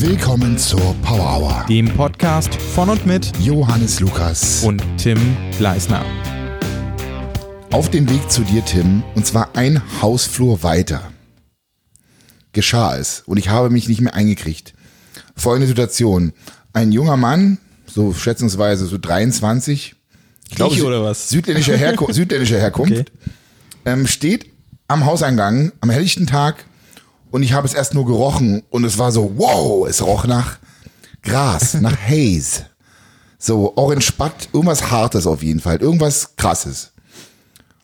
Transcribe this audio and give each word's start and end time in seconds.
Willkommen 0.00 0.56
zur 0.58 0.94
Power 1.02 1.40
Hour. 1.40 1.66
dem 1.68 1.88
Podcast 1.92 2.54
von 2.54 2.88
und 2.88 3.04
mit 3.04 3.32
Johannes 3.40 3.98
Lukas. 3.98 4.62
und 4.62 4.80
Tim 4.96 5.18
Gleisner. 5.58 6.04
Auf 7.72 7.90
dem 7.90 8.08
Weg 8.08 8.30
zu 8.30 8.42
dir, 8.42 8.64
Tim, 8.64 9.02
und 9.16 9.26
zwar 9.26 9.56
ein 9.56 9.82
Hausflur 10.00 10.62
weiter, 10.62 11.10
geschah 12.52 12.96
es 12.96 13.24
und 13.26 13.38
ich 13.38 13.48
habe 13.48 13.70
mich 13.70 13.88
nicht 13.88 14.00
mehr 14.00 14.14
eingekriegt. 14.14 14.72
Folgende 15.34 15.66
Situation. 15.66 16.32
Ein 16.72 16.92
junger 16.92 17.16
Mann, 17.16 17.58
so 17.92 18.12
schätzungsweise 18.14 18.86
so 18.86 18.98
23, 18.98 19.96
ich 20.48 20.54
glaube, 20.54 20.74
Ich 20.76 20.82
oder 20.84 21.02
was? 21.02 21.28
Südländischer, 21.28 21.76
Herku 21.76 22.06
südländischer 22.12 22.60
Herkunft, 22.60 22.92
Okay. 22.92 23.04
ähm, 23.84 24.06
steht 24.06 24.46
am 24.86 25.04
Hauseingang 25.06 25.72
am 25.80 25.90
helllichten 25.90 26.28
Tag 26.28 26.64
und 27.30 27.42
ich 27.42 27.52
habe 27.52 27.66
es 27.66 27.74
erst 27.74 27.94
nur 27.94 28.06
gerochen 28.06 28.62
und 28.70 28.84
es 28.84 28.98
war 28.98 29.12
so, 29.12 29.32
wow, 29.36 29.86
es 29.88 30.04
roch 30.04 30.26
nach 30.26 30.58
Gras, 31.22 31.74
nach 31.80 31.96
Haze. 31.96 32.66
So, 33.38 33.76
Orange 33.76 34.12
Butt, 34.12 34.48
irgendwas 34.52 34.90
Hartes 34.90 35.26
auf 35.26 35.42
jeden 35.42 35.60
Fall, 35.60 35.76
irgendwas 35.76 36.34
Krasses. 36.36 36.92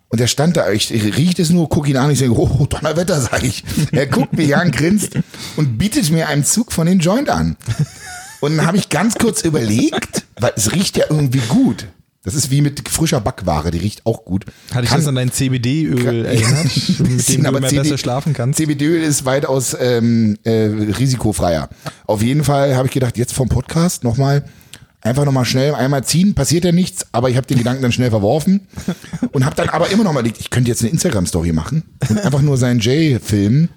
Und 0.08 0.20
er 0.20 0.26
stand 0.28 0.56
da, 0.56 0.70
ich, 0.70 0.92
ich 0.92 1.16
riecht 1.16 1.38
es 1.38 1.50
nur, 1.50 1.68
guck 1.68 1.88
ihn 1.88 1.96
an, 1.96 2.10
ich 2.10 2.20
sage, 2.20 2.36
oh, 2.36 2.66
Donnerwetter, 2.66 3.20
sag 3.20 3.42
ich. 3.42 3.64
Er 3.90 4.06
guckt 4.06 4.32
mich 4.34 4.54
an, 4.56 4.70
grinst 4.70 5.16
und 5.56 5.76
bietet 5.78 6.10
mir 6.10 6.28
einen 6.28 6.44
Zug 6.44 6.72
von 6.72 6.86
den 6.86 7.00
Joint 7.00 7.28
an. 7.28 7.56
Und 8.40 8.56
dann 8.56 8.66
habe 8.66 8.76
ich 8.76 8.90
ganz 8.90 9.16
kurz 9.16 9.42
überlegt, 9.42 10.24
weil 10.38 10.52
es 10.54 10.72
riecht 10.72 10.96
ja 10.96 11.06
irgendwie 11.08 11.42
gut. 11.48 11.86
Das 12.24 12.34
ist 12.34 12.50
wie 12.50 12.62
mit 12.62 12.88
frischer 12.88 13.20
Backware, 13.20 13.70
die 13.70 13.78
riecht 13.78 14.06
auch 14.06 14.24
gut. 14.24 14.46
Hatte 14.72 14.84
ich 14.84 14.88
Kann- 14.90 14.98
das 15.00 15.06
an 15.08 15.14
dein 15.14 15.30
CBD-Öl 15.30 16.24
erinnert, 16.24 16.64
mit 17.00 17.28
dem 17.28 17.42
du 17.42 17.48
immer 17.50 17.68
CD 17.68 17.82
besser 17.82 17.98
schlafen 17.98 18.32
kannst? 18.32 18.56
CBD-Öl 18.58 19.02
ist 19.02 19.26
weitaus 19.26 19.76
ähm, 19.78 20.38
äh, 20.44 20.50
risikofreier. 20.98 21.68
Auf 22.06 22.22
jeden 22.22 22.42
Fall 22.42 22.76
habe 22.76 22.86
ich 22.88 22.94
gedacht, 22.94 23.18
jetzt 23.18 23.34
vom 23.34 23.48
Podcast 23.50 24.04
nochmal, 24.04 24.42
einfach 25.02 25.26
nochmal 25.26 25.44
schnell 25.44 25.74
einmal 25.74 26.02
ziehen, 26.04 26.34
passiert 26.34 26.64
ja 26.64 26.72
nichts, 26.72 27.06
aber 27.12 27.28
ich 27.28 27.36
habe 27.36 27.46
den 27.46 27.58
Gedanken 27.58 27.82
dann 27.82 27.92
schnell 27.92 28.08
verworfen 28.08 28.68
und 29.32 29.44
habe 29.44 29.54
dann 29.54 29.68
aber 29.68 29.90
immer 29.90 30.04
noch 30.04 30.14
mal 30.14 30.22
gedacht, 30.22 30.40
ich 30.40 30.48
könnte 30.48 30.70
jetzt 30.70 30.80
eine 30.80 30.90
Instagram-Story 30.92 31.52
machen 31.52 31.82
und 32.08 32.18
einfach 32.20 32.40
nur 32.40 32.56
seinen 32.56 32.80
Jay 32.80 33.18
filmen 33.22 33.68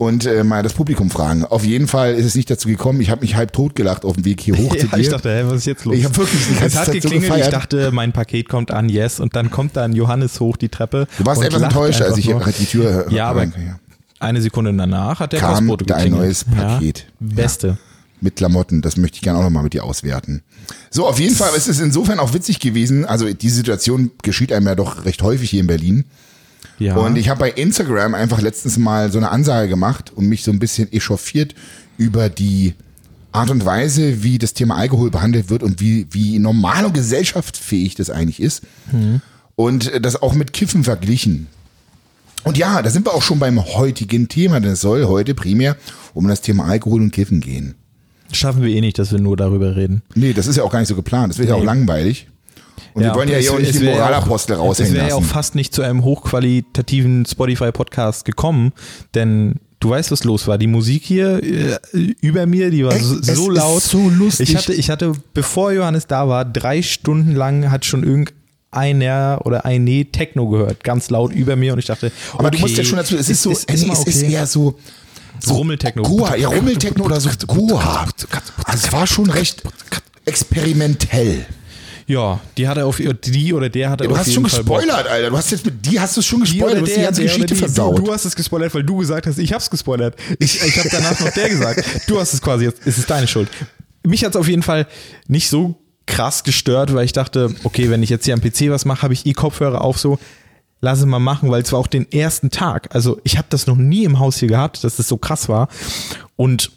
und 0.00 0.24
äh, 0.24 0.44
mal 0.44 0.62
das 0.62 0.72
Publikum 0.72 1.10
fragen. 1.10 1.44
Auf 1.44 1.62
jeden 1.62 1.86
Fall 1.86 2.14
ist 2.14 2.24
es 2.24 2.34
nicht 2.34 2.48
dazu 2.50 2.68
gekommen. 2.68 3.02
Ich 3.02 3.10
habe 3.10 3.20
mich 3.20 3.36
halb 3.36 3.52
tot 3.52 3.74
gelacht 3.76 4.06
auf 4.06 4.14
dem 4.14 4.24
Weg 4.24 4.40
hier 4.40 4.56
hoch 4.56 4.74
zu 4.76 4.86
Ja, 4.86 4.96
dir. 4.96 4.98
ich 5.02 5.08
dachte, 5.10 5.28
hä, 5.30 5.42
was 5.44 5.58
ist 5.58 5.66
jetzt 5.66 5.84
los? 5.84 5.94
Ich 5.94 6.04
hab 6.06 6.16
wirklich 6.16 6.40
die 6.46 6.52
ganze 6.54 6.66
es 6.66 6.74
hat 6.76 6.86
Zeit 6.86 6.94
so 6.94 7.00
geklingelt, 7.08 7.22
ich 7.24 7.28
gefeiert. 7.36 7.52
dachte, 7.52 7.90
mein 7.92 8.12
Paket 8.12 8.48
kommt 8.48 8.70
an, 8.70 8.88
yes, 8.88 9.20
und 9.20 9.36
dann 9.36 9.50
kommt 9.50 9.76
dann 9.76 9.92
Johannes 9.92 10.40
hoch 10.40 10.56
die 10.56 10.70
Treppe. 10.70 11.06
du 11.18 11.26
warst 11.26 11.42
etwas 11.42 11.60
enttäuscht, 11.62 12.00
als 12.00 12.16
ich 12.16 12.30
nur. 12.30 12.42
die 12.44 12.64
Tür 12.64 13.06
Ja, 13.10 13.28
aber 13.28 13.44
ja. 13.44 13.52
eine 14.20 14.40
Sekunde 14.40 14.72
danach 14.74 15.20
hat 15.20 15.32
der 15.34 15.40
Kam 15.40 15.54
Postbote 15.66 15.84
geklingelt. 15.84 16.22
neues 16.22 16.44
Paket. 16.44 17.06
Ja, 17.20 17.26
beste. 17.36 17.76
mit 18.22 18.36
Klamotten. 18.36 18.80
Das 18.80 18.96
möchte 18.96 19.16
ich 19.16 19.22
gerne 19.22 19.38
auch 19.38 19.42
nochmal 19.44 19.64
mit 19.64 19.74
dir 19.74 19.84
auswerten. 19.84 20.42
So, 20.90 21.06
auf 21.06 21.20
jeden 21.20 21.34
Fall 21.34 21.50
ist 21.54 21.68
es 21.68 21.78
insofern 21.78 22.18
auch 22.20 22.32
witzig 22.32 22.58
gewesen. 22.58 23.04
Also 23.04 23.30
die 23.32 23.50
Situation 23.50 24.10
geschieht 24.22 24.50
einem 24.52 24.66
ja 24.66 24.74
doch 24.74 25.04
recht 25.04 25.22
häufig 25.22 25.50
hier 25.50 25.60
in 25.60 25.66
Berlin. 25.66 26.04
Ja. 26.80 26.96
Und 26.96 27.16
ich 27.16 27.28
habe 27.28 27.38
bei 27.38 27.50
Instagram 27.50 28.14
einfach 28.14 28.40
letztens 28.40 28.78
mal 28.78 29.12
so 29.12 29.18
eine 29.18 29.30
Ansage 29.30 29.68
gemacht 29.68 30.12
und 30.14 30.26
mich 30.26 30.42
so 30.42 30.50
ein 30.50 30.58
bisschen 30.58 30.90
echauffiert 30.92 31.54
über 31.98 32.28
die 32.28 32.74
Art 33.32 33.50
und 33.50 33.64
Weise, 33.64 34.24
wie 34.24 34.38
das 34.38 34.54
Thema 34.54 34.76
Alkohol 34.76 35.10
behandelt 35.10 35.50
wird 35.50 35.62
und 35.62 35.80
wie, 35.80 36.06
wie 36.10 36.38
normal 36.40 36.86
und 36.86 36.94
gesellschaftsfähig 36.94 37.94
das 37.94 38.10
eigentlich 38.10 38.40
ist. 38.40 38.62
Und 39.54 39.92
äh, 39.92 40.00
das 40.00 40.20
auch 40.20 40.34
mit 40.34 40.52
Kiffen 40.52 40.82
verglichen. 40.82 41.46
Und 42.42 42.56
ja, 42.56 42.80
da 42.82 42.88
sind 42.90 43.06
wir 43.06 43.14
auch 43.14 43.22
schon 43.22 43.38
beim 43.38 43.62
heutigen 43.62 44.28
Thema, 44.28 44.58
denn 44.60 44.72
es 44.72 44.80
soll 44.80 45.04
heute 45.04 45.34
primär 45.34 45.76
um 46.14 46.26
das 46.26 46.40
Thema 46.40 46.64
Alkohol 46.64 47.02
und 47.02 47.10
Kiffen 47.12 47.40
gehen. 47.40 47.74
Schaffen 48.32 48.62
wir 48.62 48.70
eh 48.70 48.80
nicht, 48.80 48.98
dass 48.98 49.12
wir 49.12 49.18
nur 49.20 49.36
darüber 49.36 49.76
reden. 49.76 50.02
Nee, 50.14 50.32
das 50.32 50.46
ist 50.46 50.56
ja 50.56 50.62
auch 50.62 50.72
gar 50.72 50.78
nicht 50.78 50.88
so 50.88 50.94
geplant. 50.96 51.30
Das 51.32 51.38
wird 51.38 51.50
ja 51.50 51.54
auch 51.56 51.60
Nee. 51.60 51.66
langweilig. 51.66 52.28
Und 52.94 53.02
wir 53.04 53.14
wollen 53.14 53.28
ja 53.28 53.38
hier 53.38 53.52
auch 53.52 53.58
nicht 53.58 53.74
die 53.74 53.84
ja 53.84 53.92
Moralapostel 53.92 54.56
auch- 54.56 54.60
raushängen 54.70 54.92
Es 54.92 54.96
wäre 54.98 55.08
ja 55.10 55.14
auch 55.14 55.20
lassen. 55.20 55.32
fast 55.32 55.54
nicht 55.54 55.74
zu 55.74 55.82
einem 55.82 56.04
hochqualitativen 56.04 57.24
Spotify-Podcast 57.26 58.24
gekommen, 58.24 58.72
denn 59.14 59.56
du 59.80 59.90
weißt, 59.90 60.10
was 60.10 60.24
los 60.24 60.46
war. 60.46 60.58
Die 60.58 60.66
Musik 60.66 61.02
hier 61.04 61.42
äh, 61.42 61.78
über 62.20 62.46
mir, 62.46 62.70
die 62.70 62.84
war 62.84 62.92
Echt? 62.92 63.04
so, 63.04 63.22
so 63.22 63.50
ist 63.50 63.56
laut. 63.56 63.82
so 63.82 64.08
lustig. 64.08 64.50
Ich 64.50 64.56
hatte, 64.56 64.72
ich 64.74 64.90
hatte, 64.90 65.12
bevor 65.34 65.72
Johannes 65.72 66.06
da 66.06 66.28
war, 66.28 66.44
drei 66.44 66.82
Stunden 66.82 67.34
lang 67.34 67.70
hat 67.70 67.84
schon 67.84 68.02
irgendeiner 68.04 69.40
oder 69.46 69.64
eine 69.64 70.04
Techno 70.06 70.48
gehört, 70.48 70.84
ganz 70.84 71.08
laut 71.10 71.32
über 71.32 71.56
mir 71.56 71.72
und 71.72 71.78
ich 71.78 71.86
dachte, 71.86 72.12
Aber 72.34 72.48
okay, 72.48 72.56
du 72.56 72.60
musst 72.62 72.76
ja 72.76 72.84
schon 72.84 72.98
dazu, 72.98 73.16
es 73.16 73.28
ist, 73.30 73.42
so, 73.42 73.52
ist, 73.52 73.70
ist 73.70 73.88
okay. 73.88 74.32
eher 74.32 74.46
so, 74.46 74.78
so 75.38 75.54
Rummeltechno. 75.54 76.02
Goa, 76.02 76.36
ja, 76.36 76.48
Rummeltechno 76.48 77.04
oder 77.04 77.18
so 77.20 77.30
Goa. 77.46 78.06
Also 78.64 78.86
es 78.86 78.92
war 78.92 79.06
schon 79.06 79.30
recht 79.30 79.62
experimentell. 80.26 81.46
Ja, 82.10 82.40
die 82.56 82.66
hatte 82.66 82.84
auf 82.84 82.96
die 82.98 83.54
oder 83.54 83.68
der 83.68 83.88
hatte 83.90 84.02
Ja, 84.04 84.08
du 84.08 84.14
auf 84.14 84.20
hast 84.20 84.26
jeden 84.26 84.42
schon 84.42 84.50
Fall 84.50 84.64
Bock. 84.64 84.78
gespoilert, 84.80 85.06
Alter. 85.06 85.30
Du 85.30 85.36
hast 85.36 85.50
jetzt 85.52 85.64
mit 85.64 85.86
die 85.86 86.00
hast 86.00 86.16
du 86.16 86.22
schon 86.22 86.42
Die 86.42 86.50
gespoilert, 86.58 86.78
oder 86.78 86.80
du 86.80 86.86
hast 86.88 86.96
die 86.96 87.02
ganze 87.02 87.22
Geschichte 87.22 87.54
die, 87.54 87.54
versaut. 87.54 87.98
Du, 87.98 88.02
du 88.02 88.12
hast 88.12 88.24
es 88.24 88.34
gespoilert, 88.34 88.74
weil 88.74 88.82
du 88.82 88.96
gesagt 88.96 89.28
hast, 89.28 89.38
ich 89.38 89.52
hab's 89.52 89.70
gespoilert. 89.70 90.16
Ich, 90.40 90.60
ich 90.60 90.76
habe 90.78 90.88
danach 90.90 91.20
noch 91.20 91.30
der 91.30 91.48
gesagt. 91.48 91.84
Du 92.08 92.18
hast 92.18 92.34
es 92.34 92.42
quasi 92.42 92.64
jetzt, 92.64 92.84
es 92.84 92.98
ist 92.98 93.08
deine 93.08 93.28
Schuld. 93.28 93.48
Mich 94.02 94.24
hat's 94.24 94.34
auf 94.34 94.48
jeden 94.48 94.62
Fall 94.64 94.88
nicht 95.28 95.48
so 95.50 95.76
krass 96.06 96.42
gestört, 96.42 96.92
weil 96.94 97.04
ich 97.04 97.12
dachte, 97.12 97.54
okay, 97.62 97.90
wenn 97.90 98.02
ich 98.02 98.10
jetzt 98.10 98.24
hier 98.24 98.34
am 98.34 98.40
PC 98.40 98.70
was 98.70 98.84
mache, 98.84 99.02
habe 99.02 99.14
ich 99.14 99.24
eh 99.26 99.32
Kopfhörer 99.32 99.82
auf 99.82 99.96
so. 100.00 100.18
Lass 100.80 100.98
es 100.98 101.04
mal 101.06 101.20
machen, 101.20 101.48
weil 101.50 101.62
es 101.62 101.70
war 101.70 101.78
auch 101.78 101.86
den 101.86 102.10
ersten 102.10 102.50
Tag. 102.50 102.88
Also 102.92 103.20
ich 103.22 103.36
habe 103.38 103.46
das 103.50 103.68
noch 103.68 103.76
nie 103.76 104.02
im 104.02 104.18
Haus 104.18 104.38
hier 104.38 104.48
gehabt, 104.48 104.82
dass 104.82 104.96
das 104.96 105.06
so 105.06 105.16
krass 105.16 105.48
war. 105.48 105.68
Und 106.34 106.72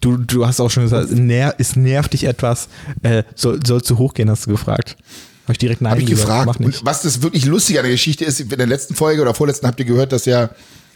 du, 0.00 0.16
du 0.16 0.46
hast 0.46 0.60
auch 0.60 0.70
schon 0.70 0.84
gesagt, 0.84 1.10
es 1.10 1.18
ner 1.18 1.54
es 1.58 1.76
nervt 1.76 2.12
dich 2.12 2.24
etwas. 2.24 2.68
Äh, 3.02 3.24
soll, 3.34 3.60
sollst 3.66 3.88
du 3.90 3.98
hochgehen, 3.98 4.30
hast 4.30 4.46
du 4.46 4.50
gefragt. 4.50 4.96
Habe 5.44 5.52
ich 5.52 5.58
direkt 5.58 5.80
nein 5.80 5.92
Habe 5.92 6.02
ich 6.02 6.08
gefragt. 6.08 6.60
Und 6.60 6.84
was 6.84 7.02
das 7.02 7.22
wirklich 7.22 7.44
lustige 7.46 7.80
an 7.80 7.84
der 7.84 7.92
Geschichte 7.92 8.24
ist, 8.24 8.40
in 8.40 8.48
der 8.48 8.66
letzten 8.66 8.94
Folge 8.94 9.22
oder 9.22 9.34
vorletzten 9.34 9.66
habt 9.66 9.80
ihr 9.80 9.86
gehört, 9.86 10.12
dass 10.12 10.24
ja, 10.24 10.50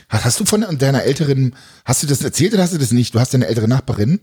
hast 0.08 0.40
du 0.40 0.44
von 0.44 0.64
deiner 0.78 1.02
älteren, 1.02 1.54
hast 1.84 2.02
du 2.02 2.06
das 2.06 2.22
erzählt 2.22 2.54
oder 2.54 2.62
hast 2.62 2.72
du 2.72 2.78
das 2.78 2.92
nicht? 2.92 3.14
Du 3.14 3.20
hast 3.20 3.34
deine 3.34 3.46
ältere 3.46 3.68
Nachbarin? 3.68 4.20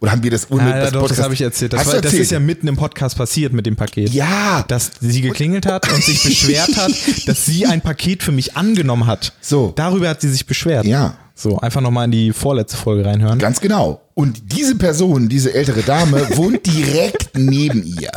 Oder 0.00 0.12
haben 0.12 0.22
wir 0.22 0.30
das 0.30 0.48
ohne 0.50 0.70
Ja, 0.70 0.84
ja, 0.84 0.90
doch, 0.92 1.08
das 1.08 1.18
habe 1.18 1.34
ich 1.34 1.40
erzählt. 1.40 1.72
Das, 1.72 1.86
war, 1.86 1.94
du 1.94 2.00
das 2.02 2.04
erzählt? 2.06 2.22
ist 2.22 2.30
ja 2.30 2.38
mitten 2.38 2.68
im 2.68 2.76
Podcast 2.76 3.16
passiert 3.16 3.52
mit 3.52 3.66
dem 3.66 3.74
Paket. 3.74 4.10
Ja. 4.10 4.64
Dass 4.68 4.92
sie 5.00 5.22
geklingelt 5.22 5.66
hat 5.66 5.92
und 5.92 6.04
sich 6.04 6.22
beschwert 6.24 6.76
hat, 6.76 6.92
dass 7.26 7.46
sie 7.46 7.66
ein 7.66 7.80
Paket 7.80 8.22
für 8.22 8.30
mich 8.30 8.56
angenommen 8.56 9.06
hat. 9.06 9.32
So. 9.40 9.72
Darüber 9.74 10.08
hat 10.08 10.20
sie 10.20 10.28
sich 10.28 10.46
beschwert. 10.46 10.86
Ja. 10.86 11.16
So, 11.40 11.58
einfach 11.58 11.80
nochmal 11.80 12.06
in 12.06 12.10
die 12.10 12.32
vorletzte 12.32 12.76
Folge 12.76 13.04
reinhören. 13.04 13.38
Ganz 13.38 13.60
genau. 13.60 14.00
Und 14.14 14.52
diese 14.52 14.74
Person, 14.74 15.28
diese 15.28 15.54
ältere 15.54 15.82
Dame, 15.82 16.26
wohnt 16.36 16.66
direkt 16.66 17.30
neben 17.38 17.84
ihr. 17.84 18.10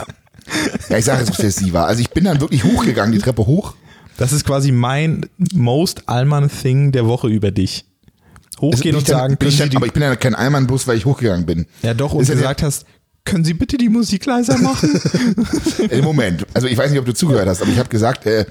Ja, 0.90 0.98
ich 0.98 1.06
sage 1.06 1.24
jetzt, 1.24 1.38
wer 1.42 1.52
sie 1.52 1.72
war. 1.72 1.86
Also 1.86 2.02
ich 2.02 2.10
bin 2.10 2.24
dann 2.24 2.42
wirklich 2.42 2.64
hochgegangen, 2.64 3.12
die 3.14 3.20
Treppe 3.20 3.46
hoch. 3.46 3.76
Das 4.18 4.34
ist 4.34 4.44
quasi 4.44 4.72
mein 4.72 5.28
most 5.54 6.10
Allmann 6.10 6.50
Thing 6.50 6.92
der 6.92 7.06
Woche 7.06 7.28
über 7.28 7.52
dich. 7.52 7.86
Hochgehen 8.60 8.94
Bin 8.94 8.96
und 8.96 9.10
dann- 9.10 9.18
sagen, 9.18 9.40
können 9.40 9.52
Sie 9.52 9.58
dann, 9.60 9.76
aber 9.76 9.86
ich 9.86 9.94
bin 9.94 10.02
ja 10.02 10.16
kein 10.16 10.34
Allmann, 10.36 10.66
bloß 10.66 10.88
weil 10.88 10.98
ich 10.98 11.06
hochgegangen 11.06 11.46
bin. 11.46 11.68
ja 11.84 11.94
doch, 11.94 12.14
und 12.14 12.28
gesagt 12.28 12.64
hast, 12.64 12.86
können 13.24 13.46
Sie 13.46 13.54
bitte 13.54 13.78
die 13.78 13.90
Musik 13.90 14.26
leiser 14.26 14.58
machen? 14.58 15.00
Im 15.90 16.04
Moment. 16.04 16.46
Also 16.56 16.66
ich 16.68 16.76
weiß 16.78 16.90
nicht, 16.90 17.00
ob 17.00 17.06
du 17.06 17.14
zugehört 17.14 17.48
hast, 17.48 17.62
aber 17.62 17.72
ich 17.72 17.78
habe 17.78 17.90
gesagt, 17.90 18.26
äh, 18.26 18.46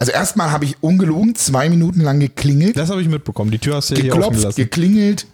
also 0.00 0.10
erstmal 0.12 0.50
habe 0.50 0.64
ich 0.64 0.76
ungelogen 0.82 1.34
zwei 1.36 1.68
Minuten 1.68 2.00
lang 2.00 2.18
geklingelt, 2.18 2.76
das 2.76 2.90
habe 2.90 3.00
ich 3.02 3.08
mitbekommen. 3.08 3.50
Die 3.52 3.58
Tür 3.58 3.76
hast 3.76 3.90
du 3.90 3.94
ja 3.94 4.02
geklopft, 4.02 4.56
geklingelt 4.56 5.26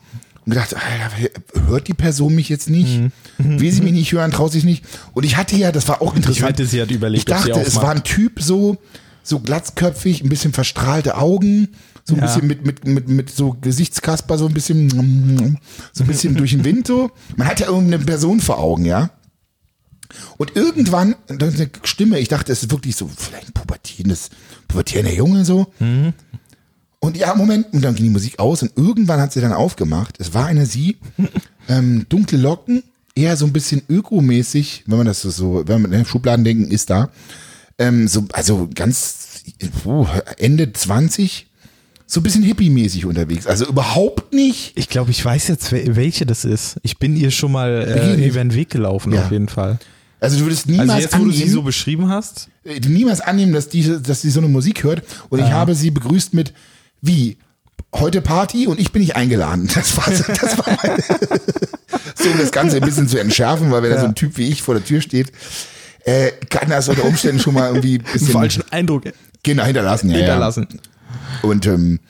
und 0.44 0.50
gedacht, 0.50 0.74
Alter, 0.74 1.66
hört 1.68 1.88
die 1.88 1.94
Person 1.94 2.34
mich 2.34 2.48
jetzt 2.50 2.68
nicht? 2.68 3.00
Mhm. 3.38 3.60
Will 3.60 3.72
sie 3.72 3.80
mich 3.82 3.92
nicht 3.92 4.12
hören, 4.12 4.30
traut 4.32 4.52
sich 4.52 4.64
nicht? 4.64 4.84
Und 5.14 5.24
ich 5.24 5.36
hatte 5.36 5.56
ja, 5.56 5.72
das 5.72 5.88
war 5.88 6.02
auch 6.02 6.12
Ich 6.12 6.18
interessant. 6.18 6.48
wette, 6.50 6.66
sie 6.66 6.82
hat 6.82 6.90
überlegt, 6.90 7.20
Ich 7.20 7.24
dachte, 7.24 7.52
es 7.60 7.76
war 7.76 7.90
ein 7.90 8.04
Typ 8.04 8.42
so, 8.42 8.76
so 9.22 9.40
glatzköpfig, 9.40 10.22
ein 10.22 10.28
bisschen 10.28 10.52
verstrahlte 10.52 11.16
Augen, 11.16 11.68
so 12.04 12.14
ein 12.14 12.20
Ja. 12.20 12.26
bisschen 12.26 12.46
mit, 12.46 12.64
mit, 12.66 12.84
mit, 12.86 13.08
mit 13.08 13.30
so 13.30 13.56
Gesichtskasper, 13.60 14.38
so 14.38 14.46
ein 14.46 14.54
bisschen, 14.54 15.58
so 15.92 16.02
ein 16.04 16.06
bisschen 16.06 16.36
durch 16.36 16.52
den 16.52 16.64
Wind 16.64 16.86
so. 16.86 17.10
Man 17.36 17.46
hat 17.48 17.60
ja 17.60 17.66
irgendeine 17.66 18.04
Person 18.04 18.40
vor 18.40 18.58
Augen, 18.58 18.84
ja. 18.84 19.10
Und 20.36 20.56
irgendwann, 20.56 21.14
da 21.28 21.46
ist 21.46 21.56
eine 21.60 21.70
Stimme, 21.84 22.18
ich 22.18 22.28
dachte, 22.28 22.52
es 22.52 22.62
ist 22.62 22.70
wirklich 22.70 22.96
so, 22.96 23.08
vielleicht 23.16 23.48
ein 23.48 23.52
pubertierendes, 23.52 24.30
pubertierender 24.68 25.12
Junge 25.14 25.44
so. 25.44 25.66
Und 27.00 27.16
ja, 27.16 27.34
Moment, 27.34 27.66
und 27.72 27.82
dann 27.82 27.94
ging 27.94 28.04
die 28.06 28.10
Musik 28.10 28.38
aus 28.38 28.62
und 28.62 28.72
irgendwann 28.76 29.20
hat 29.20 29.32
sie 29.32 29.40
dann 29.40 29.52
aufgemacht. 29.52 30.16
Es 30.18 30.34
war 30.34 30.46
eine 30.46 30.66
sie, 30.66 30.96
ähm, 31.68 32.06
dunkle 32.08 32.38
Locken, 32.38 32.82
eher 33.14 33.36
so 33.36 33.46
ein 33.46 33.52
bisschen 33.52 33.82
ökomäßig, 33.88 34.84
wenn 34.86 34.98
man 34.98 35.06
das 35.06 35.22
so- 35.22 35.62
wenn 35.66 35.82
man 35.82 35.92
in 35.92 36.04
Schubladen 36.04 36.44
denken, 36.44 36.70
ist 36.70 36.90
da. 36.90 37.10
Ähm, 37.78 38.08
so, 38.08 38.24
also 38.32 38.68
ganz 38.74 39.42
puh, 39.82 40.06
Ende 40.38 40.72
20, 40.72 41.46
so 42.06 42.20
ein 42.20 42.22
bisschen 42.22 42.42
hippie-mäßig 42.44 43.04
unterwegs. 43.04 43.46
Also 43.46 43.66
überhaupt 43.66 44.32
nicht. 44.32 44.72
Ich 44.76 44.88
glaube, 44.88 45.10
ich 45.10 45.22
weiß 45.24 45.48
jetzt, 45.48 45.72
wel- 45.72 45.96
welche 45.96 46.24
das 46.24 46.44
ist. 46.44 46.76
Ich 46.82 46.98
bin 46.98 47.16
ihr 47.16 47.30
schon 47.30 47.52
mal 47.52 47.70
äh, 48.18 48.26
über 48.26 48.38
den 48.40 48.54
Weg 48.54 48.70
gelaufen, 48.70 49.12
Ja. 49.12 49.24
auf 49.24 49.30
jeden 49.32 49.48
Fall. 49.48 49.78
Also 50.18 50.38
du 50.38 50.44
würdest 50.44 50.66
niemals 50.66 50.90
Also 50.90 51.02
jetzt, 51.02 51.18
wo 51.18 51.24
du 51.24 51.30
sie 51.30 51.42
annehmen, 51.42 51.52
so 51.52 51.62
beschrieben 51.62 52.08
hast, 52.08 52.48
äh, 52.64 52.80
niemals 52.80 53.20
annehmen, 53.20 53.52
dass 53.52 53.68
die, 53.68 54.02
dass 54.02 54.22
die 54.22 54.30
so 54.30 54.40
eine 54.40 54.48
Musik 54.48 54.82
hört. 54.82 55.02
Und 55.28 55.40
ich 55.40 55.50
habe 55.50 55.74
sie 55.74 55.90
begrüßt 55.90 56.34
mit, 56.34 56.52
wie? 57.02 57.36
Heute 57.94 58.20
Party 58.20 58.66
und 58.66 58.80
ich 58.80 58.92
bin 58.92 59.02
nicht 59.02 59.16
eingeladen. 59.16 59.68
Das 59.74 59.96
war, 59.96 60.10
das 60.10 60.58
war 60.58 60.78
mein, 60.82 60.96
dazu, 62.26 62.32
um 62.32 62.38
das 62.38 62.52
Ganze 62.52 62.76
ein 62.76 62.82
bisschen 62.82 63.08
zu 63.08 63.18
entschärfen, 63.18 63.70
weil 63.70 63.82
wenn 63.82 63.90
da 63.90 64.00
so 64.00 64.06
ein 64.06 64.14
Typ 64.14 64.36
wie 64.36 64.48
ich 64.48 64.62
vor 64.62 64.74
der 64.74 64.84
Tür 64.84 65.00
steht, 65.00 65.32
äh, 66.04 66.32
kann 66.50 66.68
das 66.68 66.88
unter 66.88 67.04
Umständen 67.04 67.40
schon 67.40 67.54
mal 67.54 67.68
irgendwie 67.68 67.98
ein 67.98 68.04
bisschen 68.12 68.28
falschen 68.28 68.64
Eindruck 68.70 69.04
genau, 69.42 69.64
hinterlassen. 69.64 70.10
Ja, 70.10 70.16
hinterlassen. 70.18 70.68
Ja. 70.70 71.48
Und 71.48 71.66
ähm, 71.66 72.00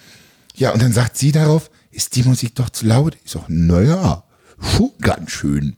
ja, 0.54 0.72
und 0.72 0.82
dann 0.82 0.92
sagt 0.92 1.16
sie 1.16 1.32
darauf, 1.32 1.70
ist 1.90 2.16
die 2.16 2.22
Musik 2.22 2.54
doch 2.54 2.70
zu 2.70 2.86
laut? 2.86 3.16
Ich 3.24 3.32
sag, 3.32 3.44
naja, 3.48 4.24
puh, 4.76 4.92
ganz 5.00 5.30
schön. 5.30 5.76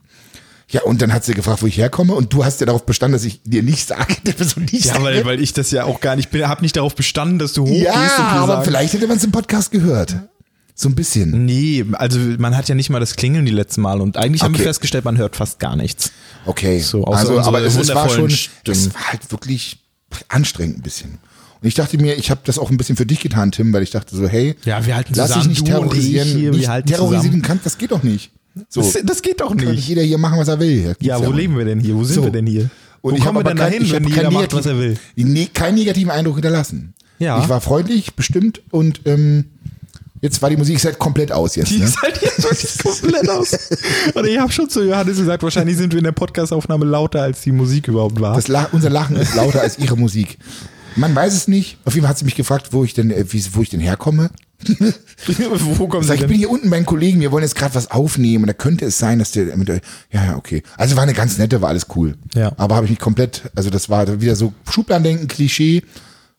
Ja, 0.71 0.83
und 0.83 1.01
dann 1.01 1.11
hat 1.11 1.23
sie 1.25 1.33
gefragt, 1.33 1.61
wo 1.63 1.67
ich 1.67 1.77
herkomme, 1.77 2.13
und 2.13 2.31
du 2.31 2.45
hast 2.45 2.59
ja 2.59 2.67
darauf 2.67 2.85
bestanden, 2.85 3.13
dass 3.13 3.23
ich 3.25 3.41
dir 3.43 3.63
nicht 3.63 3.87
sage, 3.87 4.15
der 4.25 4.33
Person 4.33 4.65
nicht 4.71 4.85
Ja, 4.85 5.01
weil, 5.01 5.25
weil 5.25 5.41
ich 5.41 5.53
das 5.53 5.71
ja 5.71 5.85
auch 5.85 5.99
gar 5.99 6.15
nicht 6.15 6.29
bin, 6.29 6.47
habe 6.47 6.61
nicht 6.61 6.75
darauf 6.75 6.95
bestanden, 6.95 7.39
dass 7.39 7.53
du 7.53 7.63
hochgehst 7.63 7.85
ja, 7.85 8.17
aber 8.19 8.53
sagst. 8.55 8.67
vielleicht 8.67 8.93
hätte 8.93 9.07
man 9.07 9.17
es 9.17 9.23
im 9.23 9.31
Podcast 9.31 9.71
gehört. 9.71 10.15
So 10.75 10.87
ein 10.87 10.95
bisschen. 10.95 11.45
Nee, 11.45 11.83
also 11.93 12.19
man 12.37 12.55
hat 12.55 12.69
ja 12.69 12.75
nicht 12.75 12.89
mal 12.89 12.99
das 12.99 13.15
Klingeln 13.17 13.45
die 13.45 13.51
letzten 13.51 13.81
Mal 13.81 13.99
und 13.99 14.15
eigentlich 14.15 14.43
haben 14.43 14.53
wir 14.53 14.59
Okay. 14.59 14.67
festgestellt, 14.69 15.03
man 15.05 15.17
hört 15.17 15.35
fast 15.35 15.59
gar 15.59 15.75
nichts. 15.75 16.11
Okay. 16.45 16.79
So, 16.79 17.03
außer 17.03 17.19
also, 17.19 17.39
aber 17.41 17.61
es, 17.63 17.75
es 17.75 17.89
war 17.93 18.07
schon, 18.07 18.21
wundervollen 18.21 18.31
es 18.31 18.37
Stimmen. 18.39 18.93
war 18.93 19.07
halt 19.11 19.31
wirklich 19.31 19.79
anstrengend 20.29 20.77
ein 20.77 20.81
bisschen. 20.83 21.17
Und 21.61 21.67
ich 21.67 21.73
dachte 21.73 21.97
mir, 21.97 22.15
ich 22.17 22.31
habe 22.31 22.39
das 22.45 22.57
auch 22.57 22.69
ein 22.71 22.77
bisschen 22.77 22.95
für 22.95 23.05
dich 23.05 23.19
getan, 23.19 23.51
Tim, 23.51 23.73
weil 23.73 23.83
ich 23.83 23.89
dachte 23.91 24.15
so, 24.15 24.25
hey, 24.29 24.55
Ja, 24.63 24.85
wir 24.85 24.95
halten 24.95 25.13
lass 25.15 25.33
dich 25.33 25.35
zusammen, 25.35 25.49
nicht 25.49 25.67
du 25.67 25.77
und 25.79 25.85
ich 25.97 26.13
terrorisieren. 26.13 26.27
hier, 26.29 26.53
wir 26.53 26.73
nicht 26.75 26.87
terrorisieren 26.87 27.23
zusammen. 27.23 27.41
kannst, 27.41 27.65
das 27.65 27.77
geht 27.77 27.91
doch 27.91 28.03
nicht. 28.03 28.31
So, 28.67 28.81
Das, 28.81 28.97
das 29.03 29.21
geht 29.21 29.41
doch 29.41 29.49
kann 29.49 29.57
nicht 29.57 29.69
nicht. 29.69 29.87
jeder 29.87 30.01
hier 30.01 30.17
machen, 30.17 30.39
was 30.39 30.47
er 30.47 30.59
will. 30.59 30.95
Ja, 30.99 31.23
wo 31.25 31.31
leben 31.31 31.57
wir 31.57 31.65
denn 31.65 31.79
hier? 31.79 31.95
Wo 31.95 32.03
sind 32.03 32.15
So. 32.15 32.23
wir 32.23 32.31
denn 32.31 32.45
hier? 32.47 32.69
Und 33.01 33.13
wo 33.13 33.17
ich 33.17 33.23
kommen 33.23 33.37
wir 33.39 33.43
denn 33.43 33.57
dahin, 33.57 33.77
kein, 33.79 33.85
ich 33.85 33.93
wenn 33.93 34.03
jeder 34.07 34.31
macht, 34.31 34.53
was 34.53 34.65
er 34.65 34.77
will? 34.77 34.97
Nee, 35.15 35.47
keinen 35.53 35.75
negativen 35.75 36.11
Eindruck 36.11 36.35
hinterlassen. 36.35 36.93
Ja. 37.19 37.41
Ich 37.41 37.47
war 37.49 37.61
freundlich, 37.61 38.15
bestimmt 38.15 38.61
und 38.71 39.01
ähm, 39.05 39.45
jetzt 40.21 40.41
war 40.41 40.49
die 40.49 40.57
Musik 40.57 40.83
halt 40.83 40.99
komplett 40.99 41.31
aus 41.31 41.55
jetzt. 41.55 41.69
Die 41.71 41.77
Ne? 41.79 41.85
ist 41.85 42.01
halt 42.01 42.21
jetzt 42.21 42.43
wirklich 42.43 42.77
komplett 42.83 43.29
aus. 43.29 43.57
Und 44.15 44.25
ich 44.25 44.37
habe 44.37 44.51
schon 44.51 44.69
zu 44.69 44.83
Johannes 44.83 45.17
gesagt, 45.17 45.43
wahrscheinlich 45.43 45.77
sind 45.77 45.93
wir 45.93 45.99
in 45.99 46.03
der 46.05 46.11
Podcastaufnahme 46.11 46.85
lauter, 46.85 47.21
als 47.21 47.41
die 47.41 47.51
Musik 47.51 47.87
überhaupt 47.87 48.19
war. 48.19 48.41
Lach, 48.47 48.73
unser 48.73 48.89
Lachen 48.89 49.15
ist 49.15 49.35
lauter 49.35 49.61
als 49.61 49.77
ihre 49.79 49.95
Musik. 49.97 50.37
Man 50.95 51.15
weiß 51.15 51.33
es 51.33 51.47
nicht. 51.47 51.77
Auf 51.85 51.93
jeden 51.93 52.03
Fall 52.03 52.09
hat 52.11 52.17
sie 52.17 52.25
mich 52.25 52.35
gefragt, 52.35 52.69
wo 52.71 52.83
ich 52.83 52.93
denn, 52.93 53.11
äh, 53.11 53.23
wie, 53.29 53.43
wo 53.53 53.61
ich 53.61 53.69
denn 53.69 53.79
herkomme. 53.79 54.29
wo 55.77 55.87
kommen 55.87 56.03
sag, 56.05 56.19
ich 56.19 56.27
bin 56.27 56.37
hier 56.37 56.49
unten 56.49 56.69
bei 56.69 56.77
einem 56.77 56.85
Kollegen, 56.85 57.19
wir 57.21 57.31
wollen 57.31 57.43
jetzt 57.43 57.55
gerade 57.55 57.75
was 57.75 57.91
aufnehmen. 57.91 58.43
Und 58.43 58.47
da 58.47 58.53
könnte 58.53 58.85
es 58.85 58.97
sein, 58.97 59.19
dass 59.19 59.31
der 59.31 59.55
mit 59.57 59.67
der, 59.67 59.81
ja, 60.11 60.25
ja, 60.25 60.35
okay. 60.37 60.63
Also 60.77 60.95
war 60.95 61.03
eine 61.03 61.13
ganz 61.13 61.37
nette, 61.37 61.61
war 61.61 61.69
alles 61.69 61.87
cool. 61.95 62.15
Ja. 62.35 62.51
Aber 62.57 62.75
habe 62.75 62.85
ich 62.85 62.91
mich 62.91 62.99
komplett, 62.99 63.43
also 63.55 63.69
das 63.69 63.89
war 63.89 64.21
wieder 64.21 64.35
so 64.35 64.53
Schubladendenken, 64.69 65.27
Klischee, 65.27 65.83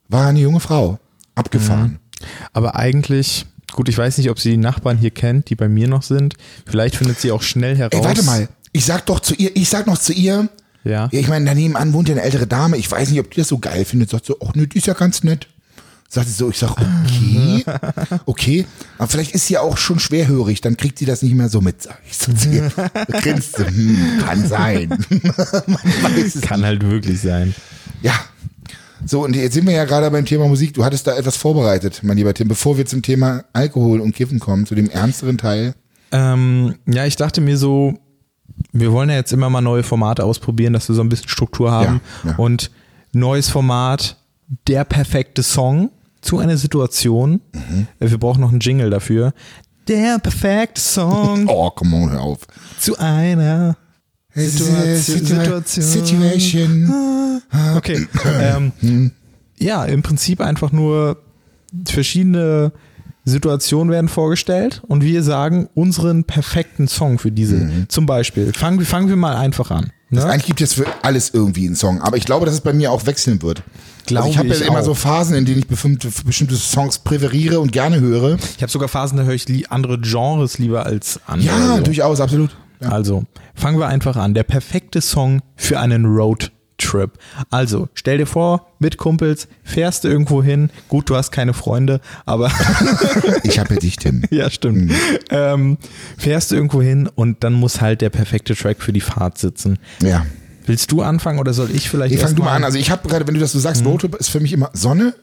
war 0.07 0.27
eine 0.27 0.39
junge 0.39 0.59
Frau. 0.59 0.99
Abgefahren. 1.35 1.99
Aber 2.53 2.75
eigentlich, 2.75 3.45
gut, 3.71 3.89
ich 3.89 3.97
weiß 3.97 4.17
nicht, 4.17 4.29
ob 4.29 4.39
sie 4.39 4.51
die 4.51 4.57
Nachbarn 4.57 4.97
hier 4.97 5.11
kennt, 5.11 5.49
die 5.49 5.55
bei 5.55 5.67
mir 5.69 5.87
noch 5.87 6.03
sind. 6.03 6.35
Vielleicht 6.65 6.95
findet 6.95 7.19
sie 7.19 7.31
auch 7.31 7.41
schnell 7.41 7.75
heraus. 7.77 7.93
Ey, 7.93 8.03
warte 8.03 8.23
mal. 8.23 8.49
Ich 8.73 8.85
sag 8.85 9.05
doch 9.07 9.19
zu 9.19 9.33
ihr, 9.35 9.55
ich 9.55 9.69
sag 9.69 9.87
noch 9.87 9.97
zu 9.97 10.13
ihr, 10.13 10.49
Ja. 10.83 11.07
ich 11.11 11.27
meine, 11.27 11.45
daneben 11.45 11.75
an 11.75 11.93
wohnt 11.93 12.09
ja 12.09 12.15
eine 12.15 12.23
ältere 12.23 12.47
Dame. 12.47 12.77
Ich 12.77 12.89
weiß 12.91 13.09
nicht, 13.09 13.19
ob 13.19 13.31
die 13.31 13.39
das 13.41 13.47
so 13.47 13.57
geil 13.59 13.85
findet. 13.85 14.09
Sagt 14.09 14.25
so, 14.25 14.37
ach 14.45 14.53
nö, 14.55 14.67
die 14.67 14.77
ist 14.77 14.87
ja 14.87 14.93
ganz 14.93 15.23
nett. 15.23 15.47
Sagt 16.13 16.27
sie 16.27 16.33
so, 16.33 16.49
ich 16.49 16.57
sag, 16.57 16.71
okay, 16.71 17.63
okay. 18.25 18.65
Aber 18.97 19.07
vielleicht 19.07 19.31
ist 19.33 19.47
sie 19.47 19.53
ja 19.53 19.61
auch 19.61 19.77
schon 19.77 19.97
schwerhörig, 19.97 20.59
dann 20.59 20.75
kriegt 20.75 20.99
sie 20.99 21.05
das 21.05 21.21
nicht 21.21 21.33
mehr 21.35 21.47
so 21.47 21.61
mit, 21.61 21.81
sag 21.81 21.99
ich 22.05 22.17
so 22.17 22.33
zu 22.33 22.49
ihr. 22.49 22.69
Grinst 23.21 23.55
so, 23.55 23.65
hm, 23.65 24.19
kann 24.19 24.45
sein. 24.45 24.89
Kann 26.41 26.65
halt 26.65 26.83
wirklich 26.83 27.21
sein. 27.21 27.55
Ja. 28.01 28.13
So, 29.05 29.23
und 29.23 29.37
jetzt 29.37 29.53
sind 29.53 29.65
wir 29.65 29.73
ja 29.73 29.85
gerade 29.85 30.11
beim 30.11 30.25
Thema 30.25 30.49
Musik. 30.49 30.73
Du 30.73 30.83
hattest 30.83 31.07
da 31.07 31.15
etwas 31.15 31.37
vorbereitet, 31.37 32.01
mein 32.03 32.17
lieber 32.17 32.33
Tim, 32.33 32.49
bevor 32.49 32.77
wir 32.77 32.85
zum 32.85 33.01
Thema 33.01 33.45
Alkohol 33.53 34.01
und 34.01 34.13
Kiffen 34.13 34.39
kommen, 34.41 34.65
zu 34.65 34.75
dem 34.75 34.89
ernsteren 34.89 35.37
Teil. 35.37 35.75
Ähm, 36.11 36.75
ja, 36.87 37.05
ich 37.05 37.15
dachte 37.15 37.39
mir 37.39 37.57
so, 37.57 37.97
wir 38.73 38.91
wollen 38.91 39.09
ja 39.09 39.15
jetzt 39.15 39.31
immer 39.31 39.49
mal 39.49 39.61
neue 39.61 39.83
Formate 39.83 40.25
ausprobieren, 40.25 40.73
dass 40.73 40.89
wir 40.89 40.95
so 40.95 41.03
ein 41.03 41.07
bisschen 41.07 41.29
Struktur 41.29 41.71
haben. 41.71 42.01
Ja, 42.25 42.31
ja. 42.31 42.35
Und 42.35 42.69
neues 43.13 43.47
Format, 43.47 44.17
der 44.67 44.83
perfekte 44.83 45.41
Song 45.41 45.89
zu 46.21 46.37
einer 46.39 46.57
Situation. 46.57 47.41
Mhm. 47.53 47.87
Wir 47.99 48.17
brauchen 48.17 48.41
noch 48.41 48.51
einen 48.51 48.59
Jingle 48.59 48.89
dafür. 48.89 49.33
Der 49.87 50.19
perfekte 50.19 50.79
Song 50.79 51.47
Oh, 51.47 51.69
come 51.71 51.95
on, 51.95 52.11
hör 52.11 52.21
auf. 52.21 52.39
zu 52.79 52.97
einer 52.99 53.75
Situation. 54.33 55.19
Situa- 55.19 55.63
Situation. 55.65 57.41
Okay. 57.75 58.07
ähm, 58.39 59.11
ja, 59.57 59.83
im 59.85 60.01
Prinzip 60.03 60.39
einfach 60.41 60.71
nur 60.71 61.17
verschiedene 61.87 62.71
Situationen 63.25 63.91
werden 63.91 64.07
vorgestellt 64.07 64.81
und 64.87 65.03
wir 65.03 65.21
sagen 65.23 65.69
unseren 65.75 66.23
perfekten 66.23 66.87
Song 66.87 67.19
für 67.19 67.31
diese. 67.31 67.85
Zum 67.87 68.05
Beispiel, 68.05 68.51
fangen, 68.53 68.83
fangen 68.85 69.09
wir 69.09 69.15
mal 69.15 69.35
einfach 69.35 69.69
an. 69.71 69.91
Das 70.11 70.25
Ne? 70.25 70.31
eigentlich 70.31 70.45
gibt 70.45 70.61
es 70.61 70.73
für 70.73 70.85
alles 71.03 71.31
irgendwie 71.33 71.65
einen 71.65 71.75
Song, 71.75 72.01
aber 72.01 72.17
ich 72.17 72.25
glaube, 72.25 72.45
dass 72.45 72.53
es 72.53 72.61
bei 72.61 72.73
mir 72.73 72.91
auch 72.91 73.05
wechseln 73.05 73.41
wird. 73.41 73.63
Glaube 74.05 74.23
also 74.23 74.31
ich 74.33 74.37
habe 74.37 74.49
ja 74.49 74.65
immer 74.65 74.79
auch. 74.79 74.85
so 74.85 74.93
Phasen, 74.93 75.35
in 75.35 75.45
denen 75.45 75.59
ich 75.59 75.67
bestimmte, 75.67 76.09
bestimmte 76.25 76.55
Songs 76.55 76.99
präferiere 76.99 77.59
und 77.59 77.71
gerne 77.71 77.99
höre. 78.01 78.37
Ich 78.57 78.61
habe 78.61 78.71
sogar 78.71 78.89
Phasen, 78.89 79.17
da 79.17 79.23
höre 79.23 79.35
ich 79.35 79.71
andere 79.71 79.99
Genres 79.99 80.57
lieber 80.57 80.85
als 80.85 81.19
andere. 81.27 81.47
Ja, 81.47 81.77
so. 81.77 81.83
durchaus, 81.83 82.19
absolut. 82.19 82.55
Ja. 82.81 82.89
Also, 82.89 83.23
fangen 83.53 83.79
wir 83.79 83.87
einfach 83.87 84.17
an. 84.17 84.33
Der 84.33 84.43
perfekte 84.43 85.01
Song 85.01 85.41
für 85.55 85.79
einen 85.79 86.05
Roadtrip. 86.83 87.11
Also, 87.49 87.89
stell 87.93 88.17
dir 88.17 88.25
vor, 88.27 88.67
mit 88.79 88.97
Kumpels 88.97 89.47
fährst 89.63 90.03
du 90.03 90.07
irgendwo 90.07 90.41
hin. 90.43 90.69
Gut, 90.89 91.09
du 91.09 91.15
hast 91.15 91.31
keine 91.31 91.53
Freunde, 91.53 92.01
aber 92.25 92.51
Ich 93.43 93.59
habe 93.59 93.73
ja 93.75 93.79
dich, 93.79 93.95
Tim. 93.97 94.23
ja, 94.29 94.49
stimmt. 94.49 94.89
Mhm. 94.91 94.95
Ähm, 95.29 95.77
fährst 96.17 96.51
du 96.51 96.55
irgendwo 96.55 96.81
hin 96.81 97.09
und 97.13 97.43
dann 97.43 97.53
muss 97.53 97.81
halt 97.81 98.01
der 98.01 98.09
perfekte 98.09 98.55
Track 98.55 98.81
für 98.81 98.93
die 98.93 99.01
Fahrt 99.01 99.37
sitzen. 99.37 99.79
Ja. 100.01 100.25
Willst 100.65 100.91
du 100.91 101.01
anfangen 101.01 101.39
oder 101.39 101.53
soll 101.53 101.71
ich 101.71 101.89
vielleicht 101.89 102.13
Ich 102.13 102.21
fang 102.21 102.35
du 102.35 102.43
mal 102.43 102.53
an. 102.55 102.63
Also 102.63 102.77
ich 102.77 102.91
habe 102.91 103.07
gerade, 103.07 103.27
wenn 103.27 103.33
du 103.33 103.39
das 103.39 103.51
so 103.51 103.59
sagst, 103.59 103.83
Roadtrip 103.85 104.15
ist 104.15 104.29
für 104.29 104.39
mich 104.39 104.53
immer 104.53 104.69
Sonne. 104.73 105.15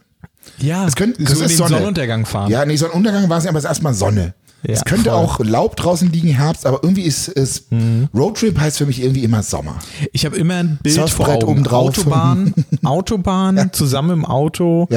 ja, 0.59 0.87
Es 0.87 0.97
könnte, 0.97 1.25
so 1.27 1.43
in 1.43 1.49
den 1.49 1.57
Sonne. 1.57 1.71
Sonnenuntergang 1.71 2.27
fahren. 2.27 2.51
Ja, 2.51 2.65
nee, 2.67 2.77
Sonnenuntergang 2.77 3.29
war 3.29 3.39
es 3.39 3.47
aber 3.47 3.59
es 3.59 3.65
ist 3.65 3.69
erstmal 3.69 3.95
Sonne. 3.95 4.35
Ja, 4.65 4.75
es 4.75 4.85
könnte 4.85 5.11
voll. 5.11 5.19
auch 5.19 5.39
Laub 5.41 5.77
draußen 5.77 6.11
liegen, 6.11 6.29
Herbst, 6.29 6.67
aber 6.67 6.81
irgendwie 6.83 7.03
ist 7.03 7.29
es, 7.29 7.67
Mhm. 7.71 8.09
Roadtrip 8.15 8.59
heißt 8.59 8.79
für 8.79 8.87
mich 8.87 9.01
irgendwie 9.03 9.23
immer 9.25 9.43
Sommer. 9.43 9.77
Ich 10.13 10.27
habe 10.27 10.37
immer 10.37 10.57
ein 10.57 10.79
Bild 10.83 10.97
vor 10.97 11.09
Surfbrett 11.09 11.43
Augen. 11.45 11.53
obendrauf. 11.53 11.89
Autobahn, 11.99 12.55
Autobahn, 12.85 13.71
zusammen 13.73 14.11
im 14.11 14.25
Auto, 14.25 14.89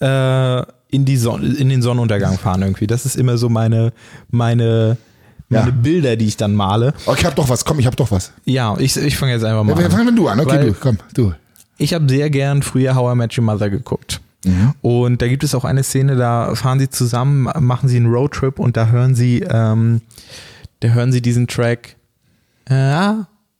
äh, 0.00 0.62
in, 0.90 1.04
die 1.04 1.16
Sonne, 1.16 1.46
in 1.54 1.68
den 1.68 1.82
Sonnenuntergang 1.82 2.38
fahren 2.38 2.62
irgendwie. 2.62 2.86
Das 2.86 3.06
ist 3.06 3.16
immer 3.16 3.38
so 3.38 3.48
meine, 3.48 3.92
meine, 4.30 4.96
meine 5.48 5.68
Ja. 5.68 5.72
Bilder, 5.74 6.16
die 6.16 6.26
ich 6.26 6.36
dann 6.36 6.54
male. 6.54 6.92
Oh, 7.06 7.14
ich 7.16 7.24
habe 7.24 7.34
doch 7.34 7.48
was, 7.48 7.64
komm, 7.64 7.78
ich 7.78 7.86
habe 7.86 7.96
doch 7.96 8.10
was. 8.10 8.32
Ja, 8.44 8.76
ich, 8.78 8.96
ich 8.96 9.16
fange 9.16 9.32
jetzt 9.32 9.44
einfach 9.44 9.64
mal 9.64 9.78
Ja, 9.78 9.86
an. 9.86 9.90
fang 9.92 10.14
du 10.14 10.28
an, 10.28 10.40
okay, 10.40 10.50
Weil- 10.50 10.66
du, 10.66 10.74
komm, 10.78 10.98
du. 11.14 11.32
Ich 11.78 11.92
habe 11.94 12.08
sehr 12.08 12.30
gern 12.30 12.62
früher 12.62 12.94
How 12.94 13.14
I 13.14 13.16
Met 13.16 13.36
Your 13.36 13.44
Mother 13.44 13.68
geguckt. 13.70 14.20
Und 14.82 15.22
da 15.22 15.28
gibt 15.28 15.42
es 15.44 15.54
auch 15.54 15.64
eine 15.64 15.82
Szene, 15.82 16.16
da 16.16 16.54
fahren 16.54 16.78
sie 16.78 16.88
zusammen, 16.88 17.48
machen 17.60 17.88
sie 17.88 17.96
einen 17.96 18.06
Roadtrip 18.06 18.58
und 18.58 18.76
da 18.76 18.88
hören 18.88 19.14
sie, 19.14 19.40
ähm, 19.48 20.00
da 20.80 20.88
hören 20.88 21.12
sie 21.12 21.20
diesen 21.22 21.46
Track. 21.48 21.96
äh, 22.68 23.12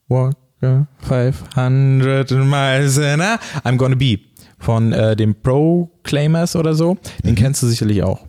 walk 0.09 0.35
uh, 0.63 0.85
500 1.01 2.31
miles 2.31 2.99
an 2.99 3.21
hour. 3.21 3.39
I'm 3.65 3.77
gonna 3.77 3.95
be 3.97 4.19
von 4.59 4.93
äh, 4.93 5.15
den 5.17 5.35
Proclaimers 5.35 6.57
oder 6.57 6.75
so. 6.75 6.97
Den 7.25 7.35
kennst 7.35 7.63
du 7.63 7.67
sicherlich 7.67 8.03
auch. 8.03 8.25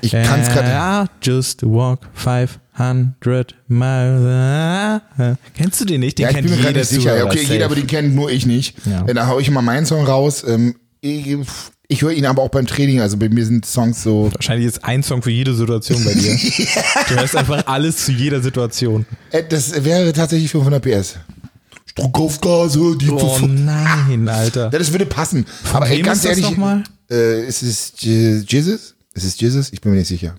Ich 0.00 0.12
kann's 0.12 0.48
gerade. 0.48 1.06
I 1.06 1.08
just 1.22 1.62
walk 1.62 2.00
500 2.14 3.54
miles. 3.68 5.00
hour. 5.18 5.36
Kennst 5.54 5.80
du 5.80 5.84
den 5.84 6.00
nicht? 6.00 6.18
Den 6.18 6.24
Ja, 6.24 6.28
ich 6.30 6.34
kennt 6.36 6.48
bin 6.48 6.56
mir 6.58 6.66
jeder 6.66 6.78
nicht 6.80 6.88
sicher. 6.88 7.24
Okay, 7.26 7.38
safe. 7.38 7.52
jeder, 7.52 7.64
aber 7.66 7.74
den 7.74 7.86
kennt 7.86 8.14
nur 8.14 8.30
ich 8.30 8.46
nicht. 8.46 8.76
Ja. 8.86 9.06
Äh, 9.06 9.14
Da 9.14 9.26
hau 9.26 9.38
ich 9.38 9.48
immer 9.48 9.62
meinen 9.62 9.86
Song 9.86 10.04
raus. 10.04 10.44
Ähm, 10.46 10.74
ich 11.92 12.02
höre 12.02 12.12
ihn 12.12 12.26
aber 12.26 12.42
auch 12.42 12.48
beim 12.50 12.66
Training. 12.66 13.00
Also 13.00 13.16
bei 13.16 13.28
mir 13.28 13.44
sind 13.44 13.64
Songs 13.66 14.02
so. 14.02 14.30
Wahrscheinlich 14.34 14.66
ist 14.66 14.84
ein 14.84 15.02
Song 15.02 15.22
für 15.22 15.30
jede 15.30 15.54
Situation 15.54 16.02
bei 16.04 16.14
dir. 16.14 16.36
Du 17.08 17.14
hörst 17.16 17.36
einfach 17.36 17.66
alles 17.66 18.04
zu 18.04 18.12
jeder 18.12 18.40
Situation. 18.40 19.06
Äh, 19.30 19.42
Das 19.48 19.84
wäre 19.84 20.12
tatsächlich 20.12 20.50
500 20.50 20.82
PS. 20.82 21.16
Druck 21.94 22.18
auf 22.20 22.40
Gase, 22.40 22.96
die 22.98 23.10
Oh 23.10 23.38
nein, 23.46 24.26
Alter. 24.28 24.70
Ja, 24.72 24.78
das 24.78 24.90
würde 24.92 25.04
passen. 25.06 25.44
aber 25.72 25.88
ey, 25.88 26.00
ganz 26.00 26.24
ist 26.24 26.38
ehrlich? 26.40 26.56
Äh, 27.10 27.46
ist 27.46 27.62
es 27.62 27.92
Je- 27.98 28.42
Jesus? 28.48 28.94
Ist 29.14 29.24
es 29.24 29.38
Jesus? 29.38 29.70
Ich 29.72 29.80
bin 29.82 29.92
mir 29.92 29.98
nicht 29.98 30.08
sicher. 30.08 30.34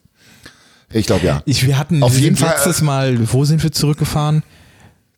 Ich 0.92 1.06
glaube 1.06 1.26
ja. 1.26 1.44
Ich, 1.46 1.66
wir 1.68 1.78
hatten 1.78 2.02
Auf 2.02 2.18
jeden 2.18 2.36
Fall, 2.36 2.50
letztes 2.56 2.82
Mal, 2.82 3.20
wo 3.32 3.46
sind 3.46 3.62
wir 3.62 3.72
zurückgefahren? 3.72 4.42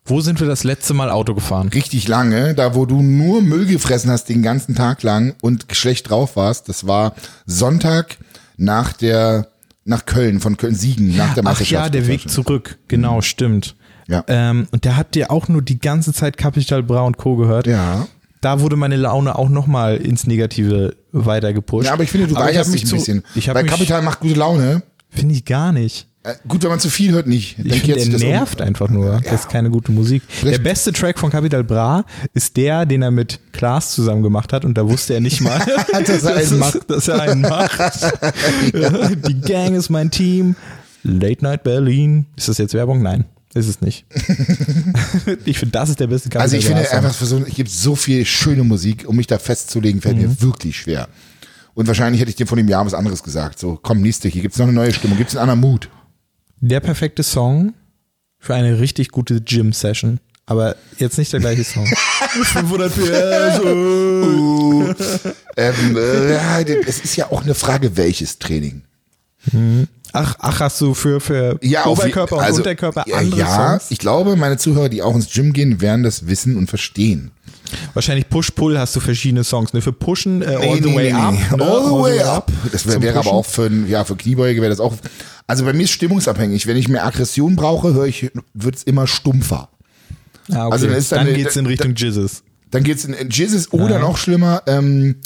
Wo 0.06 0.20
sind 0.20 0.40
wir 0.40 0.46
das 0.46 0.62
letzte 0.64 0.94
Mal 0.94 1.10
Auto 1.10 1.34
gefahren? 1.34 1.68
Richtig 1.68 2.06
lange, 2.08 2.54
da 2.54 2.74
wo 2.74 2.86
du 2.86 3.02
nur 3.02 3.42
Müll 3.42 3.66
gefressen 3.66 4.10
hast 4.10 4.28
den 4.28 4.42
ganzen 4.42 4.74
Tag 4.74 5.02
lang 5.02 5.34
und 5.42 5.66
schlecht 5.72 6.10
drauf 6.10 6.36
warst, 6.36 6.68
das 6.68 6.86
war 6.86 7.14
Sonntag 7.44 8.18
nach 8.56 8.92
der 8.92 9.48
nach 9.84 10.04
Köln, 10.06 10.40
von 10.40 10.56
Köln 10.56 10.74
Siegen, 10.74 11.16
nach 11.16 11.34
der 11.34 11.42
Ach 11.44 11.50
Meisterschaft. 11.50 11.70
ja, 11.86 11.88
der 11.90 12.06
Weg 12.08 12.28
zurück. 12.28 12.78
Genau, 12.88 13.20
stimmt. 13.20 13.76
Ja. 14.08 14.24
Ähm, 14.26 14.66
und 14.72 14.84
der 14.84 14.96
hat 14.96 15.14
dir 15.14 15.30
auch 15.30 15.48
nur 15.48 15.62
die 15.62 15.78
ganze 15.78 16.12
Zeit 16.12 16.36
Capital 16.36 16.82
Bra 16.82 17.02
und 17.02 17.16
Co. 17.18 17.36
gehört. 17.36 17.66
Ja. 17.66 18.06
Da 18.40 18.60
wurde 18.60 18.76
meine 18.76 18.96
Laune 18.96 19.36
auch 19.36 19.48
nochmal 19.48 19.96
ins 19.96 20.26
Negative 20.26 20.96
weiter 21.12 21.52
gepusht. 21.52 21.86
Ja, 21.86 21.92
aber 21.92 22.02
ich 22.02 22.10
finde, 22.10 22.26
du 22.28 22.34
weigerst 22.34 22.70
mich 22.70 22.82
dich 22.82 22.92
ein 22.92 22.96
bisschen. 22.96 23.22
Ich 23.34 23.48
Weil 23.52 23.64
Kapital 23.64 24.02
macht 24.02 24.20
gute 24.20 24.34
Laune. 24.34 24.82
finde 25.08 25.34
ich 25.34 25.44
gar 25.44 25.72
nicht. 25.72 26.08
Äh, 26.26 26.34
gut, 26.48 26.64
wenn 26.64 26.70
man 26.70 26.80
zu 26.80 26.90
viel 26.90 27.12
hört, 27.12 27.28
nicht. 27.28 27.56
Ich 27.62 27.82
finde, 27.82 28.18
der 28.18 28.18
nervt 28.18 28.60
um. 28.60 28.66
einfach 28.66 28.88
nur. 28.88 29.20
Das 29.22 29.42
ist 29.42 29.48
keine 29.48 29.70
gute 29.70 29.92
Musik. 29.92 30.22
Vielleicht. 30.26 30.58
Der 30.58 30.62
beste 30.62 30.92
Track 30.92 31.20
von 31.20 31.30
Capital 31.30 31.62
Bra 31.62 32.04
ist 32.34 32.56
der, 32.56 32.84
den 32.84 33.02
er 33.02 33.12
mit 33.12 33.38
Klaas 33.52 33.92
zusammen 33.92 34.24
gemacht 34.24 34.52
hat 34.52 34.64
und 34.64 34.76
da 34.76 34.88
wusste 34.88 35.14
er 35.14 35.20
nicht 35.20 35.40
mal, 35.40 35.58
dass, 35.92 36.24
er 36.24 36.36
einen 36.36 36.58
macht. 36.58 36.90
dass 36.90 37.06
er 37.06 37.20
einen 37.20 37.42
macht. 37.42 37.78
Die 39.28 39.40
Gang 39.40 39.76
ist 39.76 39.88
mein 39.88 40.10
Team. 40.10 40.56
Late 41.04 41.44
Night 41.44 41.62
Berlin. 41.62 42.26
Ist 42.34 42.48
das 42.48 42.58
jetzt 42.58 42.74
Werbung? 42.74 43.02
Nein. 43.02 43.26
Ist 43.54 43.68
es 43.68 43.80
nicht. 43.80 44.04
ich 45.44 45.58
finde, 45.58 45.72
das 45.72 45.90
ist 45.90 46.00
der 46.00 46.08
beste 46.08 46.28
Capital 46.28 46.42
Also 46.42 46.56
ich 46.56 46.66
finde 46.66 46.90
einfach, 46.90 47.14
für 47.14 47.24
so, 47.24 47.38
es 47.38 47.54
gibt 47.54 47.70
so 47.70 47.94
viel 47.94 48.24
schöne 48.26 48.64
Musik, 48.64 49.04
um 49.08 49.14
mich 49.14 49.28
da 49.28 49.38
festzulegen, 49.38 50.00
fällt 50.00 50.16
mhm. 50.16 50.22
mir 50.22 50.42
wirklich 50.42 50.76
schwer. 50.76 51.08
Und 51.74 51.86
wahrscheinlich 51.86 52.20
hätte 52.20 52.30
ich 52.30 52.36
dir 52.36 52.46
vor 52.46 52.56
dem 52.56 52.68
Jahr 52.68 52.84
was 52.84 52.94
anderes 52.94 53.22
gesagt. 53.22 53.60
So, 53.60 53.78
komm, 53.80 54.00
nächste, 54.00 54.28
hier 54.28 54.42
gibt 54.42 54.54
es 54.54 54.58
noch 54.58 54.66
eine 54.66 54.74
neue 54.74 54.92
Stimmung, 54.92 55.16
gibt 55.16 55.30
es 55.30 55.36
einen 55.36 55.50
anderen 55.50 55.60
Mut. 55.60 55.88
Der 56.60 56.80
perfekte 56.80 57.22
Song 57.22 57.74
für 58.38 58.54
eine 58.54 58.80
richtig 58.80 59.10
gute 59.10 59.40
Gym-Session. 59.40 60.20
Aber 60.46 60.76
jetzt 60.98 61.18
nicht 61.18 61.32
der 61.32 61.40
gleiche 61.40 61.64
Song. 61.64 61.86
500 61.86 62.92
PS. 62.94 63.60
uh, 63.60 64.94
ähm, 65.56 65.96
äh, 65.96 66.74
es 66.86 67.00
ist 67.00 67.16
ja 67.16 67.30
auch 67.30 67.42
eine 67.42 67.54
Frage, 67.54 67.96
welches 67.96 68.38
Training. 68.38 68.82
Mhm. 69.52 69.88
Ach, 70.12 70.36
ach, 70.38 70.60
hast 70.60 70.80
du 70.80 70.94
für, 70.94 71.20
für 71.20 71.58
ja, 71.62 71.86
Oberkörper 71.86 72.38
also, 72.38 72.54
und 72.54 72.58
Unterkörper 72.60 73.04
ja, 73.06 73.16
andere 73.16 73.40
Ja, 73.40 73.70
Songs? 73.70 73.90
ich 73.90 73.98
glaube, 73.98 74.36
meine 74.36 74.56
Zuhörer, 74.56 74.88
die 74.88 75.02
auch 75.02 75.14
ins 75.14 75.30
Gym 75.32 75.52
gehen, 75.52 75.80
werden 75.80 76.04
das 76.04 76.26
wissen 76.26 76.56
und 76.56 76.68
verstehen. 76.68 77.32
Wahrscheinlich 77.94 78.28
Push-Pull 78.28 78.78
hast 78.78 78.94
du 78.96 79.00
verschiedene 79.00 79.44
Songs. 79.44 79.72
Ne? 79.72 79.80
Für 79.80 79.92
Pushen, 79.92 80.42
äh, 80.42 80.46
All 80.46 80.60
nee, 80.60 80.82
the 80.82 80.90
nee, 80.90 80.96
Way 80.96 81.12
nee, 81.12 81.18
Up. 81.18 81.34
Ne? 81.34 81.46
All, 81.52 81.62
all 81.62 81.84
the 81.84 81.90
Way 81.90 82.20
Up. 82.20 82.52
Das 82.72 82.86
wäre 82.86 83.02
wär 83.02 83.16
aber 83.16 83.32
auch 83.32 83.46
für, 83.46 83.70
ja, 83.86 84.04
für 84.04 84.16
Kniebeuge 84.16 84.60
wäre 84.60 84.70
das 84.70 84.80
auch. 84.80 84.94
Also 85.46 85.64
bei 85.64 85.72
mir 85.72 85.84
ist 85.84 85.90
stimmungsabhängig. 85.90 86.66
Wenn 86.66 86.76
ich 86.76 86.88
mehr 86.88 87.06
Aggression 87.06 87.56
brauche, 87.56 87.94
höre 87.94 88.06
ich, 88.06 88.30
wird 88.54 88.76
es 88.76 88.82
immer 88.82 89.06
stumpfer. 89.06 89.68
Ah, 90.50 90.66
okay. 90.66 90.72
Also 90.72 90.86
dann, 90.86 90.96
ist 90.96 91.12
dann, 91.12 91.26
dann 91.26 91.34
geht's 91.34 91.56
in 91.56 91.66
Richtung 91.66 91.94
Jizzes. 91.94 92.42
Dann 92.70 92.82
geht's 92.82 93.04
in, 93.04 93.14
in 93.14 93.30
Jizzes 93.30 93.72
oder 93.72 93.96
ja. 93.96 94.00
noch 94.00 94.16
schlimmer, 94.16 94.62
ähm, 94.66 95.16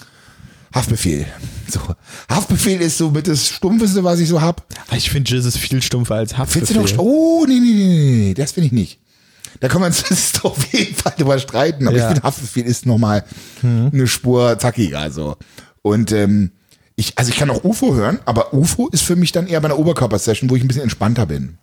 Haftbefehl. 0.74 1.26
So. 1.68 1.80
Haftbefehl 2.28 2.80
ist 2.80 2.98
so 2.98 3.10
mit 3.10 3.26
das 3.26 3.48
Stumpfeste, 3.48 4.04
was 4.04 4.20
ich 4.20 4.28
so 4.28 4.40
hab. 4.40 4.66
Ich 4.96 5.10
finde 5.10 5.30
Jizzes 5.30 5.56
viel 5.56 5.82
stumpfer 5.82 6.16
als 6.16 6.36
Haftbefehl. 6.36 6.66
Findest 6.66 6.94
du 6.94 6.96
noch, 6.96 7.04
oh, 7.04 7.44
nee, 7.46 7.58
nee, 7.60 7.72
nee, 7.72 8.24
nee, 8.26 8.34
das 8.34 8.52
finde 8.52 8.66
ich 8.66 8.72
nicht. 8.72 9.00
Da 9.60 9.68
kann 9.68 9.80
man 9.80 9.92
sich 9.92 10.42
auf 10.42 10.72
jeden 10.72 10.94
Fall 10.94 11.12
drüber 11.16 11.38
streiten, 11.38 11.86
aber 11.86 11.96
ja. 11.96 12.04
ich 12.04 12.08
finde 12.08 12.22
Haftbefehl 12.22 12.64
ist 12.64 12.86
nochmal 12.86 13.24
hm. 13.60 13.90
eine 13.92 14.06
Spur 14.06 14.58
zackiger, 14.58 15.10
so. 15.10 15.36
Und, 15.82 16.12
ähm, 16.12 16.52
ich, 16.96 17.16
also 17.16 17.30
ich 17.30 17.38
kann 17.38 17.48
auch 17.48 17.64
UFO 17.64 17.94
hören, 17.94 18.18
aber 18.26 18.52
UFO 18.52 18.88
ist 18.88 19.02
für 19.02 19.16
mich 19.16 19.32
dann 19.32 19.46
eher 19.46 19.60
bei 19.60 19.68
einer 19.68 19.78
Oberkörpersession, 19.78 20.50
wo 20.50 20.56
ich 20.56 20.62
ein 20.62 20.68
bisschen 20.68 20.82
entspannter 20.82 21.24
bin. 21.24 21.56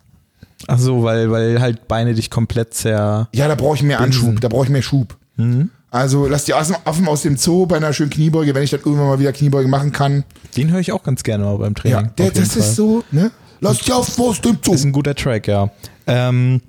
Ach 0.66 0.78
so, 0.78 1.04
weil, 1.04 1.30
weil 1.30 1.60
halt 1.60 1.86
Beine 1.86 2.14
dich 2.14 2.30
komplett 2.30 2.74
zer. 2.74 3.28
Ja, 3.32 3.46
da 3.46 3.54
brauche 3.54 3.76
ich 3.76 3.82
mehr 3.84 4.00
Anschub, 4.00 4.40
da 4.40 4.48
brauche 4.48 4.64
ich 4.64 4.70
mehr 4.70 4.82
Schub. 4.82 5.16
Mhm. 5.36 5.70
Also 5.90 6.26
lass 6.26 6.44
die 6.44 6.54
Affen 6.54 7.08
aus 7.08 7.22
dem 7.22 7.36
Zoo 7.36 7.66
bei 7.66 7.76
einer 7.76 7.92
schönen 7.92 8.10
Kniebeuge, 8.10 8.54
wenn 8.54 8.62
ich 8.62 8.70
dann 8.70 8.80
irgendwann 8.80 9.06
mal 9.06 9.18
wieder 9.20 9.32
Kniebeuge 9.32 9.68
machen 9.68 9.92
kann. 9.92 10.24
Den 10.56 10.70
höre 10.70 10.80
ich 10.80 10.92
auch 10.92 11.02
ganz 11.02 11.22
gerne 11.22 11.44
mal 11.44 11.56
beim 11.56 11.74
Training. 11.74 12.06
Ja, 12.06 12.12
der, 12.18 12.30
das 12.32 12.52
Fall. 12.52 12.62
ist 12.62 12.76
so, 12.76 13.04
ne? 13.10 13.30
Lass 13.60 13.78
die 13.78 13.92
Affen 13.92 14.24
aus 14.24 14.40
dem 14.40 14.58
Zoo. 14.62 14.74
Ist 14.74 14.84
ein 14.84 14.92
guter 14.92 15.14
Track, 15.14 15.48
ja. 15.48 15.70
Ähm, 16.06 16.60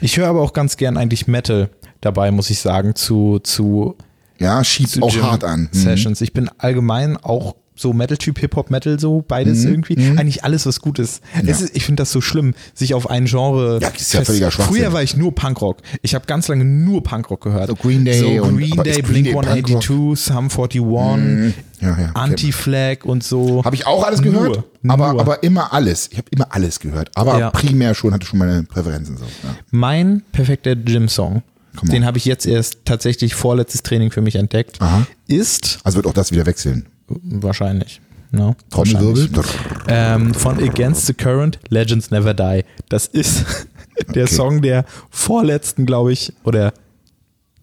ich 0.00 0.16
höre 0.16 0.28
aber 0.28 0.40
auch 0.40 0.52
ganz 0.52 0.76
gern 0.76 0.96
eigentlich 0.96 1.26
Metal 1.26 1.70
dabei, 2.00 2.30
muss 2.30 2.50
ich 2.50 2.60
sagen, 2.60 2.94
zu, 2.94 3.38
zu 3.40 3.96
ja, 4.38 4.64
schiebt 4.64 5.02
auch 5.02 5.14
hart 5.16 5.44
an. 5.44 5.68
Mhm. 5.72 5.78
Sessions. 5.78 6.20
Ich 6.20 6.32
bin 6.32 6.50
allgemein 6.58 7.16
auch 7.18 7.56
so 7.80 7.92
Metal-Typ, 7.92 8.38
Hip-Hop-Metal, 8.38 9.00
so 9.00 9.24
beides 9.26 9.64
mhm. 9.64 9.70
irgendwie. 9.70 9.96
Mhm. 9.96 10.18
Eigentlich 10.18 10.44
alles, 10.44 10.66
was 10.66 10.80
gut 10.80 10.98
ist. 10.98 11.22
Ja. 11.34 11.50
ist 11.50 11.74
ich 11.74 11.84
finde 11.84 12.02
das 12.02 12.12
so 12.12 12.20
schlimm, 12.20 12.54
sich 12.74 12.94
auf 12.94 13.08
ein 13.08 13.24
Genre. 13.24 13.78
Ja, 13.80 13.90
das 13.90 14.00
ist 14.00 14.12
ja 14.12 14.24
völliger 14.24 14.50
Schwachsinn. 14.50 14.76
Früher 14.76 14.92
war 14.92 15.02
ich 15.02 15.16
nur 15.16 15.34
Punkrock. 15.34 15.78
Ich 16.02 16.14
habe 16.14 16.26
ganz 16.26 16.48
lange 16.48 16.64
nur 16.64 17.02
Punkrock 17.02 17.42
gehört. 17.42 17.68
So 17.68 17.74
Green 17.74 18.04
Day, 18.04 18.18
so 18.20 18.48
Green 18.48 18.78
und, 18.78 18.86
Day, 18.86 19.02
Blink 19.02 19.28
182, 19.28 20.20
Sum 20.20 20.50
41, 20.50 20.80
mhm. 20.80 21.54
ja, 21.80 21.98
ja, 21.98 22.10
Anti-Flag 22.14 23.04
und 23.04 23.24
so. 23.24 23.64
Habe 23.64 23.76
ich 23.76 23.86
auch 23.86 24.04
alles 24.04 24.20
gehört, 24.22 24.64
nur, 24.82 24.92
aber, 24.92 25.12
nur. 25.12 25.20
aber 25.20 25.42
immer 25.42 25.72
alles. 25.72 26.08
Ich 26.12 26.18
habe 26.18 26.28
immer 26.30 26.48
alles 26.50 26.80
gehört. 26.80 27.10
Aber 27.14 27.38
ja. 27.38 27.50
primär 27.50 27.94
schon, 27.94 28.12
hatte 28.12 28.26
schon 28.26 28.38
meine 28.38 28.62
Präferenzen 28.64 29.16
so. 29.16 29.24
Mein 29.70 30.22
perfekter 30.32 30.76
Gym-Song 30.76 31.42
den 31.82 32.04
habe 32.04 32.18
ich 32.18 32.24
jetzt 32.24 32.46
erst 32.46 32.78
tatsächlich 32.84 33.34
vorletztes 33.34 33.82
Training 33.82 34.10
für 34.10 34.20
mich 34.20 34.36
entdeckt, 34.36 34.80
Aha. 34.80 35.06
ist. 35.26 35.78
Also 35.84 35.96
wird 35.96 36.06
auch 36.06 36.12
das 36.12 36.32
wieder 36.32 36.46
wechseln. 36.46 36.86
Wahrscheinlich. 37.22 38.00
No, 38.32 38.54
Trommelwirbel. 38.70 39.44
Ähm, 39.88 40.34
von 40.34 40.62
Against 40.62 41.06
the 41.06 41.14
Current, 41.14 41.58
Legends 41.68 42.10
Never 42.10 42.32
Die. 42.32 42.64
Das 42.88 43.06
ist 43.06 43.44
der 44.14 44.24
okay. 44.24 44.34
Song 44.34 44.62
der 44.62 44.84
vorletzten, 45.10 45.84
glaube 45.84 46.12
ich, 46.12 46.32
oder 46.44 46.72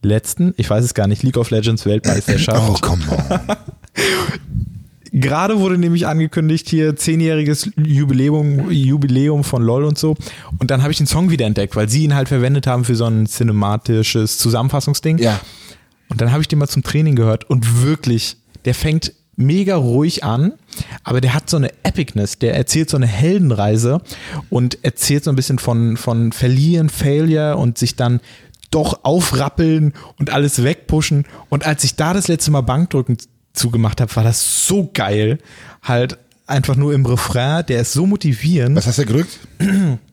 letzten, 0.01 0.53
ich 0.57 0.69
weiß 0.69 0.83
es 0.83 0.93
gar 0.93 1.07
nicht, 1.07 1.23
League 1.23 1.37
of 1.37 1.51
Legends 1.51 1.85
Weltmeisterschaft. 1.85 2.69
Oh, 2.69 2.77
komm 2.81 3.01
on. 3.09 3.39
Gerade 5.13 5.59
wurde 5.59 5.77
nämlich 5.77 6.05
angekündigt 6.05 6.69
hier 6.69 6.95
zehnjähriges 6.95 7.71
Jubiläum, 7.77 8.69
Jubiläum 8.69 9.43
von 9.43 9.63
LOL 9.63 9.85
und 9.85 9.97
so. 9.97 10.15
Und 10.59 10.69
dann 10.69 10.81
habe 10.81 10.91
ich 10.91 10.97
den 10.97 11.07
Song 11.07 11.29
wieder 11.31 11.45
entdeckt, 11.45 11.75
weil 11.75 11.89
sie 11.89 12.03
ihn 12.03 12.13
halt 12.13 12.27
verwendet 12.27 12.67
haben 12.67 12.83
für 12.83 12.95
so 12.95 13.05
ein 13.05 13.25
cinematisches 13.25 14.37
Zusammenfassungsding. 14.37 15.17
Ja. 15.17 15.39
Und 16.09 16.21
dann 16.21 16.31
habe 16.31 16.41
ich 16.41 16.47
den 16.47 16.59
mal 16.59 16.67
zum 16.67 16.83
Training 16.83 17.15
gehört 17.15 17.49
und 17.49 17.83
wirklich, 17.83 18.37
der 18.65 18.75
fängt 18.75 19.13
mega 19.38 19.75
ruhig 19.75 20.24
an, 20.24 20.53
aber 21.03 21.22
der 21.22 21.34
hat 21.34 21.50
so 21.50 21.58
eine 21.58 21.72
Epicness, 21.84 22.39
der 22.39 22.56
erzählt 22.56 22.89
so 22.89 22.98
eine 22.98 23.08
Heldenreise 23.08 24.01
und 24.50 24.84
erzählt 24.84 25.24
so 25.24 25.29
ein 25.29 25.36
bisschen 25.36 25.60
von, 25.60 25.96
von 25.96 26.34
Verlieren, 26.34 26.89
Failure 26.89 27.56
und 27.58 27.77
sich 27.77 27.96
dann 27.96 28.20
doch 28.72 29.03
aufrappeln 29.03 29.94
und 30.20 30.32
alles 30.32 30.63
wegpushen. 30.63 31.25
Und 31.50 31.65
als 31.65 31.84
ich 31.84 31.96
da 31.96 32.13
das 32.13 32.27
letzte 32.27 32.51
Mal 32.51 32.62
Bankdrücken 32.62 33.17
zugemacht 33.53 34.01
habe, 34.01 34.13
war 34.15 34.24
das 34.24 34.67
so 34.67 34.89
geil. 34.94 35.38
Halt 35.82 36.17
einfach 36.48 36.75
nur 36.75 36.94
im 36.94 37.06
Refrain, 37.06 37.65
der 37.65 37.82
ist 37.82 37.94
so 37.94 38.06
motivierend. 38.06 38.75
Was 38.75 38.88
hast 38.88 39.00
du 39.00 39.06
gedrückt? 39.06 39.39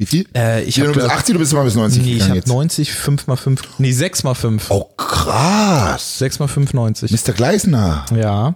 Wie 0.00 0.06
viel? 0.06 0.26
Äh, 0.34 0.62
ich 0.62 0.80
habe 0.80 0.92
bis 0.92 1.04
80 1.04 1.34
oder 1.34 1.40
bist 1.40 1.52
du 1.52 1.56
mal 1.56 1.64
bis 1.64 1.74
90 1.74 2.02
Nee, 2.02 2.14
ich 2.14 2.26
habe 2.26 2.40
90, 2.46 2.90
5 2.90 3.26
mal 3.26 3.36
5, 3.36 3.60
nee, 3.76 3.92
6 3.92 4.22
mal 4.22 4.34
5. 4.34 4.70
Oh, 4.70 4.84
krass. 4.96 6.18
6 6.20 6.38
mal 6.38 6.48
5, 6.48 6.72
90. 6.72 7.12
Mr. 7.12 7.34
Gleisner. 7.34 8.06
Ja. 8.16 8.54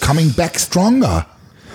Coming 0.00 0.32
back 0.32 0.58
stronger. 0.58 1.26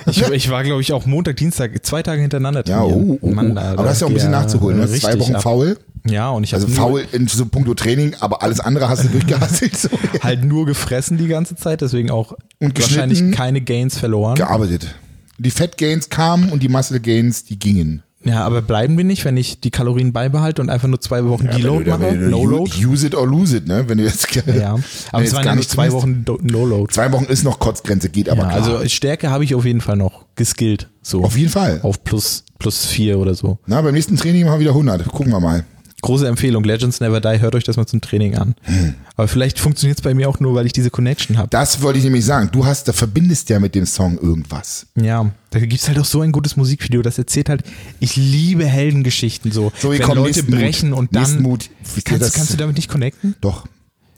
Ich, 0.08 0.22
ich 0.22 0.50
war, 0.50 0.66
glaube 0.66 0.82
ich, 0.82 0.92
auch 0.92 1.06
Montag, 1.06 1.38
Dienstag, 1.38 1.86
zwei 1.86 2.04
Tage 2.04 2.20
hintereinander 2.20 2.66
Ja, 2.68 2.84
oh, 2.84 3.18
oh, 3.22 3.30
Mann, 3.30 3.58
oh. 3.58 3.62
aber 3.62 3.88
hast 3.88 4.02
ja 4.02 4.08
auch 4.08 4.12
ein 4.12 4.14
bisschen 4.14 4.32
nachzuholen. 4.32 4.76
Du 4.76 4.84
hast 4.84 5.00
zwei 5.00 5.18
Wochen 5.18 5.36
ab. 5.36 5.42
faul. 5.42 5.78
Ja, 6.06 6.32
und 6.32 6.44
ich 6.44 6.54
habe 6.54 6.62
Also 6.62 6.76
faul 6.76 7.06
in 7.14 7.30
so 7.30 7.46
puncto 7.46 7.74
Training, 7.76 8.18
aber 8.20 8.44
alles 8.44 8.60
andere 8.60 8.90
hast 8.90 9.06
du 9.06 9.08
durchgehasselt. 9.08 9.78
So. 9.78 9.88
halt 10.22 10.44
nur 10.44 10.66
gefressen 10.66 11.18
die 11.18 11.28
ganze 11.28 11.56
Zeit, 11.56 11.80
deswegen 11.80 12.12
auch 12.12 12.34
und 12.60 12.78
wahrscheinlich 12.78 13.32
keine 13.32 13.62
Gains 13.62 13.98
verloren. 13.98 14.36
Gearbeitet. 14.36 14.96
Die 15.38 15.52
Fat 15.52 15.78
Gains 15.78 16.10
kamen 16.10 16.50
und 16.50 16.62
die 16.62 16.68
Muscle 16.68 17.00
Gains, 17.00 17.46
die 17.46 17.58
gingen. 17.58 18.04
Ja, 18.24 18.44
aber 18.44 18.62
bleiben 18.62 18.98
wir 18.98 19.04
nicht, 19.04 19.26
wenn 19.26 19.36
ich 19.36 19.60
die 19.60 19.72
Kalorien 19.72 20.14
beibehalte 20.14 20.62
und 20.62 20.70
einfach 20.70 20.88
nur 20.88 21.02
zwei 21.02 21.26
Wochen 21.26 21.46
ja, 21.46 21.54
Deload 21.54 21.90
mache? 21.90 22.16
No 22.16 22.46
Load? 22.46 22.72
Use 22.86 23.06
it 23.06 23.16
or 23.16 23.28
lose 23.28 23.58
it, 23.58 23.68
ne? 23.68 23.86
Wenn 23.88 23.98
du 23.98 24.04
jetzt. 24.04 24.28
Ja, 24.36 24.78
aber 25.12 25.24
es 25.24 25.34
waren 25.34 25.46
ja 25.46 25.56
nicht 25.56 25.70
zwei 25.70 25.92
Wochen 25.92 26.24
No 26.26 26.66
Load. 26.66 26.94
Zwei 26.94 27.12
Wochen 27.12 27.26
ist 27.26 27.44
noch 27.44 27.60
Kotzgrenze, 27.60 28.10
geht 28.10 28.30
aber 28.30 28.44
ja, 28.44 28.50
klar. 28.50 28.76
Also 28.76 28.90
Stärke 28.90 29.30
habe 29.30 29.44
ich 29.44 29.56
auf 29.56 29.66
jeden 29.66 29.82
Fall 29.82 29.98
noch 29.98 30.26
geskillt. 30.36 30.90
So. 31.02 31.24
Auf 31.24 31.36
jeden 31.36 31.50
Fall. 31.50 31.80
Auf 31.82 32.04
plus, 32.04 32.44
plus 32.60 32.86
vier 32.86 33.18
oder 33.18 33.34
so. 33.34 33.58
Na, 33.66 33.82
beim 33.82 33.94
nächsten 33.94 34.18
Training 34.18 34.46
machen 34.46 34.56
wir 34.56 34.62
wieder 34.62 34.72
100. 34.72 35.08
Gucken 35.08 35.32
wir 35.32 35.40
mal. 35.40 35.66
Große 36.02 36.28
Empfehlung, 36.28 36.64
Legends 36.64 37.00
Never 37.00 37.22
Die, 37.22 37.40
hört 37.40 37.56
euch 37.56 37.64
das 37.64 37.78
mal 37.78 37.86
zum 37.86 38.02
Training 38.02 38.36
an. 38.36 38.56
Hm. 38.64 38.96
Aber 39.16 39.28
vielleicht 39.28 39.60
funktioniert 39.60 40.00
es 40.00 40.04
bei 40.04 40.14
mir 40.14 40.30
auch 40.30 40.40
nur, 40.40 40.56
weil 40.56 40.66
ich 40.66 40.74
diese 40.74 40.90
Connection 40.90 41.38
habe. 41.38 41.50
Das 41.50 41.82
wollte 41.82 42.00
ich 42.00 42.04
nämlich 42.06 42.26
sagen. 42.26 42.50
Du 42.52 42.66
hast, 42.66 42.88
da 42.88 42.94
verbindest 42.94 43.50
ja 43.50 43.60
mit 43.60 43.76
dem 43.76 43.86
Song 43.86 44.18
irgendwas. 44.18 44.88
Ja, 44.96 45.32
da 45.52 45.60
gibt 45.60 45.74
es 45.74 45.88
halt 45.88 46.00
auch 46.00 46.06
so 46.06 46.22
ein 46.22 46.32
gutes 46.32 46.58
Musikvideo, 46.58 47.02
das 47.02 47.18
erzählt 47.18 47.50
halt, 47.50 47.64
ich 48.00 48.16
liebe 48.16 48.66
Heldengeschichten 48.66 49.52
so. 49.52 49.72
so 49.78 49.92
wenn 49.92 50.02
komm, 50.02 50.18
Leute 50.18 50.44
brechen 50.44 50.92
Mut. 50.92 51.00
und 51.00 51.16
dann. 51.16 51.42
Mut. 51.42 51.70
Kannst, 52.04 52.34
kannst 52.34 52.54
du 52.54 52.58
damit 52.58 52.78
nicht 52.78 52.90
connecten? 52.90 53.36
Doch. 53.42 53.66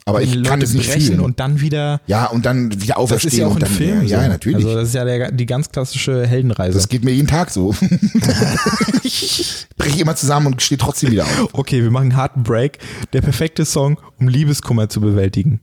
Aber 0.05 0.21
ich 0.21 0.35
Leute 0.35 0.49
kann 0.49 0.61
es 0.61 0.73
nicht 0.73 0.89
brechen 0.89 1.07
fühlen. 1.07 1.19
und 1.21 1.39
dann 1.39 1.61
wieder. 1.61 2.01
Ja, 2.07 2.25
und 2.25 2.45
dann 2.45 2.81
wieder 2.81 2.97
auferstehen. 2.97 3.29
Das 3.29 3.33
ist 3.33 3.39
ja 3.39 3.47
auch 3.47 3.55
ein 3.55 3.65
Film. 3.65 4.05
Ja, 4.05 4.23
so. 4.23 4.29
natürlich. 4.29 4.65
Also 4.65 4.75
das 4.75 4.89
ist 4.89 4.95
ja 4.95 5.05
der, 5.05 5.31
die 5.31 5.45
ganz 5.45 5.69
klassische 5.69 6.27
Heldenreise. 6.27 6.77
Das 6.77 6.89
geht 6.89 7.05
mir 7.05 7.11
jeden 7.11 7.27
Tag 7.27 7.51
so. 7.51 7.73
Brech 9.77 9.99
immer 9.99 10.15
zusammen 10.15 10.47
und 10.47 10.61
stehe 10.61 10.77
trotzdem 10.77 11.11
wieder 11.11 11.23
auf. 11.23 11.49
Okay, 11.53 11.81
wir 11.81 11.91
machen 11.91 12.11
einen 12.11 12.15
harten 12.17 12.43
Break. 12.43 12.79
Der 13.13 13.21
perfekte 13.21 13.63
Song, 13.65 13.97
um 14.19 14.27
Liebeskummer 14.27 14.89
zu 14.89 14.99
bewältigen. 14.99 15.61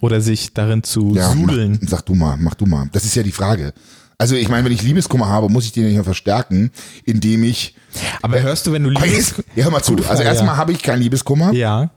Oder 0.00 0.20
sich 0.20 0.54
darin 0.54 0.82
zu 0.82 1.14
ja, 1.14 1.30
sudeln. 1.30 1.78
Mach, 1.80 1.90
sag 1.90 2.06
du 2.06 2.14
mal, 2.14 2.36
mach 2.38 2.54
du 2.54 2.66
mal. 2.66 2.88
Das 2.92 3.04
ist 3.04 3.14
ja 3.14 3.22
die 3.22 3.30
Frage. 3.30 3.72
Also 4.18 4.36
ich 4.36 4.48
meine, 4.48 4.64
wenn 4.64 4.72
ich 4.72 4.82
Liebeskummer 4.82 5.28
habe, 5.28 5.48
muss 5.48 5.64
ich 5.64 5.72
den 5.72 5.84
nicht 5.84 5.94
mehr 5.94 6.04
verstärken, 6.04 6.70
indem 7.04 7.44
ich. 7.44 7.74
Aber 8.22 8.40
hörst 8.40 8.66
du, 8.66 8.72
wenn 8.72 8.84
du 8.84 8.90
Liebeskummer. 8.90 9.46
Ja, 9.54 9.64
hör 9.64 9.70
mal 9.70 9.82
zu. 9.82 9.96
Also 10.08 10.22
erstmal 10.22 10.54
ja. 10.54 10.56
habe 10.56 10.72
ich 10.72 10.82
keinen 10.82 11.02
Liebeskummer. 11.02 11.52
Ja. 11.52 11.90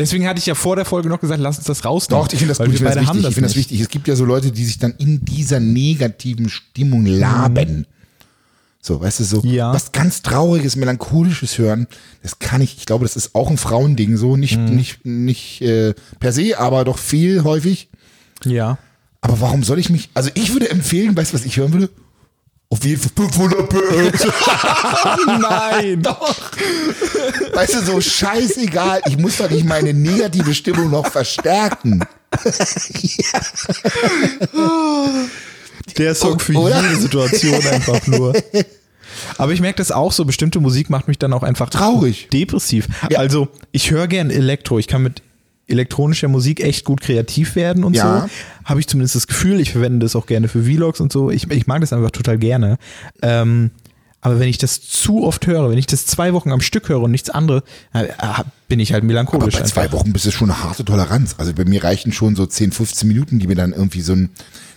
Deswegen 0.00 0.26
hatte 0.26 0.38
ich 0.38 0.46
ja 0.46 0.54
vor 0.54 0.76
der 0.76 0.84
Folge 0.84 1.08
noch 1.08 1.20
gesagt, 1.20 1.40
lass 1.40 1.58
uns 1.58 1.66
das 1.66 1.84
rausnehmen. 1.84 2.24
Doch, 2.24 2.32
ich 2.32 2.38
finde 2.38 2.54
das, 2.54 2.58
gut, 2.58 2.68
ich 2.72 2.78
find 2.78 2.88
das 2.88 2.96
wichtig. 2.96 3.28
Ich 3.28 3.34
finde 3.34 3.48
das 3.48 3.56
wichtig. 3.56 3.80
Es 3.80 3.88
gibt 3.88 4.08
ja 4.08 4.16
so 4.16 4.24
Leute, 4.24 4.50
die 4.50 4.64
sich 4.64 4.78
dann 4.78 4.94
in 4.98 5.24
dieser 5.24 5.60
negativen 5.60 6.48
Stimmung 6.48 7.04
laben. 7.06 7.86
So, 8.82 8.98
weißt 9.00 9.20
du, 9.20 9.24
so 9.24 9.42
Ja. 9.44 9.74
was 9.74 9.92
ganz 9.92 10.22
Trauriges, 10.22 10.74
Melancholisches 10.74 11.58
hören, 11.58 11.86
das 12.22 12.38
kann 12.38 12.62
ich, 12.62 12.78
ich 12.78 12.86
glaube, 12.86 13.04
das 13.04 13.14
ist 13.14 13.34
auch 13.34 13.50
ein 13.50 13.58
Frauending 13.58 14.16
so, 14.16 14.36
nicht, 14.38 14.56
Mhm. 14.58 14.74
nicht, 14.74 15.04
nicht 15.04 15.60
äh, 15.60 15.92
per 16.18 16.32
se, 16.32 16.58
aber 16.58 16.84
doch 16.84 16.96
viel 16.96 17.44
häufig. 17.44 17.88
Ja. 18.42 18.78
Aber 19.20 19.38
warum 19.42 19.64
soll 19.64 19.78
ich 19.78 19.90
mich, 19.90 20.08
also 20.14 20.30
ich 20.34 20.54
würde 20.54 20.70
empfehlen, 20.70 21.14
weißt 21.14 21.32
du, 21.32 21.36
was 21.36 21.44
ich 21.44 21.58
hören 21.58 21.74
würde? 21.74 21.90
Auf 22.72 22.84
jeden 22.84 23.00
Fall 23.00 23.10
500 23.28 23.68
PS. 23.68 24.26
Nein. 25.26 26.04
Weißt 27.52 27.74
du, 27.74 27.82
so 27.84 28.00
scheißegal, 28.00 29.02
ich 29.08 29.18
muss 29.18 29.38
doch 29.38 29.50
nicht 29.50 29.64
meine 29.64 29.92
negative 29.92 30.54
Stimmung 30.54 30.88
noch 30.90 31.06
verstärken. 31.08 32.04
Der 35.98 36.14
Song 36.14 36.38
für 36.38 36.52
Oder? 36.54 36.80
jede 36.80 36.96
Situation 36.96 37.54
einfach 37.66 38.06
nur. 38.06 38.34
Aber 39.36 39.52
ich 39.52 39.60
merke 39.60 39.78
das 39.78 39.90
auch 39.90 40.12
so, 40.12 40.24
bestimmte 40.24 40.60
Musik 40.60 40.90
macht 40.90 41.08
mich 41.08 41.18
dann 41.18 41.32
auch 41.32 41.42
einfach 41.42 41.70
Traurig. 41.70 42.28
depressiv. 42.32 42.86
Ja. 43.10 43.18
Also 43.18 43.48
ich 43.72 43.90
höre 43.90 44.06
gern 44.06 44.30
Elektro, 44.30 44.78
ich 44.78 44.86
kann 44.86 45.02
mit 45.02 45.22
elektronischer 45.70 46.28
Musik 46.28 46.60
echt 46.60 46.84
gut 46.84 47.00
kreativ 47.00 47.54
werden 47.56 47.84
und 47.84 47.94
Ja. 47.96 48.22
so. 48.22 48.30
Habe 48.64 48.80
ich 48.80 48.86
zumindest 48.86 49.14
das 49.16 49.26
Gefühl, 49.26 49.60
ich 49.60 49.72
verwende 49.72 50.04
das 50.04 50.14
auch 50.16 50.26
gerne 50.26 50.48
für 50.48 50.62
Vlogs 50.64 51.00
und 51.00 51.12
so. 51.12 51.30
Ich, 51.30 51.50
ich 51.50 51.66
mag 51.66 51.80
das 51.80 51.92
einfach 51.92 52.10
total 52.10 52.38
gerne. 52.38 52.78
Ähm, 53.22 53.70
aber 54.22 54.38
wenn 54.38 54.48
ich 54.48 54.58
das 54.58 54.82
zu 54.82 55.24
oft 55.24 55.46
höre, 55.46 55.70
wenn 55.70 55.78
ich 55.78 55.86
das 55.86 56.04
zwei 56.04 56.34
Wochen 56.34 56.52
am 56.52 56.60
Stück 56.60 56.90
höre 56.90 57.00
und 57.00 57.10
nichts 57.10 57.30
anderes, 57.30 57.62
äh, 57.94 58.04
bin 58.68 58.78
ich 58.78 58.92
halt 58.92 59.00
Aber 59.02 59.06
melancholisch. 59.08 59.54
bei 59.56 59.62
zwei 59.62 59.82
einfach. 59.84 59.98
Wochen 59.98 60.12
bist 60.12 60.26
du 60.26 60.30
schon 60.30 60.50
eine 60.50 60.62
harte 60.62 60.84
Toleranz. 60.84 61.36
Also 61.38 61.54
bei 61.54 61.64
mir 61.64 61.82
reichen 61.82 62.12
schon 62.12 62.36
so 62.36 62.44
10, 62.44 62.72
15 62.72 63.08
Minuten, 63.08 63.38
die 63.38 63.46
mir 63.46 63.54
dann 63.54 63.72
irgendwie 63.72 64.02
so 64.02 64.12
ein, 64.12 64.28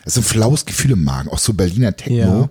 so 0.05 0.21
ein 0.21 0.23
flaues 0.23 0.65
Gefühl 0.65 0.91
im 0.91 1.03
Magen, 1.03 1.27
auch 1.29 1.39
so 1.39 1.53
Berliner 1.53 1.95
Techno. 1.95 2.43
Äh, 2.45 2.47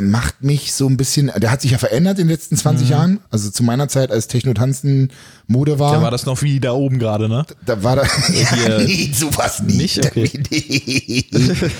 macht 0.00 0.42
mich 0.42 0.72
so 0.72 0.86
ein 0.88 0.96
bisschen, 0.96 1.30
der 1.36 1.50
hat 1.50 1.60
sich 1.62 1.72
ja 1.72 1.78
verändert 1.78 2.18
in 2.18 2.26
den 2.26 2.32
letzten 2.32 2.56
20 2.56 2.88
Jahren. 2.88 3.20
Also 3.30 3.50
zu 3.50 3.62
meiner 3.62 3.88
Zeit, 3.88 4.10
als 4.10 4.28
Techno-Tanzen 4.28 5.10
Mode 5.46 5.78
war, 5.78 5.92
Mhm. 5.92 5.96
Da 5.96 6.02
war 6.02 6.10
das 6.10 6.26
noch 6.26 6.42
wie 6.42 6.60
da 6.60 6.72
oben 6.72 6.98
gerade, 6.98 7.28
ne? 7.28 7.44
da 7.66 7.82
war 7.82 7.96
da, 7.96 8.04
Hier- 8.26 8.78
nee, 8.86 9.10
sowas 9.12 9.60
nicht. 9.62 9.96
Nicht? 9.96 10.06
Okay. 10.06 11.24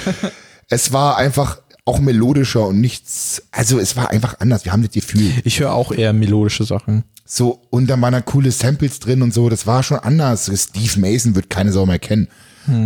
Es 0.68 0.92
war 0.92 1.18
einfach 1.18 1.58
auch 1.84 2.00
melodischer 2.00 2.66
und 2.68 2.80
nichts, 2.80 3.42
also 3.50 3.78
es 3.78 3.96
war 3.96 4.08
einfach 4.10 4.40
anders. 4.40 4.64
Wir 4.64 4.72
haben 4.72 4.82
das 4.82 4.92
Gefühl. 4.92 5.30
Ich 5.44 5.60
höre 5.60 5.74
auch 5.74 5.92
eher 5.92 6.14
melodische 6.14 6.64
Sachen. 6.64 7.04
So, 7.26 7.60
und 7.70 7.88
da 7.88 8.00
waren 8.00 8.12
da 8.12 8.22
coole 8.22 8.50
Samples 8.50 8.98
drin 9.00 9.20
und 9.20 9.34
so, 9.34 9.50
das 9.50 9.66
war 9.66 9.82
schon 9.82 9.98
anders. 9.98 10.50
Steve 10.54 10.98
Mason 11.00 11.34
wird 11.34 11.50
keine 11.50 11.72
Sau 11.72 11.84
mehr 11.84 11.98
kennen. 11.98 12.28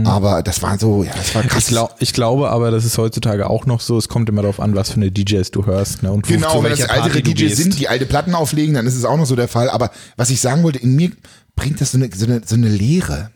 Aber 0.04 0.42
das 0.42 0.62
war 0.62 0.78
so, 0.78 1.04
ja, 1.04 1.12
das 1.14 1.34
war 1.34 1.42
krass. 1.42 1.64
Ich, 1.64 1.68
glaub, 1.68 1.94
ich 2.00 2.12
glaube 2.12 2.50
aber, 2.50 2.70
das 2.70 2.84
ist 2.84 2.98
heutzutage 2.98 3.48
auch 3.48 3.66
noch 3.66 3.80
so. 3.80 3.96
Es 3.96 4.08
kommt 4.08 4.28
immer 4.28 4.42
darauf 4.42 4.60
an, 4.60 4.74
was 4.74 4.90
für 4.90 4.96
eine 4.96 5.10
DJs 5.12 5.50
du 5.52 5.66
hörst. 5.66 6.02
Ne? 6.02 6.10
Und 6.10 6.26
Genau, 6.26 6.62
wenn 6.62 6.70
das 6.70 6.80
ältere 6.80 7.22
DJs 7.22 7.56
sind, 7.56 7.78
die 7.78 7.88
alte 7.88 8.06
Platten 8.06 8.34
auflegen, 8.34 8.74
dann 8.74 8.86
ist 8.86 8.96
es 8.96 9.04
auch 9.04 9.16
noch 9.16 9.26
so 9.26 9.36
der 9.36 9.48
Fall. 9.48 9.70
Aber 9.70 9.90
was 10.16 10.30
ich 10.30 10.40
sagen 10.40 10.62
wollte, 10.62 10.80
in 10.80 10.96
mir 10.96 11.12
bringt 11.54 11.80
das 11.80 11.92
so 11.92 11.98
eine, 11.98 12.10
so 12.14 12.26
eine, 12.26 12.42
so 12.44 12.56
eine 12.56 12.68
Leere. 12.68 13.30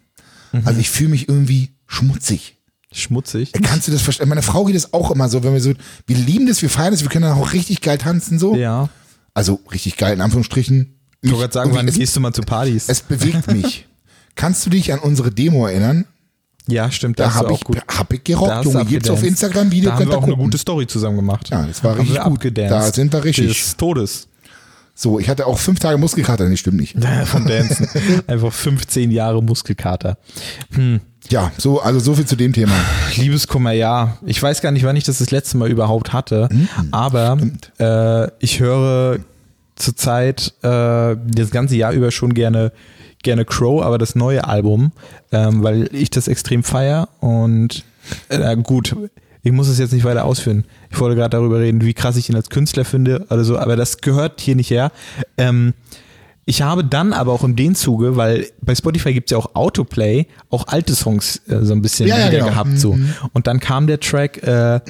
Mhm. 0.52 0.62
Also 0.64 0.80
ich 0.80 0.90
fühle 0.90 1.10
mich 1.10 1.28
irgendwie 1.28 1.70
schmutzig. 1.86 2.56
Schmutzig. 2.92 3.52
Kannst 3.62 3.88
du 3.88 3.92
das 3.92 4.02
verstehen? 4.02 4.28
Meine 4.28 4.42
Frau 4.42 4.64
geht 4.64 4.76
das 4.76 4.92
auch 4.92 5.10
immer 5.10 5.28
so, 5.28 5.42
wenn 5.42 5.52
wir 5.54 5.60
so, 5.60 5.72
wir 6.06 6.16
lieben 6.16 6.46
das, 6.46 6.60
wir 6.60 6.68
feiern 6.68 6.92
das, 6.92 7.02
wir 7.02 7.08
können 7.08 7.24
dann 7.24 7.38
auch 7.38 7.52
richtig 7.52 7.80
geil 7.80 7.98
tanzen 7.98 8.38
so. 8.38 8.54
Ja. 8.54 8.90
Also 9.32 9.60
richtig 9.72 9.96
geil, 9.96 10.12
in 10.14 10.20
Anführungsstrichen. 10.20 10.98
Ich 11.22 11.30
wollte 11.30 11.42
gerade 11.42 11.54
sagen, 11.54 11.74
wann 11.74 11.86
gehst 11.86 12.16
du 12.16 12.20
mal 12.20 12.32
zu 12.32 12.42
Partys? 12.42 12.88
es 12.88 13.00
bewegt 13.00 13.50
mich. 13.50 13.86
Kannst 14.34 14.66
du 14.66 14.70
dich 14.70 14.92
an 14.92 14.98
unsere 14.98 15.30
Demo 15.30 15.66
erinnern? 15.66 16.06
Ja, 16.68 16.90
stimmt. 16.90 17.18
Da 17.18 17.34
habe 17.34 17.52
ich, 17.54 17.60
gut. 17.64 17.78
hab 17.88 18.12
ich 18.12 18.20
Da 18.22 18.32
gerockt, 18.34 18.64
du 18.64 18.70
Junge. 18.70 18.84
Gibt's 18.84 19.10
auf. 19.10 19.22
Instagram 19.22 19.70
Video, 19.70 19.90
Da 19.90 19.96
haben 19.96 20.06
wir 20.08 20.16
auch 20.18 20.22
eine 20.22 20.32
gucken. 20.32 20.44
gute 20.44 20.58
Story 20.58 20.86
zusammen 20.86 21.16
gemacht. 21.16 21.50
Ja, 21.50 21.66
das 21.66 21.82
war 21.82 21.92
Haben 21.92 22.00
richtig 22.00 22.18
gut. 22.18 22.26
abgedanced. 22.26 22.72
Da 22.72 22.92
sind 22.92 23.12
wir 23.12 23.24
richtig. 23.24 23.48
Des 23.48 23.76
Todes. 23.76 24.28
So, 24.94 25.18
ich 25.18 25.28
hatte 25.28 25.46
auch 25.46 25.58
fünf 25.58 25.78
Tage 25.80 25.96
Muskelkater, 25.98 26.48
nee, 26.48 26.56
stimmt 26.56 26.78
nicht. 26.78 26.94
Vom 27.24 27.46
Dancen. 27.46 27.88
Einfach 28.26 28.52
15 28.52 29.10
Jahre 29.10 29.42
Muskelkater. 29.42 30.18
Ja, 31.30 31.50
so, 31.56 31.80
also 31.80 31.98
so 31.98 32.14
viel 32.14 32.26
zu 32.26 32.36
dem 32.36 32.52
Thema. 32.52 32.74
Liebeskummer, 33.16 33.72
ja. 33.72 34.18
Ich 34.26 34.42
weiß 34.42 34.60
gar 34.60 34.70
nicht, 34.70 34.84
wann 34.84 34.96
ich 34.96 35.04
das 35.04 35.18
das 35.18 35.30
letzte 35.30 35.56
Mal 35.56 35.70
überhaupt 35.70 36.12
hatte, 36.12 36.48
Mhm. 36.52 36.68
aber 36.90 37.38
äh, 37.78 38.28
ich 38.38 38.60
höre 38.60 39.18
zurzeit 39.76 40.52
äh, 40.62 41.16
das 41.16 41.50
ganze 41.50 41.76
Jahr 41.76 41.92
über 41.92 42.10
schon 42.10 42.34
gerne 42.34 42.72
gerne 43.22 43.44
Crow, 43.44 43.82
aber 43.82 43.98
das 43.98 44.14
neue 44.14 44.46
Album, 44.46 44.92
ähm, 45.30 45.62
weil 45.62 45.88
ich 45.94 46.10
das 46.10 46.28
extrem 46.28 46.62
feier 46.62 47.08
und 47.20 47.84
äh, 48.28 48.56
gut, 48.56 48.96
ich 49.42 49.52
muss 49.52 49.68
es 49.68 49.78
jetzt 49.78 49.92
nicht 49.92 50.04
weiter 50.04 50.24
ausführen. 50.24 50.64
Ich 50.90 51.00
wollte 51.00 51.16
gerade 51.16 51.30
darüber 51.36 51.58
reden, 51.60 51.82
wie 51.82 51.94
krass 51.94 52.16
ich 52.16 52.28
ihn 52.28 52.36
als 52.36 52.50
Künstler 52.50 52.84
finde 52.84 53.26
oder 53.30 53.44
so, 53.44 53.58
aber 53.58 53.76
das 53.76 53.98
gehört 53.98 54.40
hier 54.40 54.56
nicht 54.56 54.70
her. 54.70 54.92
Ähm, 55.36 55.74
ich 56.44 56.62
habe 56.62 56.84
dann 56.84 57.12
aber 57.12 57.32
auch 57.32 57.44
in 57.44 57.54
dem 57.54 57.74
Zuge, 57.76 58.16
weil 58.16 58.48
bei 58.60 58.74
Spotify 58.74 59.12
gibt 59.14 59.30
es 59.30 59.32
ja 59.32 59.38
auch 59.38 59.54
Autoplay, 59.54 60.26
auch 60.50 60.66
alte 60.66 60.94
Songs 60.94 61.40
äh, 61.48 61.60
so 61.62 61.72
ein 61.72 61.82
bisschen 61.82 62.08
Ja, 62.08 62.18
ja, 62.18 62.26
wieder 62.26 62.38
genau. 62.38 62.50
gehabt. 62.50 62.78
So. 62.78 62.98
Und 63.32 63.46
dann 63.46 63.60
kam 63.60 63.86
der 63.86 64.00
Track 64.00 64.42
äh, 64.42 64.80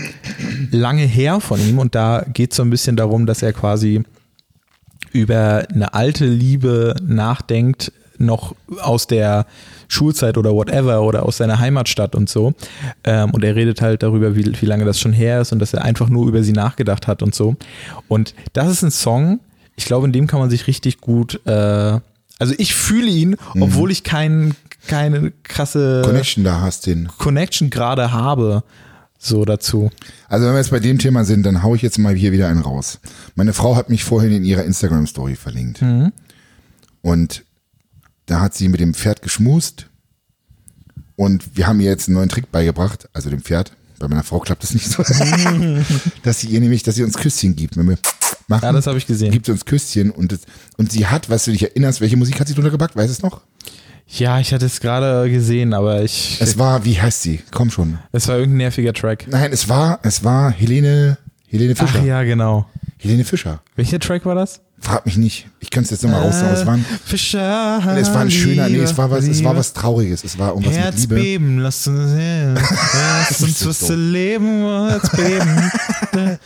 lange 0.71 1.03
her 1.03 1.40
von 1.40 1.61
ihm 1.61 1.79
und 1.79 1.95
da 1.95 2.25
geht 2.33 2.53
es 2.53 2.57
so 2.57 2.62
ein 2.62 2.71
bisschen 2.71 2.97
darum, 2.97 3.27
dass 3.27 3.42
er 3.42 3.53
quasi 3.53 4.03
über 5.12 5.66
eine 5.73 5.92
alte 5.92 6.25
Liebe 6.25 6.97
nachdenkt, 7.07 7.92
noch 8.22 8.54
aus 8.80 9.06
der 9.06 9.46
Schulzeit 9.88 10.38
oder 10.38 10.52
whatever 10.52 11.02
oder 11.02 11.24
aus 11.24 11.37
seiner 11.37 11.58
Heimatstadt 11.58 12.14
und 12.14 12.28
so. 12.28 12.54
Ähm, 13.04 13.30
und 13.32 13.44
er 13.44 13.54
redet 13.54 13.82
halt 13.82 14.02
darüber, 14.02 14.37
wie, 14.37 14.61
wie 14.61 14.66
lange 14.66 14.85
das 14.85 14.98
schon 14.98 15.12
her 15.12 15.40
ist 15.40 15.52
und 15.52 15.58
dass 15.58 15.74
er 15.74 15.82
einfach 15.82 16.08
nur 16.08 16.26
über 16.26 16.42
sie 16.42 16.52
nachgedacht 16.52 17.06
hat 17.06 17.22
und 17.22 17.35
so. 17.35 17.56
Und 18.08 18.35
das 18.52 18.68
ist 18.70 18.82
ein 18.82 18.90
Song, 18.90 19.40
ich 19.76 19.85
glaube, 19.85 20.06
in 20.06 20.12
dem 20.12 20.26
kann 20.26 20.40
man 20.40 20.50
sich 20.50 20.66
richtig 20.66 21.00
gut, 21.00 21.40
äh, 21.46 21.50
also 22.38 22.54
ich 22.58 22.74
fühle 22.74 23.08
ihn, 23.08 23.37
obwohl 23.61 23.90
ich 23.90 24.02
kein, 24.02 24.54
keine 24.88 25.32
krasse 25.42 26.02
Connection 26.04 26.44
da 26.44 26.61
hast 26.61 26.87
den. 26.87 27.08
Connection 27.18 27.70
gerade 27.70 28.12
habe, 28.12 28.64
so 29.18 29.44
dazu. 29.44 29.90
Also 30.28 30.46
wenn 30.46 30.54
wir 30.54 30.58
jetzt 30.58 30.72
bei 30.72 30.80
dem 30.80 30.98
Thema 30.98 31.24
sind, 31.24 31.44
dann 31.46 31.62
hau 31.62 31.74
ich 31.74 31.82
jetzt 31.82 31.98
mal 31.98 32.14
hier 32.14 32.32
wieder 32.32 32.48
einen 32.48 32.62
raus. 32.62 32.98
Meine 33.37 33.52
Frau 33.52 33.76
hat 33.76 33.90
mich 33.90 34.02
vorhin 34.02 34.32
in 34.32 34.44
ihrer 34.44 34.64
Instagram-Story 34.64 35.37
verlinkt. 35.37 35.80
Und 37.02 37.44
da 38.26 38.40
hat 38.40 38.54
sie 38.54 38.68
mit 38.68 38.80
dem 38.80 38.94
Pferd 38.94 39.22
geschmust. 39.22 39.87
Und 41.16 41.56
wir 41.56 41.66
haben 41.66 41.80
ihr 41.80 41.90
jetzt 41.90 42.08
einen 42.08 42.16
neuen 42.16 42.28
Trick 42.28 42.50
beigebracht, 42.50 43.08
also 43.12 43.30
dem 43.30 43.42
Pferd. 43.42 43.72
Bei 43.98 44.08
meiner 44.08 44.24
Frau 44.24 44.40
klappt 44.40 44.62
das 44.64 44.74
nicht 44.74 44.88
so. 44.90 45.02
dass 46.22 46.40
sie 46.40 46.48
ihr 46.48 46.61
nämlich, 46.61 46.82
dass 46.82 46.96
sie 46.96 47.04
uns 47.04 47.16
Küsschen 47.16 47.54
gibt. 47.54 47.76
Wenn 47.76 47.88
wir 47.88 47.98
machen, 48.48 48.64
Ja, 48.64 48.72
das 48.72 48.87
habe 48.87 48.98
ich 48.98 49.06
gesehen. 49.06 49.30
gibt 49.30 49.46
sie 49.46 49.52
uns 49.52 49.64
Küsschen. 49.64 50.11
Und, 50.11 50.32
das, 50.32 50.40
und 50.76 50.90
sie 50.90 51.06
hat, 51.06 51.30
was 51.30 51.44
du 51.44 51.52
dich 51.52 51.62
erinnerst, 51.62 52.00
welche 52.00 52.16
Musik 52.16 52.40
hat 52.40 52.48
sie 52.48 52.54
drunter 52.54 52.70
gepackt? 52.70 52.96
Weißt 52.96 53.08
du 53.08 53.12
es 53.12 53.22
noch? 53.22 53.42
Ja, 54.08 54.40
ich 54.40 54.52
hatte 54.52 54.66
es 54.66 54.80
gerade 54.80 55.30
gesehen, 55.30 55.72
aber 55.72 56.02
ich. 56.02 56.38
Es 56.40 56.58
war, 56.58 56.85
wie 56.85 57.00
heißt 57.00 57.22
sie? 57.22 57.40
Komm 57.52 57.70
schon. 57.70 57.98
Es 58.11 58.26
war 58.28 58.37
irgendein 58.37 58.58
nerviger 58.58 58.92
Track. 58.92 59.26
Nein, 59.30 59.52
es 59.52 59.68
war, 59.68 60.00
es 60.02 60.24
war 60.24 60.50
Helene, 60.50 61.16
Helene 61.46 61.76
Fischer. 61.76 62.00
Ach 62.00 62.04
ja, 62.04 62.22
genau. 62.24 62.66
Helene 62.98 63.24
Fischer. 63.24 63.62
Welcher 63.76 64.00
Track 64.00 64.26
war 64.26 64.35
das? 64.35 64.61
Frag 64.83 65.07
mich 65.07 65.16
nicht. 65.16 65.47
Ich 65.61 65.71
könnte 65.71 65.85
es 65.85 65.90
jetzt 65.92 66.03
nochmal 66.03 66.23
raussagen. 66.23 66.55
Es 66.55 66.66
war, 66.66 66.75
ein, 66.75 66.85
Fischer. 67.05 67.97
es 67.97 68.12
war 68.12 68.23
ein 68.23 68.31
schöner, 68.33 68.68
nee, 68.68 68.79
es 68.79 68.99
war 68.99 69.09
was, 69.12 69.29
es 69.29 69.42
war 69.45 69.57
was 69.57 69.73
Trauriges. 69.73 70.25
Es 70.25 70.37
war 70.37 70.49
irgendwas 70.49 70.75
mit 70.75 70.83
Herz 70.83 71.01
Liebe. 71.03 71.14
beben, 71.14 71.59
lass 71.61 71.87
uns. 71.87 72.11
Lass 73.29 73.40
uns 73.42 73.64
was 73.64 73.79
so. 73.79 73.87
zu 73.87 73.95
leben, 73.95 74.62
Herz 74.88 75.09
beben. 75.11 75.71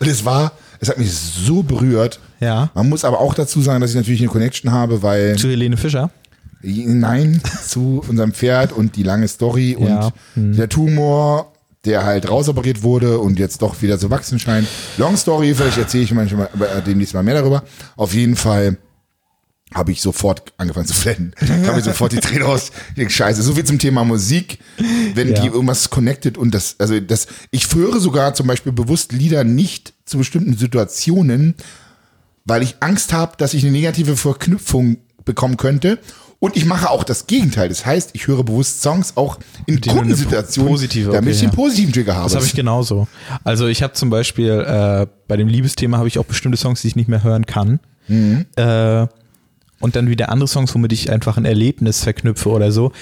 Und 0.00 0.08
es 0.08 0.24
war, 0.24 0.52
es 0.80 0.88
hat 0.88 0.96
mich 0.96 1.12
so 1.12 1.62
berührt. 1.62 2.18
Ja. 2.40 2.70
Man 2.74 2.88
muss 2.88 3.04
aber 3.04 3.20
auch 3.20 3.34
dazu 3.34 3.60
sagen, 3.60 3.82
dass 3.82 3.90
ich 3.90 3.96
natürlich 3.96 4.20
eine 4.20 4.30
Connection 4.30 4.72
habe, 4.72 5.02
weil, 5.02 5.36
Zu 5.36 5.48
Helene 5.50 5.76
Fischer. 5.76 6.10
nein, 6.62 7.42
zu 7.66 8.02
unserem 8.08 8.32
Pferd 8.32 8.72
und 8.72 8.96
die 8.96 9.02
lange 9.02 9.28
Story 9.28 9.76
und. 9.76 10.12
Hm. 10.34 10.56
der 10.56 10.70
Tumor, 10.70 11.52
der 11.86 12.04
halt 12.04 12.28
rausoperiert 12.28 12.82
wurde 12.82 13.18
und 13.18 13.38
jetzt 13.38 13.62
doch 13.62 13.80
wieder 13.82 13.98
zu 13.98 14.10
wachsen 14.10 14.38
scheint. 14.38 14.68
Long 14.98 15.16
Story, 15.16 15.54
vielleicht 15.54 15.78
erzähle 15.78 16.04
ich 16.04 16.12
manchmal 16.12 16.48
äh, 16.60 16.82
demnächst 16.82 17.14
mal 17.14 17.22
mehr 17.22 17.34
darüber. 17.34 17.62
Auf 17.96 18.12
jeden 18.12 18.36
Fall 18.36 18.76
habe 19.74 19.90
ich 19.92 20.00
sofort 20.00 20.52
angefangen 20.58 20.86
zu 20.86 20.94
flennen. 20.94 21.34
habe 21.66 21.78
ich 21.78 21.84
sofort 21.84 22.12
die 22.12 22.18
Tränen 22.18 22.46
denk, 22.96 23.10
Scheiße, 23.10 23.42
so 23.42 23.54
viel 23.54 23.64
zum 23.64 23.78
Thema 23.78 24.04
Musik. 24.04 24.58
Wenn 25.14 25.28
Ja. 25.34 25.40
die 25.40 25.48
irgendwas 25.48 25.90
connected 25.90 26.38
und 26.38 26.54
das, 26.54 26.76
also 26.78 26.98
das, 27.00 27.26
ich 27.50 27.72
höre 27.74 27.98
sogar 28.00 28.34
zum 28.34 28.46
Beispiel 28.46 28.72
bewusst 28.72 29.12
Lieder 29.12 29.44
nicht 29.44 29.94
zu 30.04 30.18
bestimmten 30.18 30.56
Situationen, 30.56 31.54
weil 32.44 32.62
ich 32.62 32.76
Angst 32.80 33.12
habe, 33.12 33.36
dass 33.38 33.54
ich 33.54 33.64
eine 33.64 33.72
negative 33.72 34.16
Verknüpfung 34.16 34.98
bekommen 35.24 35.56
könnte. 35.56 35.98
Und 36.38 36.56
ich 36.56 36.66
mache 36.66 36.90
auch 36.90 37.02
das 37.02 37.26
Gegenteil. 37.26 37.68
Das 37.68 37.86
heißt, 37.86 38.10
ich 38.12 38.26
höre 38.26 38.44
bewusst 38.44 38.82
Songs 38.82 39.16
auch 39.16 39.38
in 39.66 39.80
Kundensituationen, 39.80 40.70
positive, 40.70 41.12
damit 41.12 41.22
okay, 41.22 41.30
ich 41.30 41.42
ja. 41.42 41.48
den 41.48 41.54
positiven 41.54 41.92
Trigger 41.92 42.14
habe. 42.14 42.24
Das 42.24 42.34
habe 42.34 42.44
ich 42.44 42.54
genauso. 42.54 43.08
Also 43.42 43.66
ich 43.66 43.82
habe 43.82 43.94
zum 43.94 44.10
Beispiel 44.10 44.50
äh, 44.50 45.06
bei 45.28 45.36
dem 45.36 45.48
Liebesthema 45.48 45.96
habe 45.98 46.08
ich 46.08 46.18
auch 46.18 46.24
bestimmte 46.24 46.58
Songs, 46.58 46.82
die 46.82 46.88
ich 46.88 46.96
nicht 46.96 47.08
mehr 47.08 47.22
hören 47.22 47.46
kann. 47.46 47.80
Mhm. 48.08 48.44
Äh, 48.56 49.06
und 49.80 49.96
dann 49.96 50.08
wieder 50.08 50.30
andere 50.30 50.48
Songs, 50.48 50.74
womit 50.74 50.92
ich 50.92 51.10
einfach 51.10 51.36
ein 51.36 51.44
Erlebnis 51.44 52.02
verknüpfe 52.04 52.50
oder 52.50 52.70
so. 52.70 52.92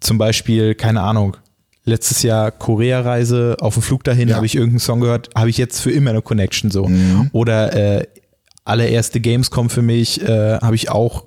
Zum 0.00 0.18
Beispiel, 0.18 0.74
keine 0.74 1.02
Ahnung, 1.02 1.36
letztes 1.84 2.22
Jahr 2.22 2.50
Korea-Reise, 2.50 3.56
auf 3.60 3.74
dem 3.74 3.82
Flug 3.82 4.04
dahin 4.04 4.28
Ja. 4.28 4.36
habe 4.36 4.46
ich 4.46 4.54
irgendeinen 4.54 4.80
Song 4.80 5.00
gehört, 5.00 5.30
habe 5.34 5.50
ich 5.50 5.56
jetzt 5.56 5.80
für 5.80 5.90
immer 5.92 6.10
eine 6.10 6.22
Connection 6.22 6.70
so. 6.70 6.86
Mhm. 6.86 7.30
Oder 7.32 8.00
äh, 8.00 8.06
allererste 8.64 9.20
Gamescom 9.20 9.70
für 9.70 9.82
mich 9.82 10.20
äh, 10.20 10.58
habe 10.58 10.74
ich 10.74 10.90
auch 10.90 11.24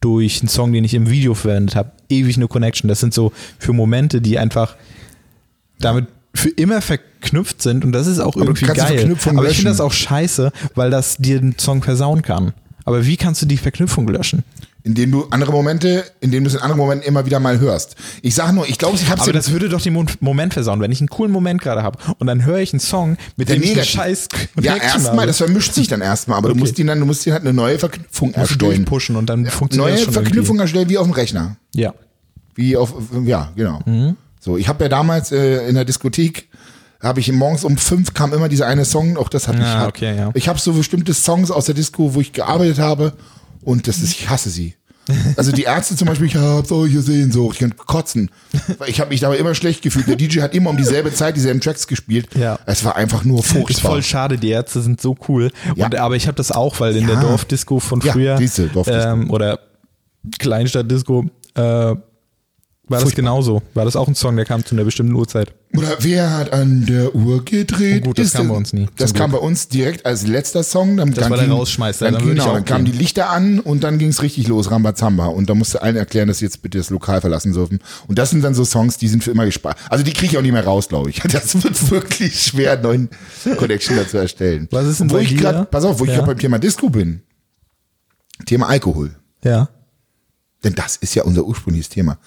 durch 0.00 0.40
einen 0.40 0.48
Song, 0.48 0.72
den 0.72 0.84
ich 0.84 0.94
im 0.94 1.10
Video 1.10 1.34
verwendet 1.34 1.76
habe, 1.76 1.92
ewig 2.08 2.36
eine 2.36 2.48
Connection. 2.48 2.88
Das 2.88 3.00
sind 3.00 3.12
so 3.14 3.32
für 3.58 3.72
Momente, 3.72 4.20
die 4.20 4.38
einfach 4.38 4.76
damit 5.78 6.06
für 6.34 6.50
immer 6.50 6.80
verknüpft 6.80 7.60
sind 7.60 7.84
und 7.84 7.92
das 7.92 8.06
ist 8.06 8.20
auch 8.20 8.36
irgendwie 8.36 8.66
geil. 8.66 8.76
Verknüpfung 8.76 9.38
Aber 9.38 9.48
ich 9.48 9.56
finde 9.56 9.70
das 9.70 9.80
auch 9.80 9.92
scheiße, 9.92 10.52
weil 10.74 10.90
das 10.90 11.16
dir 11.16 11.40
den 11.40 11.58
Song 11.58 11.82
versauen 11.82 12.22
kann. 12.22 12.52
Aber 12.84 13.04
wie 13.04 13.16
kannst 13.16 13.42
du 13.42 13.46
die 13.46 13.56
Verknüpfung 13.56 14.08
löschen? 14.08 14.44
Indem 14.82 15.10
du 15.12 15.26
andere 15.30 15.52
Momente, 15.52 16.04
indem 16.20 16.42
du 16.44 16.48
es 16.48 16.54
in 16.54 16.60
anderen 16.60 16.78
Momenten 16.78 17.06
immer 17.06 17.26
wieder 17.26 17.38
mal 17.38 17.58
hörst. 17.60 17.96
Ich 18.22 18.34
sage 18.34 18.54
nur, 18.54 18.66
ich 18.66 18.78
glaube, 18.78 18.96
ich 18.96 19.10
habe 19.10 19.20
Aber 19.20 19.32
das 19.34 19.50
würde 19.50 19.68
doch 19.68 19.82
den 19.82 19.92
Mo- 19.92 20.06
Moment 20.20 20.54
versauen, 20.54 20.80
wenn 20.80 20.90
ich 20.90 21.00
einen 21.00 21.08
coolen 21.10 21.30
Moment 21.30 21.60
gerade 21.60 21.82
habe 21.82 21.98
und 22.18 22.26
dann 22.26 22.46
höre 22.46 22.60
ich 22.60 22.72
einen 22.72 22.80
Song, 22.80 23.18
mit 23.36 23.50
Der 23.50 23.56
dem 23.56 23.62
ich 23.62 23.84
scheiß 23.84 24.28
Ja, 24.62 24.76
erstmal, 24.76 25.26
das 25.26 25.36
vermischt 25.36 25.74
sich 25.74 25.88
dann 25.88 26.00
erstmal, 26.00 26.38
aber 26.38 26.48
du 26.48 26.54
musst 26.54 26.78
ihn 26.78 26.86
dann, 26.86 26.98
du 26.98 27.04
musst 27.04 27.26
dir 27.26 27.34
halt 27.34 27.42
eine 27.42 27.52
neue 27.52 27.78
Verknüpfung 27.78 28.32
erstellen. 28.32 28.58
durchpushen 28.58 29.16
und 29.16 29.26
dann 29.26 29.44
funktioniert 29.46 29.96
Neue 30.06 30.12
Verknüpfung 30.12 30.58
erstellen 30.58 30.88
wie 30.88 30.96
auf 30.96 31.06
dem 31.06 31.12
Rechner. 31.12 31.56
irgendwie. 31.74 31.82
Ja. 31.82 31.94
Wie 32.54 32.76
auf, 32.76 32.94
ja, 33.24 33.52
genau. 33.56 33.80
Mhm. 33.84 34.16
So, 34.40 34.56
ich 34.56 34.66
habe 34.68 34.84
ja 34.84 34.88
damals 34.88 35.30
äh, 35.30 35.68
in 35.68 35.74
der 35.74 35.84
Diskothek, 35.84 36.48
habe 37.02 37.20
ich 37.20 37.30
morgens 37.32 37.64
um 37.64 37.76
fünf 37.76 38.14
kam 38.14 38.32
immer 38.32 38.48
dieser 38.48 38.66
eine 38.66 38.86
Song, 38.86 39.18
auch 39.18 39.28
das 39.28 39.46
hat 39.46 39.56
mich. 39.56 39.66
Ah, 39.66 39.80
hat- 39.80 39.88
okay, 39.88 40.16
ja. 40.16 40.30
Ich 40.34 40.48
habe 40.48 40.58
so 40.58 40.72
bestimmte 40.72 41.12
Songs 41.12 41.50
aus 41.50 41.66
der 41.66 41.74
Disco, 41.74 42.14
wo 42.14 42.20
ich 42.22 42.32
gearbeitet 42.32 42.78
habe 42.78 43.12
und 43.62 43.86
das 43.88 43.98
ist, 43.98 44.12
ich 44.12 44.28
hasse 44.28 44.50
sie. 44.50 44.74
Also 45.36 45.50
die 45.50 45.62
Ärzte 45.64 45.96
zum 45.96 46.06
Beispiel, 46.06 46.28
ich 46.28 46.36
habe 46.36 46.64
solche 46.64 47.02
Sehnsucht, 47.02 47.54
ich 47.54 47.60
kann 47.60 47.74
kotzen. 47.76 48.30
Ich 48.86 49.00
habe 49.00 49.10
mich 49.10 49.18
dabei 49.20 49.38
immer 49.38 49.56
schlecht 49.56 49.82
gefühlt. 49.82 50.06
Der 50.06 50.14
DJ 50.14 50.40
hat 50.40 50.54
immer 50.54 50.70
um 50.70 50.76
dieselbe 50.76 51.12
Zeit 51.12 51.34
dieselben 51.36 51.60
Tracks 51.60 51.88
gespielt. 51.88 52.28
Ja. 52.36 52.60
Es 52.66 52.84
war 52.84 52.94
einfach 52.94 53.24
nur 53.24 53.40
Ist 53.40 53.48
furchtbar. 53.52 53.90
voll 53.92 54.02
schade, 54.04 54.38
die 54.38 54.50
Ärzte 54.50 54.82
sind 54.82 55.00
so 55.00 55.16
cool. 55.28 55.50
Ja. 55.74 55.86
Und, 55.86 55.96
aber 55.96 56.14
ich 56.14 56.28
habe 56.28 56.36
das 56.36 56.52
auch, 56.52 56.78
weil 56.78 56.94
in 56.94 57.08
Ja. 57.08 57.14
der 57.14 57.22
Dorfdisco 57.22 57.80
von 57.80 58.00
Ja, 58.02 58.12
früher 58.12 58.38
siehste, 58.38 58.68
Dorfdisco. 58.68 59.08
Ähm, 59.08 59.30
oder 59.30 59.58
Kleinstadtdisco 60.38 61.26
äh, 61.54 61.94
war 62.90 62.96
das 62.98 63.04
Furchtbar. 63.04 63.22
genauso. 63.22 63.62
War 63.74 63.84
das 63.84 63.96
auch 63.96 64.08
ein 64.08 64.14
Song, 64.14 64.36
der 64.36 64.44
kam 64.44 64.64
zu 64.64 64.74
einer 64.74 64.84
bestimmten 64.84 65.14
Uhrzeit. 65.14 65.54
Oder 65.76 65.96
wer 66.00 66.36
hat 66.36 66.52
an 66.52 66.84
der 66.86 67.14
Uhr 67.14 67.44
gedreht? 67.44 68.02
Oh 68.04 68.08
gut, 68.08 68.18
das 68.18 68.26
Ist 68.26 68.34
kam 68.34 68.48
bei 68.48 68.54
uns 68.56 68.72
nie, 68.72 68.88
Das 68.96 69.14
kam 69.14 69.30
bei 69.30 69.38
uns 69.38 69.68
direkt 69.68 70.04
als 70.04 70.26
letzter 70.26 70.64
Song. 70.64 70.96
Dann, 70.96 71.12
das 71.14 71.30
war 71.30 71.36
der 71.38 71.48
Rausschmeißer, 71.48 72.06
Dann, 72.06 72.14
dann 72.14 72.22
ich 72.24 72.28
genau, 72.30 72.52
dann 72.52 72.64
kamen 72.64 72.84
die. 72.84 72.90
Lichter 72.92 73.30
an 73.30 73.60
und 73.60 73.84
dann 73.84 73.98
ging 73.98 74.08
es 74.08 74.20
richtig 74.22 74.48
los, 74.48 74.70
Rambazamba. 74.70 75.26
Und 75.26 75.48
da 75.48 75.54
musste 75.54 75.80
allen 75.82 75.94
erklären, 75.96 76.26
dass 76.28 76.38
sie 76.38 76.44
jetzt 76.46 76.60
bitte 76.62 76.78
das 76.78 76.90
Lokal 76.90 77.20
verlassen 77.20 77.52
dürfen. 77.52 77.78
Und 78.08 78.18
das 78.18 78.30
sind 78.30 78.42
dann 78.42 78.54
so 78.54 78.64
Songs, 78.64 78.98
die 78.98 79.06
sind 79.06 79.22
für 79.22 79.30
immer 79.30 79.44
gespart. 79.46 79.78
Also 79.88 80.02
die 80.04 80.12
kriege 80.12 80.32
ich 80.32 80.38
auch 80.38 80.42
nicht 80.42 80.52
mehr 80.52 80.64
raus, 80.64 80.88
glaube 80.88 81.10
ich. 81.10 81.20
Das 81.30 81.54
wird 81.62 81.90
wirklich 81.92 82.42
schwer, 82.42 82.72
einen 82.72 82.82
neuen 82.82 83.08
Connection 83.56 83.96
dazu 83.96 84.16
erstellen. 84.16 84.66
Was 84.72 84.86
ist 84.86 84.98
denn 85.00 85.10
wo 85.10 85.18
ich 85.18 85.36
grad, 85.36 85.70
Pass 85.70 85.84
auf, 85.84 86.00
wo 86.00 86.04
ich 86.04 86.10
Ja. 86.10 86.16
gerade 86.16 86.26
beim 86.32 86.38
Thema 86.38 86.58
Disco 86.58 86.90
bin. 86.90 87.22
Thema 88.46 88.68
Alkohol. 88.68 89.14
Ja. 89.44 89.68
Denn 90.64 90.74
das 90.74 90.96
ist 90.96 91.14
ja 91.14 91.22
unser 91.22 91.44
ursprüngliches 91.44 91.88
Thema. 91.88 92.18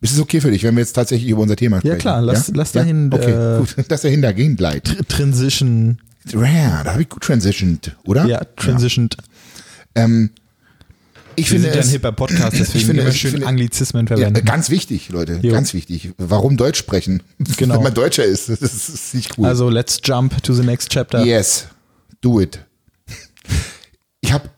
Ist 0.00 0.12
es 0.12 0.20
okay 0.20 0.40
für 0.40 0.50
dich, 0.50 0.62
wenn 0.64 0.74
wir 0.74 0.80
jetzt 0.82 0.92
tatsächlich 0.92 1.30
über 1.30 1.40
unser 1.42 1.56
Thema 1.56 1.78
sprechen? 1.78 1.98
klar, 1.98 2.20
lass- 2.20 2.50
lass 2.54 2.72
dahin, 2.72 3.10
Okay, 3.12 3.30
äh, 3.30 3.58
gut. 3.60 3.74
Lass 3.88 4.02
dahin 4.02 4.20
dagegen 4.22 4.56
gleiten. 4.56 4.96
Transition. 5.08 5.98
Ja, 6.30 6.82
da 6.84 6.92
habe 6.92 7.02
ich 7.02 7.08
gut 7.08 7.22
transitioned, 7.22 7.96
oder? 8.04 8.26
Ja, 8.26 8.42
transitioned. 8.56 9.16
Ähm, 9.94 10.30
ich 11.36 11.46
Wir 11.50 11.58
finde 11.60 11.68
sind 11.72 11.76
ja 11.76 11.82
ein 11.82 11.88
hipper 11.90 12.12
Podcast, 12.12 12.52
deswegen 12.58 12.78
ich 12.78 12.86
finde 12.86 13.00
immer 13.02 13.10
es- 13.10 13.16
schön 13.16 13.30
finde- 13.32 13.46
Anglizismen 13.46 14.06
ja, 14.06 14.16
verwenden. 14.16 14.44
ganz 14.44 14.70
wichtig, 14.70 15.08
Leute, 15.08 15.38
Jo. 15.42 15.52
ganz 15.52 15.72
wichtig. 15.74 16.12
Warum 16.18 16.56
Deutsch 16.56 16.78
sprechen? 16.78 17.22
Genau. 17.56 17.76
Wenn 17.76 17.82
man 17.84 17.94
Deutscher 17.94 18.24
ist, 18.24 18.48
das 18.50 18.60
ist, 18.60 18.88
das 18.88 18.88
ist 18.88 19.14
nicht 19.14 19.38
cool. 19.38 19.46
Also 19.46 19.68
let's 19.70 20.00
jump 20.04 20.42
to 20.42 20.52
the 20.54 20.62
next 20.62 20.90
chapter. 20.90 21.24
Yes, 21.24 21.66
do 22.20 22.40
it. 22.40 22.60
Ich 24.20 24.32
habe 24.32 24.48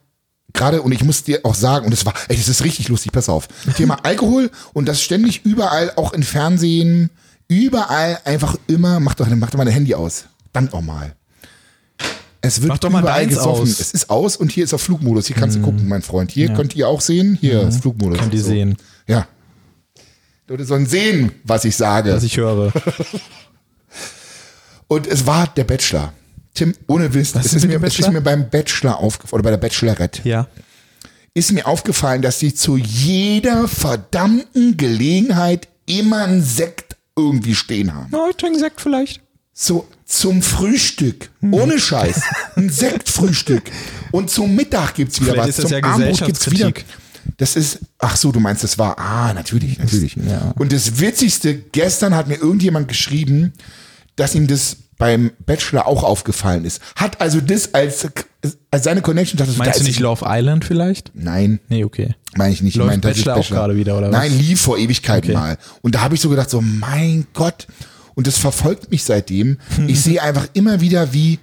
gerade, 0.57 0.83
und 0.83 0.93
ich 0.93 1.05
muss 1.05 1.23
dir 1.23 1.41
auch 1.45 1.55
sagen, 1.55 1.85
und 1.85 1.91
das 1.93 2.05
war, 2.05 2.15
ey, 2.29 2.37
das 2.37 2.49
ist 2.49 2.65
richtig 2.65 2.89
lustig, 2.89 3.13
pass 3.13 3.29
auf. 3.29 3.49
Thema 3.77 3.99
Alkohol 4.05 4.51
und 4.73 4.87
das 4.89 5.03
ständig 5.03 5.45
überall, 5.45 5.93
auch 5.97 6.13
in 6.13 6.23
Fernsehen, 6.23 7.11
überall 7.49 8.19
einfach 8.25 8.57
immer, 8.67 8.99
mach 8.99 9.15
doch, 9.15 9.29
mach 9.29 9.51
doch 9.51 9.59
mal 9.59 9.65
dein 9.65 9.75
Handy 9.75 9.95
aus. 9.95 10.25
Dann 10.53 10.73
auch 10.73 10.83
mal. 10.83 11.15
Es 12.41 12.61
wird 12.61 12.69
Mach 12.69 12.79
doch 12.79 12.91
mal 12.91 13.03
überall 13.03 13.27
gesoffen. 13.27 13.63
aus. 13.63 13.81
Es 13.81 13.93
ist 13.93 14.09
aus 14.09 14.37
und 14.37 14.53
hier 14.53 14.65
ist 14.65 14.73
auf 14.73 14.81
Flugmodus. 14.81 15.27
Hier 15.27 15.37
kannst 15.37 15.57
du 15.57 15.63
gucken, 15.63 15.89
mein 15.89 16.03
Freund. 16.03 16.31
Hier 16.31 16.53
könnt 16.53 16.77
ihr 16.77 16.89
auch 16.89 17.01
sehen. 17.01 17.37
Hier 17.41 17.67
ist 17.67 17.81
Flugmodus. 17.81 18.19
Könnt 18.19 18.35
ihr 18.35 18.43
sehen. 18.43 18.77
Ja. 19.09 19.27
Leute 20.47 20.65
sollen 20.65 20.87
sehen, 20.87 21.33
was 21.43 21.65
ich 21.65 21.77
sage. 21.77 22.15
Was 22.15 22.23
ich 22.23 22.37
höre. 22.37 22.73
Und 24.89 25.09
es 25.09 25.27
war 25.27 25.49
der 25.49 25.65
Bachelor. 25.65 26.13
Tim, 26.57 26.75
ohne 26.89 27.13
Wissen, 27.15 27.37
Was 27.39 27.47
es 27.47 27.55
ist 27.55 27.67
mir, 27.67 27.83
es 27.83 27.99
ist 27.99 28.13
mir 28.13 28.21
beim 28.21 28.51
Bachelor 28.51 28.99
aufgefallen, 28.99 29.35
oder 29.35 29.43
bei 29.45 29.51
der 29.51 29.59
Bachelorette, 29.59 30.21
Ja. 30.29 30.49
ist 31.35 31.53
mir 31.53 31.67
aufgefallen, 31.67 32.23
dass 32.23 32.39
sie 32.41 32.55
zu 32.55 32.77
jeder 32.77 33.69
verdammten 33.69 34.77
Gelegenheit 34.77 35.69
immer 35.87 36.25
einen 36.25 36.43
Sekt 36.43 36.97
irgendwie 37.17 37.55
stehen 37.55 37.95
haben. 37.95 38.09
Oh, 38.13 38.27
ich 38.31 38.37
trinke 38.37 38.59
Sekt 38.59 38.81
vielleicht. 38.81 39.21
So 39.53 39.87
zum 40.05 40.43
Frühstück, 40.43 41.31
Hm. 41.41 41.55
ohne 41.55 41.79
Scheiß, 41.79 42.21
ein 42.57 42.69
Sektfrühstück. 42.69 43.71
Und 44.13 44.31
zum 44.31 44.55
Mittag 44.55 44.95
gibt's 44.95 45.21
wieder 45.21 45.33
Vielleicht 45.33 45.49
was. 45.49 45.57
das 45.57 45.65
zum 45.67 45.73
ja 45.73 45.83
Abendbrot 45.85 46.27
gibt's 46.27 46.51
wieder. 46.51 46.73
Das 47.39 47.57
ist, 47.57 47.81
ach 47.99 48.17
so, 48.17 48.31
du 48.33 48.39
meinst, 48.41 48.63
das 48.65 48.79
war, 48.79 48.99
ah, 48.99 49.33
natürlich, 49.35 49.79
natürlich. 49.79 50.17
ja. 50.17 50.53
Und 50.59 50.73
das 50.73 51.01
Witzigste, 51.01 51.55
gestern 51.57 52.15
hat 52.15 52.29
mir 52.29 52.37
irgendjemand 52.37 52.87
geschrieben, 52.89 53.53
dass 54.15 54.35
ihm 54.35 54.47
das 54.47 54.77
beim 54.99 55.33
Bachelor 55.45 55.87
auch 55.87 56.03
aufgefallen 56.03 56.65
ist. 56.65 56.81
Hat 56.97 57.21
also 57.21 57.41
das 57.41 57.75
als, 57.75 58.09
als 58.71 58.85
seine 58.85 59.03
Connection. 59.03 59.37
Dachte, 59.37 59.53
Meinst 59.59 59.81
du 59.81 59.85
nicht 59.85 60.01
Love 60.01 60.25
Island 60.27 60.65
vielleicht? 60.65 61.13
Nein, 61.15 61.61
Nee, 61.69 61.85
okay. 61.85 62.15
meine 62.37 62.53
ich 62.55 62.63
nicht. 62.63 62.75
Ich 62.75 62.79
Läuft 62.79 62.91
meine, 62.91 63.01
das 63.03 63.19
ist 63.19 63.25
Bachelor 63.25 63.37
auch 63.41 63.49
gerade 63.49 63.77
wieder, 63.77 63.99
oder 63.99 64.11
was? 64.11 64.19
Nein, 64.19 64.39
lief 64.39 64.61
vor 64.61 64.79
Ewigkeiten 64.79 65.31
Okay. 65.31 65.39
mal. 65.39 65.59
Und 65.83 65.95
da 65.95 66.01
habe 66.01 66.15
ich 66.15 66.21
so 66.21 66.29
gedacht, 66.29 66.49
so, 66.51 66.61
mein 66.61 67.27
Gott. 67.35 67.67
Und 68.15 68.27
das 68.27 68.39
verfolgt 68.39 68.91
mich 68.91 69.05
seitdem. 69.05 69.59
Ich 69.87 70.01
sehe 70.01 70.23
einfach 70.23 70.49
immer 70.55 70.81
wieder, 70.81 71.13
wie 71.13 71.39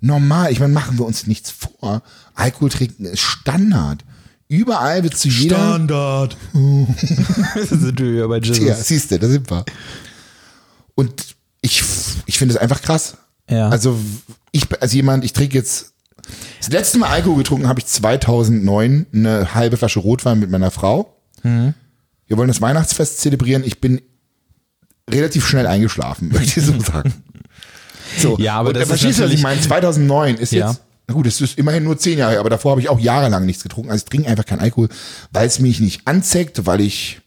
normal, 0.00 0.50
ich 0.52 0.60
meine, 0.60 0.72
machen 0.72 0.98
wir 0.98 1.04
uns 1.04 1.26
nichts 1.26 1.50
vor. 1.50 2.02
Alkohol 2.34 2.70
trinken 2.70 3.04
ist 3.04 3.20
Standard. 3.20 4.04
Überall 4.48 5.02
wird 5.02 5.16
zu 5.16 5.28
jeder. 5.28 5.56
Standard. 5.56 6.36
sind 6.54 8.00
wir 8.00 8.28
bei 8.28 8.38
Jesus. 8.38 8.58
Ja, 8.60 8.74
siehst 8.74 9.10
du, 9.10 9.18
da 9.18 9.28
sind 9.28 9.50
wir. 9.50 9.64
Und 10.94 11.35
ich, 11.60 11.82
ich 12.26 12.38
finde 12.38 12.54
es 12.54 12.60
einfach 12.60 12.82
krass. 12.82 13.16
Ja. 13.50 13.68
Also, 13.68 13.98
ich, 14.52 14.66
als 14.80 14.92
jemand, 14.92 15.24
ich 15.24 15.32
trinke 15.32 15.56
jetzt, 15.56 15.92
das 16.58 16.70
letzte 16.70 16.98
Mal 16.98 17.08
Alkohol 17.08 17.38
getrunken 17.38 17.68
habe 17.68 17.80
ich 17.80 17.86
2009, 17.86 19.06
eine 19.12 19.54
halbe 19.54 19.76
Flasche 19.76 20.00
Rotwein 20.00 20.38
mit 20.40 20.50
meiner 20.50 20.70
Frau. 20.70 21.16
Mhm. 21.42 21.74
Wir 22.26 22.36
wollen 22.36 22.48
das 22.48 22.60
Weihnachtsfest 22.60 23.20
zelebrieren. 23.20 23.62
Ich 23.64 23.80
bin 23.80 24.00
relativ 25.08 25.46
schnell 25.46 25.66
eingeschlafen, 25.66 26.28
möchte 26.32 26.58
ich 26.60 26.66
so 26.66 26.78
sagen. 26.80 27.14
So. 28.18 28.36
Ja, 28.38 28.54
aber 28.54 28.68
Und, 28.70 28.74
das 28.74 28.84
ist 28.84 28.88
verstehst 28.88 29.18
du, 29.20 29.24
was 29.24 29.32
ich 29.32 29.42
meine? 29.42 29.60
2009 29.60 30.36
ist 30.36 30.52
Ja. 30.52 30.70
jetzt, 30.70 30.82
na 31.06 31.14
gut, 31.14 31.26
es 31.26 31.40
ist 31.40 31.56
immerhin 31.58 31.84
nur 31.84 31.96
zehn 31.98 32.18
Jahre, 32.18 32.40
aber 32.40 32.50
davor 32.50 32.72
habe 32.72 32.80
ich 32.80 32.88
auch 32.88 32.98
jahrelang 32.98 33.46
nichts 33.46 33.62
getrunken. 33.62 33.90
Also 33.92 34.02
ich 34.04 34.10
trinke 34.10 34.28
einfach 34.28 34.44
keinen 34.44 34.60
Alkohol, 34.60 34.88
weil 35.30 35.46
es 35.46 35.60
mich 35.60 35.78
nicht 35.78 36.06
anzeigt, 36.08 36.66
weil 36.66 36.80
ich 36.80 37.20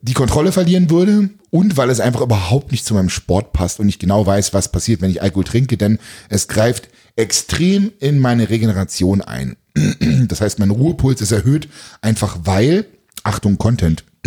die 0.00 0.14
Kontrolle 0.14 0.52
verlieren 0.52 0.88
würde 0.88 1.28
und 1.52 1.76
weil 1.76 1.90
es 1.90 2.00
einfach 2.00 2.22
überhaupt 2.22 2.72
nicht 2.72 2.86
zu 2.86 2.94
meinem 2.94 3.10
Sport 3.10 3.52
passt 3.52 3.78
und 3.78 3.86
ich 3.86 3.98
genau 3.98 4.26
weiß, 4.26 4.54
was 4.54 4.72
passiert, 4.72 5.02
wenn 5.02 5.10
ich 5.10 5.20
Alkohol 5.20 5.44
trinke, 5.44 5.76
denn 5.76 5.98
es 6.30 6.48
greift 6.48 6.88
extrem 7.14 7.92
in 8.00 8.18
meine 8.18 8.48
Regeneration 8.48 9.20
ein. 9.20 9.56
Das 10.28 10.40
heißt, 10.40 10.58
mein 10.58 10.70
Ruhepuls 10.70 11.20
ist 11.20 11.30
erhöht, 11.32 11.68
einfach 12.00 12.38
weil, 12.44 12.86
Achtung, 13.22 13.58
Content, 13.58 14.04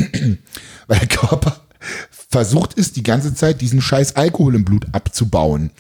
weil 0.87 0.99
der 0.99 1.07
Körper 1.07 1.61
versucht 2.09 2.75
ist, 2.75 2.95
die 2.95 3.03
ganze 3.03 3.33
Zeit 3.33 3.59
diesen 3.59 3.81
scheiß 3.81 4.15
Alkohol 4.15 4.53
im 4.53 4.65
Blut 4.65 4.85
abzubauen. 4.91 5.71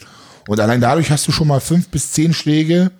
Und 0.47 0.59
allein 0.59 0.81
dadurch 0.81 1.11
hast 1.11 1.27
du 1.27 1.31
schon 1.31 1.47
mal 1.47 1.59
fünf 1.59 1.89
bis 1.89 2.11
zehn 2.11 2.33
Schläge 2.33 2.91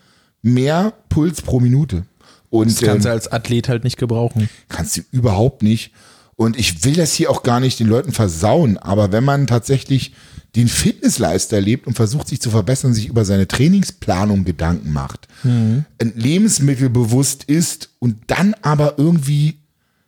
mehr 0.43 0.93
Puls 1.09 1.41
pro 1.41 1.59
Minute. 1.59 2.05
Und 2.51 2.69
Das 2.69 2.81
kannst 2.81 3.05
ähm, 3.05 3.09
du 3.09 3.11
als 3.11 3.31
Athlet 3.31 3.69
halt 3.69 3.83
nicht 3.83 3.97
gebrauchen. 3.97 4.49
kannst 4.69 4.97
du 4.97 5.01
überhaupt 5.11 5.63
nicht. 5.63 5.91
Und 6.37 6.57
ich 6.59 6.83
will 6.83 6.93
das 6.95 7.13
hier 7.13 7.29
auch 7.31 7.43
gar 7.43 7.59
nicht 7.59 7.79
den 7.79 7.87
Leuten 7.87 8.11
versauen, 8.11 8.77
aber 8.77 9.11
wenn 9.11 9.23
man 9.23 9.47
tatsächlich 9.47 10.13
den 10.55 10.67
Fitnessleister 10.67 11.59
lebt 11.59 11.85
und 11.87 11.95
versucht 11.95 12.27
sich 12.29 12.39
zu 12.41 12.49
verbessern, 12.49 12.93
sich 12.93 13.07
über 13.07 13.25
seine 13.25 13.47
Trainingsplanung 13.47 14.45
Gedanken 14.45 14.91
macht, 14.93 15.27
ein 15.43 15.85
Lebensmittel 16.15 16.89
bewusst 16.89 17.43
ist 17.45 17.89
und 17.99 18.17
dann 18.27 18.53
aber 18.61 18.95
irgendwie 18.97 19.59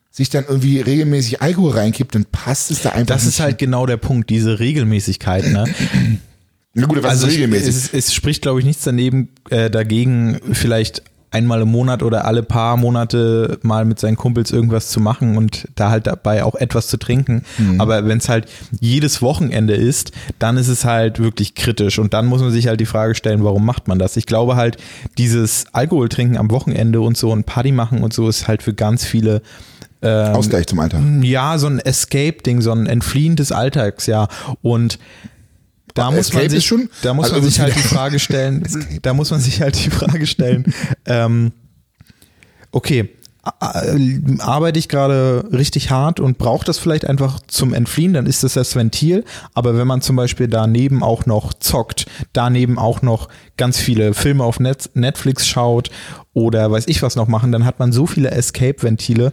sich 0.09 0.29
dann 0.29 0.45
irgendwie 0.47 0.79
regelmäßig 0.81 1.41
Alkohol 1.41 1.71
reinkippt, 1.73 2.15
dann 2.15 2.25
passt 2.25 2.71
es 2.71 2.81
da 2.81 2.89
einfach 2.89 3.15
Das 3.15 3.25
nicht. 3.25 3.35
ist 3.35 3.39
halt 3.39 3.57
genau 3.57 3.85
der 3.85 3.97
Punkt, 3.97 4.29
diese 4.29 4.59
Regelmäßigkeit. 4.59 5.45
Ne? 5.51 5.65
Na 6.73 6.87
gut, 6.87 7.03
was 7.03 7.11
Also 7.11 7.27
ist 7.27 7.33
regelmäßig? 7.33 7.67
es, 7.69 7.93
es 7.93 8.13
spricht, 8.13 8.41
glaube 8.41 8.59
ich, 8.59 8.65
nichts 8.65 8.83
daneben 8.83 9.29
äh, 9.49 9.69
dagegen, 9.69 10.39
vielleicht 10.53 11.03
einmal 11.31 11.61
im 11.61 11.69
Monat 11.69 12.03
oder 12.03 12.25
alle 12.25 12.41
paar 12.41 12.77
Monate 12.77 13.59
mal 13.61 13.85
mit 13.85 13.99
seinen 13.99 14.15
Kumpels 14.15 14.51
irgendwas 14.51 14.89
zu 14.89 14.99
machen 15.01 15.37
und 15.37 15.67
da 15.75 15.89
halt 15.89 16.07
dabei 16.07 16.43
auch 16.43 16.55
etwas 16.55 16.87
zu 16.87 16.97
trinken. 16.97 17.43
Mhm. 17.57 17.81
Aber 17.81 18.07
wenn 18.07 18.17
es 18.17 18.29
halt 18.29 18.47
jedes 18.79 19.21
Wochenende 19.21 19.75
ist, 19.75 20.11
dann 20.39 20.57
ist 20.57 20.69
es 20.69 20.85
halt 20.85 21.19
wirklich 21.19 21.53
kritisch 21.53 21.99
und 21.99 22.13
dann 22.13 22.27
muss 22.27 22.41
man 22.41 22.51
sich 22.51 22.67
halt 22.67 22.79
die 22.79 22.85
Frage 22.85 23.13
stellen, 23.13 23.43
warum 23.43 23.65
macht 23.65 23.87
man 23.87 23.99
das? 23.99 24.15
Ich 24.15 24.25
glaube 24.25 24.55
halt, 24.55 24.77
dieses 25.17 25.65
Alkohol 25.73 26.07
trinken 26.09 26.37
am 26.37 26.49
Wochenende 26.49 27.01
und 27.01 27.17
so 27.17 27.31
und 27.31 27.45
Party 27.45 27.71
machen 27.71 28.03
und 28.03 28.13
so 28.13 28.29
ist 28.29 28.47
halt 28.47 28.63
für 28.63 28.73
ganz 28.73 29.03
viele 29.03 29.41
ähm, 30.01 30.35
Ausgleich 30.35 30.67
zum 30.67 30.79
Alter. 30.79 31.01
ja, 31.21 31.57
so 31.57 31.67
ein 31.67 31.79
Escape-Ding, 31.79 32.61
so 32.61 32.71
ein 32.71 32.85
Entfliehen 32.85 33.35
des 33.35 33.51
Alltags, 33.51 34.05
ja. 34.05 34.27
Und 34.61 34.99
da 35.97 36.11
muss 36.11 36.19
Escape 36.27 36.43
man 36.43 36.49
sich 36.51 36.65
schon- 36.65 36.89
da 37.01 37.13
muss 37.13 37.25
also 37.25 37.35
man 37.37 37.43
sich 37.49 37.59
halt 37.59 37.75
die 37.75 37.79
Frage 37.79 38.19
stellen, 38.19 38.63
da 39.01 39.13
muss 39.13 39.31
man 39.31 39.39
sich 39.39 39.61
halt 39.61 39.83
die 39.83 39.89
Frage 39.89 40.25
stellen, 40.27 40.73
ähm, 41.05 41.51
okay, 42.71 43.09
arbeite 44.39 44.77
ich 44.77 44.89
gerade 44.89 45.47
richtig 45.53 45.89
hart 45.89 46.19
und 46.19 46.37
brauche 46.37 46.65
das 46.65 46.79
vielleicht 46.79 47.07
einfach 47.07 47.39
zum 47.47 47.73
Entfliehen, 47.73 48.13
dann 48.13 48.25
ist 48.25 48.43
das 48.43 48.53
das 48.55 48.75
Ventil. 48.75 49.23
Aber 49.53 49.77
wenn 49.77 49.87
man 49.87 50.01
zum 50.01 50.17
Beispiel 50.17 50.49
daneben 50.49 51.01
auch 51.01 51.25
noch 51.25 51.53
zockt, 51.53 52.07
daneben 52.33 52.77
auch 52.77 53.01
noch 53.01 53.29
ganz 53.55 53.79
viele 53.79 54.13
Filme 54.13 54.43
auf 54.43 54.59
Net 54.59 54.89
Netflix 54.95 55.47
schaut 55.47 55.89
oder 56.33 56.69
weiß 56.71 56.85
ich 56.87 57.01
was 57.01 57.15
noch 57.15 57.27
machen, 57.29 57.53
dann 57.53 57.63
hat 57.63 57.79
man 57.79 57.93
so 57.93 58.05
viele 58.05 58.31
Escape-Ventile. 58.31 59.31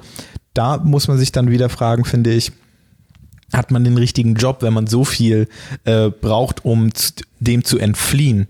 Da 0.52 0.76
muss 0.78 1.08
man 1.08 1.18
sich 1.18 1.32
dann 1.32 1.50
wieder 1.50 1.68
fragen, 1.68 2.04
finde 2.04 2.32
ich, 2.32 2.52
hat 3.52 3.70
man 3.70 3.84
den 3.84 3.96
richtigen 3.96 4.34
Job, 4.34 4.62
wenn 4.62 4.72
man 4.72 4.86
so 4.86 5.04
viel 5.04 5.48
äh, 5.84 6.08
braucht, 6.10 6.64
um 6.64 6.90
dem 7.40 7.64
zu 7.64 7.78
entfliehen? 7.78 8.48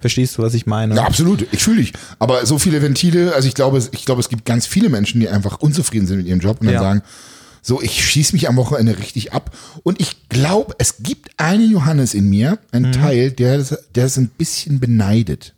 Verstehst 0.00 0.36
du, 0.36 0.42
was 0.42 0.54
ich 0.54 0.66
meine? 0.66 0.94
Ja, 0.96 1.04
absolut. 1.04 1.46
Ich 1.52 1.62
fühle 1.62 1.78
dich. 1.78 1.92
Aber 2.18 2.44
so 2.46 2.58
viele 2.58 2.82
Ventile, 2.82 3.34
also 3.34 3.48
ich 3.48 3.54
glaube, 3.54 3.82
ich 3.92 4.04
glaube, 4.04 4.20
es 4.20 4.28
gibt 4.28 4.44
ganz 4.44 4.66
viele 4.66 4.88
Menschen, 4.88 5.20
die 5.20 5.28
einfach 5.28 5.58
unzufrieden 5.58 6.06
sind 6.06 6.18
mit 6.18 6.26
ihrem 6.26 6.40
Job 6.40 6.60
und 6.60 6.66
dann 6.66 6.74
Ja. 6.74 6.80
sagen, 6.80 7.02
so, 7.62 7.82
ich 7.82 8.04
schieße 8.04 8.32
mich 8.34 8.48
am 8.48 8.56
Wochenende 8.56 8.96
richtig 8.98 9.32
ab. 9.32 9.56
Und 9.82 10.00
ich 10.00 10.28
glaube, 10.28 10.74
es 10.78 10.98
gibt 11.00 11.30
einen 11.36 11.70
Johannes 11.70 12.14
in 12.14 12.28
mir, 12.30 12.52
Mhm. 12.52 12.56
einen 12.72 12.92
Teil, 12.92 13.30
der, 13.32 13.64
der 13.94 14.06
ist 14.06 14.16
ein 14.18 14.28
bisschen 14.28 14.78
beneidet. 14.80 15.52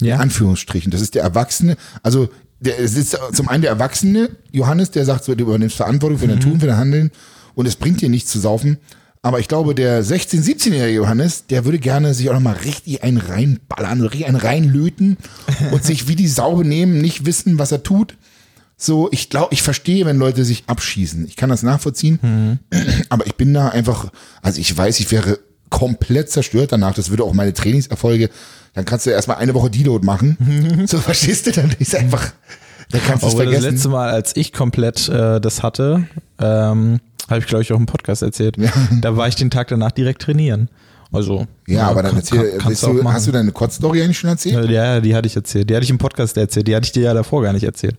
Ja. 0.00 0.16
In 0.16 0.20
Anführungsstrichen. 0.22 0.90
Das 0.90 1.00
ist 1.00 1.14
der 1.14 1.22
Erwachsene. 1.22 1.76
Also, 2.02 2.28
der 2.60 2.78
es 2.80 2.94
ist 2.96 3.16
zum 3.32 3.48
einen 3.48 3.62
der 3.62 3.70
Erwachsene 3.70 4.30
Johannes, 4.50 4.90
der 4.90 5.04
sagt 5.04 5.24
so, 5.24 5.34
du 5.34 5.44
übernimmst 5.44 5.76
Verantwortung 5.76 6.18
für 6.18 6.28
dein 6.28 6.40
Tun, 6.40 6.60
für 6.60 6.66
dein 6.66 6.76
Handeln 6.76 7.10
und 7.54 7.66
es 7.66 7.76
bringt 7.76 8.00
dir 8.00 8.08
nichts 8.08 8.30
zu 8.30 8.38
saufen. 8.38 8.78
Aber 9.22 9.40
ich 9.40 9.48
glaube, 9.48 9.74
der 9.74 10.04
16-, 10.04 10.42
17-jährige 10.44 10.96
Johannes, 10.96 11.46
der 11.46 11.64
würde 11.64 11.78
gerne 11.78 12.12
sich 12.12 12.28
auch 12.28 12.34
nochmal 12.34 12.56
richtig 12.56 13.02
einen 13.02 13.16
reinballern, 13.16 14.02
richtig 14.02 14.26
einen 14.26 14.36
reinlöten 14.36 15.16
und 15.72 15.82
sich 15.82 16.08
wie 16.08 16.14
die 16.16 16.28
Sau 16.28 16.56
benehmen, 16.56 16.98
nicht 17.00 17.24
wissen, 17.24 17.58
was 17.58 17.72
er 17.72 17.82
tut. 17.82 18.16
So, 18.76 19.08
ich 19.12 19.30
glaube, 19.30 19.54
ich 19.54 19.62
verstehe, 19.62 20.04
wenn 20.04 20.18
Leute 20.18 20.44
sich 20.44 20.64
abschießen. 20.66 21.26
Ich 21.26 21.36
kann 21.36 21.48
das 21.48 21.62
nachvollziehen. 21.62 22.58
Aber 23.08 23.26
ich 23.26 23.34
bin 23.36 23.54
da 23.54 23.68
einfach, 23.68 24.10
also 24.42 24.60
ich 24.60 24.76
weiß, 24.76 25.00
ich 25.00 25.10
wäre 25.10 25.38
komplett 25.70 26.30
zerstört 26.30 26.72
danach. 26.72 26.92
Das 26.92 27.08
würde 27.08 27.24
auch 27.24 27.32
meine 27.32 27.54
Trainingserfolge, 27.54 28.28
dann 28.74 28.84
kannst 28.84 29.06
du 29.06 29.10
erstmal 29.10 29.38
eine 29.38 29.54
Woche 29.54 29.70
Deload 29.70 30.04
machen. 30.04 30.84
So, 30.86 30.98
verstehst 30.98 31.46
du? 31.46 31.52
Dann 31.52 31.74
ist 31.78 31.94
einfach, 31.96 32.32
dann 32.90 33.00
kannst 33.06 33.22
du 33.22 33.28
es 33.28 33.34
Aber 33.34 33.44
das 33.44 33.52
vergessen. 33.54 33.74
letzte 33.74 33.88
Mal, 33.88 34.10
als 34.10 34.36
ich 34.36 34.52
komplett 34.52 35.08
äh, 35.08 35.40
das 35.40 35.62
hatte, 35.62 36.06
ähm, 36.38 37.00
habe 37.28 37.40
ich, 37.40 37.46
glaube 37.46 37.62
ich, 37.62 37.72
auch 37.72 37.78
im 37.78 37.86
Podcast 37.86 38.22
erzählt. 38.22 38.56
Ja. 38.58 38.70
Da 39.00 39.16
war 39.16 39.28
ich 39.28 39.34
den 39.36 39.50
Tag 39.50 39.68
danach 39.68 39.92
direkt 39.92 40.22
trainieren. 40.22 40.68
Also. 41.12 41.46
ja, 41.68 41.86
aber 41.86 42.02
dann 42.02 42.10
kann- 42.10 42.18
erzähl, 42.20 42.58
kann- 42.58 42.74
du 42.74 43.04
hast 43.12 43.26
du 43.28 43.32
deine 43.32 43.52
Kurzstory 43.52 44.02
eigentlich 44.02 44.18
schon 44.18 44.30
erzählt? 44.30 44.68
Ja, 44.68 44.94
ja, 44.94 45.00
die 45.00 45.14
hatte 45.14 45.28
ich 45.28 45.36
erzählt. 45.36 45.70
Die 45.70 45.74
hatte 45.76 45.84
ich 45.84 45.90
im 45.90 45.98
Podcast 45.98 46.36
erzählt. 46.36 46.66
Die 46.66 46.74
hatte 46.74 46.86
ich 46.86 46.92
dir 46.92 47.04
ja 47.04 47.14
davor 47.14 47.42
gar 47.42 47.52
nicht 47.52 47.62
erzählt. 47.62 47.96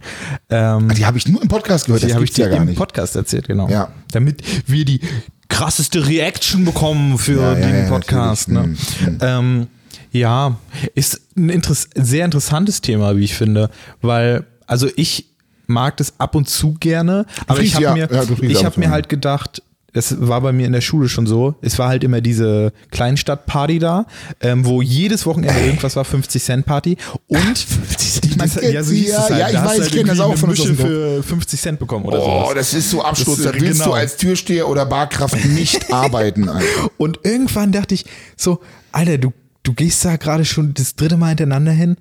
Ähm, 0.49 0.89
Die 0.97 1.05
habe 1.05 1.17
ich 1.17 1.25
nur 1.27 1.41
im 1.41 1.47
Podcast 1.47 1.85
gehört, 1.85 2.03
die 2.03 2.13
habe 2.13 2.25
ich 2.25 2.35
ja 2.35 2.45
dir 2.45 2.51
gar 2.51 2.59
im 2.61 2.65
nicht. 2.65 2.77
Podcast 2.77 3.15
erzählt, 3.15 3.47
genau. 3.47 3.69
Ja. 3.69 3.87
Damit 4.11 4.43
wir 4.67 4.83
die 4.83 4.99
krasseste 5.47 6.05
Reaction 6.05 6.65
bekommen 6.65 7.17
für 7.17 7.39
Ja, 7.39 7.53
ja, 7.57 7.65
den 7.67 7.83
ja, 7.85 7.89
Podcast. 7.89 8.49
Ne? 8.49 8.53
natürlich. 8.67 8.99
Hm, 9.05 9.17
Ähm, 9.21 9.67
ja, 10.11 10.57
ist 10.93 11.21
ein 11.37 11.49
interess 11.49 11.87
sehr 11.95 12.25
interessantes 12.25 12.81
Thema, 12.81 13.15
wie 13.15 13.23
ich 13.23 13.35
finde, 13.35 13.69
weil, 14.01 14.43
also 14.67 14.89
ich 14.97 15.27
mag 15.67 15.97
das 15.97 16.13
ab 16.19 16.35
und 16.35 16.49
zu 16.49 16.73
gerne, 16.79 17.25
aber 17.47 17.59
ich 17.61 17.73
trinkst 17.73 17.75
habe 17.75 17.99
ja- 17.99 18.07
mir, 18.07 18.13
ja, 18.15 18.23
ich 18.23 18.29
ab 18.29 18.29
und 18.29 18.63
habe 18.65 18.73
zu, 18.73 18.79
mir 18.79 18.89
halt 18.91 19.09
gedacht, 19.09 19.61
es 19.97 20.27
war 20.27 20.41
bei 20.41 20.51
mir 20.51 20.65
in 20.67 20.73
der 20.73 20.81
Schule 20.81 21.07
schon 21.07 21.25
so, 21.25 21.55
es 21.61 21.79
war 21.79 21.87
halt 21.87 22.03
immer 22.03 22.19
diese 22.19 22.73
Kleinstadtparty 22.91 23.79
da, 23.79 24.05
ähm, 24.41 24.65
wo 24.65 24.81
jedes 24.81 25.25
Wochenende 25.25 25.57
irgendwas 25.65 25.95
war, 25.95 26.03
50 26.03 26.43
Cent 26.43 26.65
Party 26.65 26.97
und 27.27 27.39
50 27.57 28.11
Cent, 28.11 28.23
die, 28.25 28.29
man 28.31 28.39
das, 28.39 28.57
kennt 28.59 28.73
ja, 28.73 28.83
so 28.83 28.89
sie, 28.89 28.97
hieß 29.01 29.09
ja, 29.09 29.23
es 29.23 29.29
halt. 29.29 29.39
ja, 29.39 29.47
ich 29.47 29.53
Da 29.53 29.65
weiß, 29.65 29.79
ich 29.87 29.91
kenn 29.93 30.07
das 30.07 30.17
irgendwie 30.17 30.33
auch 30.33 30.37
von 30.37 30.49
Mische 30.49 30.75
für 30.75 31.23
50 31.23 31.61
Cent 31.61 31.79
bekommen 31.79 32.03
oder 32.05 32.19
Oh, 32.21 32.41
sowas. 32.41 32.53
das 32.55 32.73
ist 32.73 32.89
so 32.89 33.03
Absturz. 33.03 33.37
Das 33.37 33.45
Da 33.45 33.51
ist- 33.51 33.61
willst 33.61 33.79
genau. 33.83 33.91
du 33.91 33.97
als 33.97 34.17
Türsteher 34.17 34.67
oder 34.67 34.85
Barkraft 34.85 35.45
nicht 35.45 35.89
arbeiten. 35.93 36.49
Alter. 36.49 36.65
Und 36.97 37.19
irgendwann 37.23 37.71
dachte 37.71 37.93
ich 37.93 38.03
so, 38.35 38.59
Alter, 38.91 39.17
du, 39.17 39.31
du 39.63 39.71
gehst 39.73 40.03
da 40.03 40.17
gerade 40.17 40.43
schon 40.43 40.73
das 40.73 40.95
dritte 40.95 41.15
Mal 41.15 41.29
hintereinander 41.29 41.71
hin. 41.71 41.95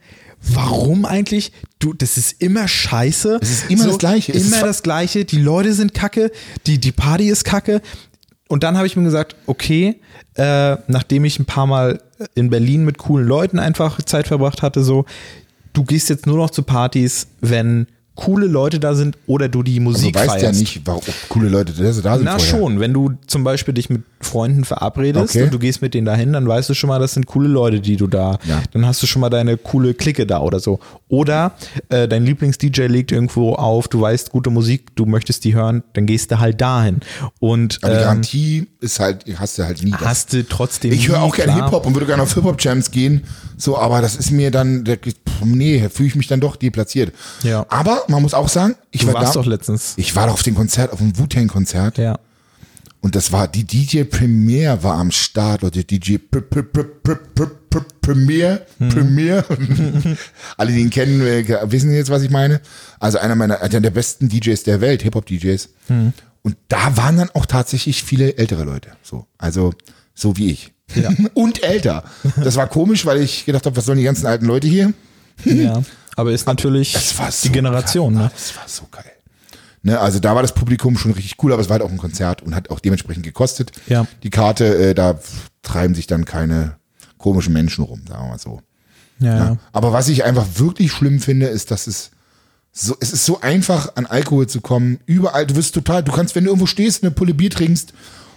Warum 0.46 1.04
eigentlich? 1.04 1.52
Du, 1.78 1.94
das 1.94 2.16
ist 2.16 2.42
immer 2.42 2.68
scheiße. 2.68 3.38
Es 3.40 3.50
ist 3.50 3.70
immer 3.70 3.86
das 3.86 3.98
Gleiche. 3.98 4.32
Immer 4.32 4.60
das 4.60 4.82
Gleiche. 4.82 5.24
Die 5.24 5.40
Leute 5.40 5.72
sind 5.72 5.94
kacke. 5.94 6.30
Die, 6.66 6.78
die 6.78 6.92
Party 6.92 7.28
ist 7.28 7.44
kacke. 7.44 7.80
Und 8.48 8.62
dann 8.62 8.76
habe 8.76 8.86
ich 8.86 8.96
mir 8.96 9.04
gesagt, 9.04 9.36
okay, 9.46 10.00
äh, 10.34 10.76
nachdem 10.86 11.24
ich 11.24 11.38
ein 11.38 11.46
paar 11.46 11.66
Mal 11.66 12.00
in 12.34 12.50
Berlin 12.50 12.84
mit 12.84 12.98
coolen 12.98 13.26
Leuten 13.26 13.58
einfach 13.58 14.02
Zeit 14.02 14.28
verbracht 14.28 14.62
hatte, 14.62 14.84
so, 14.84 15.06
du 15.72 15.84
gehst 15.84 16.10
jetzt 16.10 16.26
nur 16.26 16.36
noch 16.36 16.50
zu 16.50 16.62
Partys, 16.62 17.26
wenn 17.40 17.86
coole 18.16 18.46
Leute 18.46 18.78
da 18.78 18.94
sind 18.94 19.16
oder 19.26 19.48
du 19.48 19.62
die 19.64 19.76
Du 19.76 19.82
Musik 19.82 20.14
weißt 20.14 20.26
feierst. 20.28 20.44
ja 20.44 20.52
nicht, 20.52 20.82
warum 20.84 21.02
coole 21.28 21.48
Leute 21.48 21.72
da 21.72 21.92
sind. 21.92 22.04
Na 22.24 22.38
vorher. 22.38 22.38
schon, 22.40 22.78
wenn 22.80 22.92
du 22.92 23.12
zum 23.26 23.42
Beispiel 23.42 23.74
dich 23.74 23.90
mit 23.90 24.02
Freunden 24.20 24.64
verabredest 24.64 25.34
Okay. 25.34 25.42
und 25.44 25.52
du 25.52 25.58
gehst 25.58 25.82
mit 25.82 25.94
denen 25.94 26.06
dahin, 26.06 26.32
dann 26.32 26.46
weißt 26.46 26.70
du 26.70 26.74
schon 26.74 26.88
mal, 26.88 26.98
das 27.00 27.14
sind 27.14 27.26
coole 27.26 27.48
Leute, 27.48 27.80
die 27.80 27.96
du 27.96 28.06
da, 28.06 28.38
Ja. 28.46 28.62
dann 28.72 28.86
hast 28.86 29.02
du 29.02 29.06
schon 29.06 29.20
mal 29.20 29.30
deine 29.30 29.56
coole 29.56 29.94
Clique 29.94 30.26
da 30.26 30.40
oder 30.40 30.60
so. 30.60 30.78
Oder 31.08 31.52
äh, 31.88 32.06
dein 32.08 32.24
Lieblings-DJ 32.24 32.82
legt 32.86 33.10
irgendwo 33.12 33.54
auf, 33.54 33.88
du 33.88 34.00
weißt 34.00 34.30
gute 34.30 34.50
Musik, 34.50 34.94
du 34.96 35.06
möchtest 35.06 35.44
die 35.44 35.54
hören, 35.54 35.82
dann 35.94 36.06
gehst 36.06 36.30
du 36.30 36.38
halt 36.38 36.60
dahin. 36.60 37.00
Und 37.40 37.78
Aber 37.82 37.90
die 37.92 37.98
ähm, 37.98 38.04
Garantie 38.04 38.66
ist 38.80 39.00
halt, 39.00 39.24
hast 39.38 39.58
du 39.58 39.64
halt 39.64 39.82
nie. 39.82 39.90
das. 39.90 40.00
hast 40.00 40.32
du 40.32 40.46
trotzdem. 40.46 40.92
ich 40.92 41.08
höre 41.08 41.20
auch 41.22 41.34
gerne. 41.34 41.54
Hip-Hop 41.54 41.84
und 41.86 41.94
würde 41.94 42.06
gerne 42.06 42.22
auf 42.22 42.32
Hip-Hop-Jams 42.34 42.90
gehen. 42.92 43.22
So, 43.56 43.78
aber 43.78 44.00
das 44.00 44.16
ist 44.16 44.30
mir 44.30 44.50
dann, 44.50 44.84
nee, 45.44 45.88
fühle 45.88 46.08
ich 46.08 46.16
mich 46.16 46.26
dann 46.26 46.40
doch 46.40 46.56
deplatziert. 46.56 47.12
Ja. 47.42 47.66
Aber 47.68 48.02
man 48.08 48.22
muss 48.22 48.34
auch 48.34 48.48
sagen, 48.48 48.74
ich 48.90 49.02
Du 49.02 49.06
war 49.08 49.14
warst 49.14 49.36
da, 49.36 49.40
doch 49.40 49.46
letztens. 49.46 49.94
ich 49.96 50.14
war 50.16 50.26
doch 50.26 50.34
auf 50.34 50.42
dem 50.42 50.54
Konzert, 50.54 50.92
auf 50.92 50.98
dem 50.98 51.16
Wu-Tang-Konzert. 51.18 51.98
Ja. 51.98 52.18
Und 53.00 53.14
das 53.14 53.32
war, 53.32 53.48
die 53.48 53.64
DJ 53.64 54.04
Premier 54.04 54.82
war 54.82 54.94
am 54.98 55.10
Start, 55.10 55.62
Leute. 55.62 55.84
DJ 55.84 56.16
P- 56.18 56.40
P- 56.40 56.62
P- 56.62 57.14
Premier, 58.00 58.64
Hm. 58.78 58.88
Premier. 58.88 59.44
Alle, 60.56 60.72
die 60.72 60.80
ihn 60.80 60.90
kennen, 60.90 61.20
äh, 61.20 61.44
wissen 61.70 61.92
jetzt, 61.92 62.10
was 62.10 62.22
ich 62.22 62.30
meine. 62.30 62.60
Also 63.00 63.18
einer 63.18 63.34
meiner, 63.34 63.60
einer 63.60 63.80
der 63.80 63.90
besten 63.90 64.28
DJs 64.28 64.62
der 64.64 64.80
Welt, 64.80 65.02
Hip-Hop-DJs. 65.02 65.68
Hm. 65.88 66.12
Und 66.42 66.56
da 66.68 66.96
waren 66.96 67.16
dann 67.16 67.30
auch 67.30 67.46
tatsächlich 67.46 68.02
viele 68.04 68.36
ältere 68.36 68.64
Leute. 68.64 68.90
So, 69.02 69.26
also, 69.38 69.72
so 70.14 70.36
wie 70.36 70.50
ich. 70.50 70.73
Ja. 70.94 71.10
Und 71.34 71.62
älter. 71.62 72.04
Das 72.36 72.56
war 72.56 72.66
komisch, 72.66 73.06
weil 73.06 73.20
ich 73.20 73.44
gedacht 73.44 73.66
habe, 73.66 73.76
was 73.76 73.84
sollen 73.84 73.98
die 73.98 74.04
ganzen 74.04 74.26
alten 74.26 74.46
Leute 74.46 74.66
hier? 74.66 74.92
ja. 75.44 75.82
Aber 76.16 76.32
ist 76.32 76.46
natürlich 76.46 76.92
so 76.92 77.24
die 77.44 77.52
Generation, 77.52 78.14
geil. 78.14 78.24
ne? 78.24 78.30
Das 78.32 78.56
war 78.56 78.68
so 78.68 78.84
geil. 78.90 79.04
Ne, 79.82 80.00
also 80.00 80.18
da 80.18 80.34
war 80.34 80.40
das 80.40 80.54
Publikum 80.54 80.96
schon 80.96 81.12
richtig 81.12 81.36
cool, 81.42 81.52
aber 81.52 81.60
es 81.60 81.68
war 81.68 81.74
halt 81.74 81.82
auch 81.82 81.90
ein 81.90 81.98
Konzert 81.98 82.40
und 82.40 82.54
hat 82.54 82.70
auch 82.70 82.80
dementsprechend 82.80 83.22
gekostet. 83.22 83.72
Ja. 83.86 84.06
Die 84.22 84.30
Karte, 84.30 84.64
äh, 84.64 84.94
da 84.94 85.20
treiben 85.62 85.94
sich 85.94 86.06
dann 86.06 86.24
keine 86.24 86.76
komischen 87.18 87.52
Menschen 87.52 87.84
rum, 87.84 88.00
sagen 88.08 88.22
wir 88.24 88.28
mal 88.30 88.38
so. 88.38 88.62
Ja, 89.18 89.36
ja. 89.36 89.56
Aber 89.72 89.92
was 89.92 90.08
ich 90.08 90.24
einfach 90.24 90.46
wirklich 90.56 90.90
schlimm 90.90 91.20
finde, 91.20 91.46
ist, 91.46 91.70
dass 91.70 91.86
es 91.86 92.12
so, 92.72 92.96
es 92.98 93.12
ist 93.12 93.26
so 93.26 93.40
einfach, 93.42 93.94
an 93.96 94.06
Alkohol 94.06 94.46
zu 94.46 94.62
kommen. 94.62 95.00
Überall, 95.06 95.46
du 95.46 95.54
wirst 95.54 95.74
total, 95.74 96.02
du 96.02 96.12
kannst, 96.12 96.34
wenn 96.34 96.44
du 96.44 96.50
irgendwo 96.50 96.66
stehst, 96.66 97.04
eine 97.04 97.10
Pulle 97.10 97.34
Bier 97.34 97.50
trinkst 97.50 97.92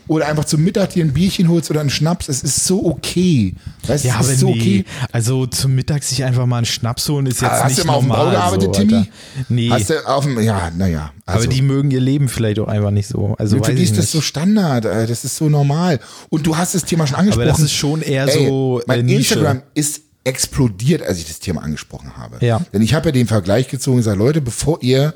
oder 0.08 0.28
einfach 0.28 0.46
zum 0.46 0.64
Mittag 0.64 0.92
dir 0.92 1.04
ein 1.04 1.14
Bierchen 1.14 1.50
holst 1.50 1.70
oder 1.70 1.82
einen 1.82 1.90
Schnaps, 1.90 2.30
es 2.30 2.44
ist 2.44 2.66
so 2.66 2.86
okay. 2.86 3.54
Weißt, 3.86 4.06
Ja, 4.06 4.16
es 4.20 4.26
aber 4.26 4.34
ist 4.34 4.40
so 4.40 4.50
nee. 4.50 4.60
okay. 4.60 4.86
Also 5.12 5.46
zum 5.46 5.76
Mittag 5.76 6.04
sich 6.04 6.24
einfach 6.24 6.46
mal 6.46 6.58
einen 6.58 6.66
Schnaps 6.66 7.08
holen 7.10 7.26
ist 7.26 7.42
jetzt 7.42 7.52
Hast 7.52 7.68
nicht 7.70 7.80
du 7.80 7.84
immer 7.84 7.94
auf 7.96 8.04
dem 8.04 8.10
Bau 8.10 8.30
gearbeitet, 8.30 8.76
so, 8.76 8.82
Timmy? 8.82 8.94
Alter. 8.96 9.10
Nee. 9.50 9.70
Hast 9.70 9.90
du 9.90 10.08
auf 10.08 10.24
dem, 10.24 10.40
ja, 10.40 10.72
naja. 10.76 11.12
Also, 11.26 11.46
aber 11.46 11.54
die 11.54 11.62
mögen 11.62 11.92
ihr 11.92 12.00
Leben 12.00 12.30
vielleicht 12.30 12.60
auch 12.60 12.68
einfach 12.68 12.92
nicht 12.92 13.08
so. 13.08 13.36
Also 13.38 13.62
für 13.62 13.74
die 13.74 13.84
ist 13.84 13.98
das 13.98 14.12
so 14.12 14.22
Standard, 14.22 14.86
äh, 14.86 15.08
das 15.08 15.26
ist 15.26 15.36
so 15.36 15.50
normal. 15.50 16.00
Und 16.30 16.48
du 16.48 16.56
hast 16.56 16.74
das 16.76 16.86
Thema 16.86 17.06
schon 17.06 17.18
angesprochen. 17.18 17.48
das 17.48 17.60
ist 17.60 17.74
schon 17.74 18.02
eher 18.02 18.30
so, 18.30 18.82
Mein 18.88 19.06
Nische. 19.06 19.34
Instagram 19.36 19.62
ist 19.74 20.02
explodiert, 20.24 21.02
als 21.04 21.18
ich 21.20 21.26
das 21.28 21.40
Thema 21.40 21.64
angesprochen 21.64 22.18
habe. 22.18 22.46
Ja. 22.46 22.62
Denn 22.74 22.82
ich 22.82 22.94
habe 22.94 23.08
ja 23.08 23.12
den 23.12 23.28
Vergleich 23.28 23.68
gezogen 23.70 23.96
und 23.96 24.00
gesagt, 24.02 24.18
Leute, 24.18 24.42
bevor 24.42 24.82
ihr 24.82 25.14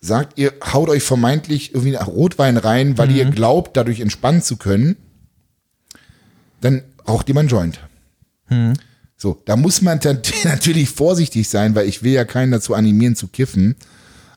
sagt, 0.00 0.38
ihr 0.38 0.52
haut 0.72 0.88
euch 0.88 1.02
vermeintlich 1.02 1.72
irgendwie 1.74 1.92
nach 1.92 2.06
Rotwein 2.06 2.56
rein, 2.56 2.96
weil 2.98 3.08
Mhm. 3.08 3.16
ihr 3.16 3.24
glaubt, 3.26 3.76
dadurch 3.76 4.00
entspannen 4.00 4.42
zu 4.42 4.56
können, 4.56 4.96
dann 6.60 6.82
raucht 7.06 7.28
einen 7.40 7.48
Joint. 7.48 7.80
Mhm. 8.48 8.74
So, 9.16 9.42
da 9.46 9.56
muss 9.56 9.82
man 9.82 9.98
dann 10.00 10.20
natürlich 10.44 10.90
vorsichtig 10.90 11.48
sein, 11.48 11.74
weil 11.74 11.88
ich 11.88 12.02
will 12.02 12.12
ja 12.12 12.24
keinen 12.24 12.52
dazu 12.52 12.74
animieren 12.74 13.16
zu 13.16 13.26
kiffen. 13.28 13.74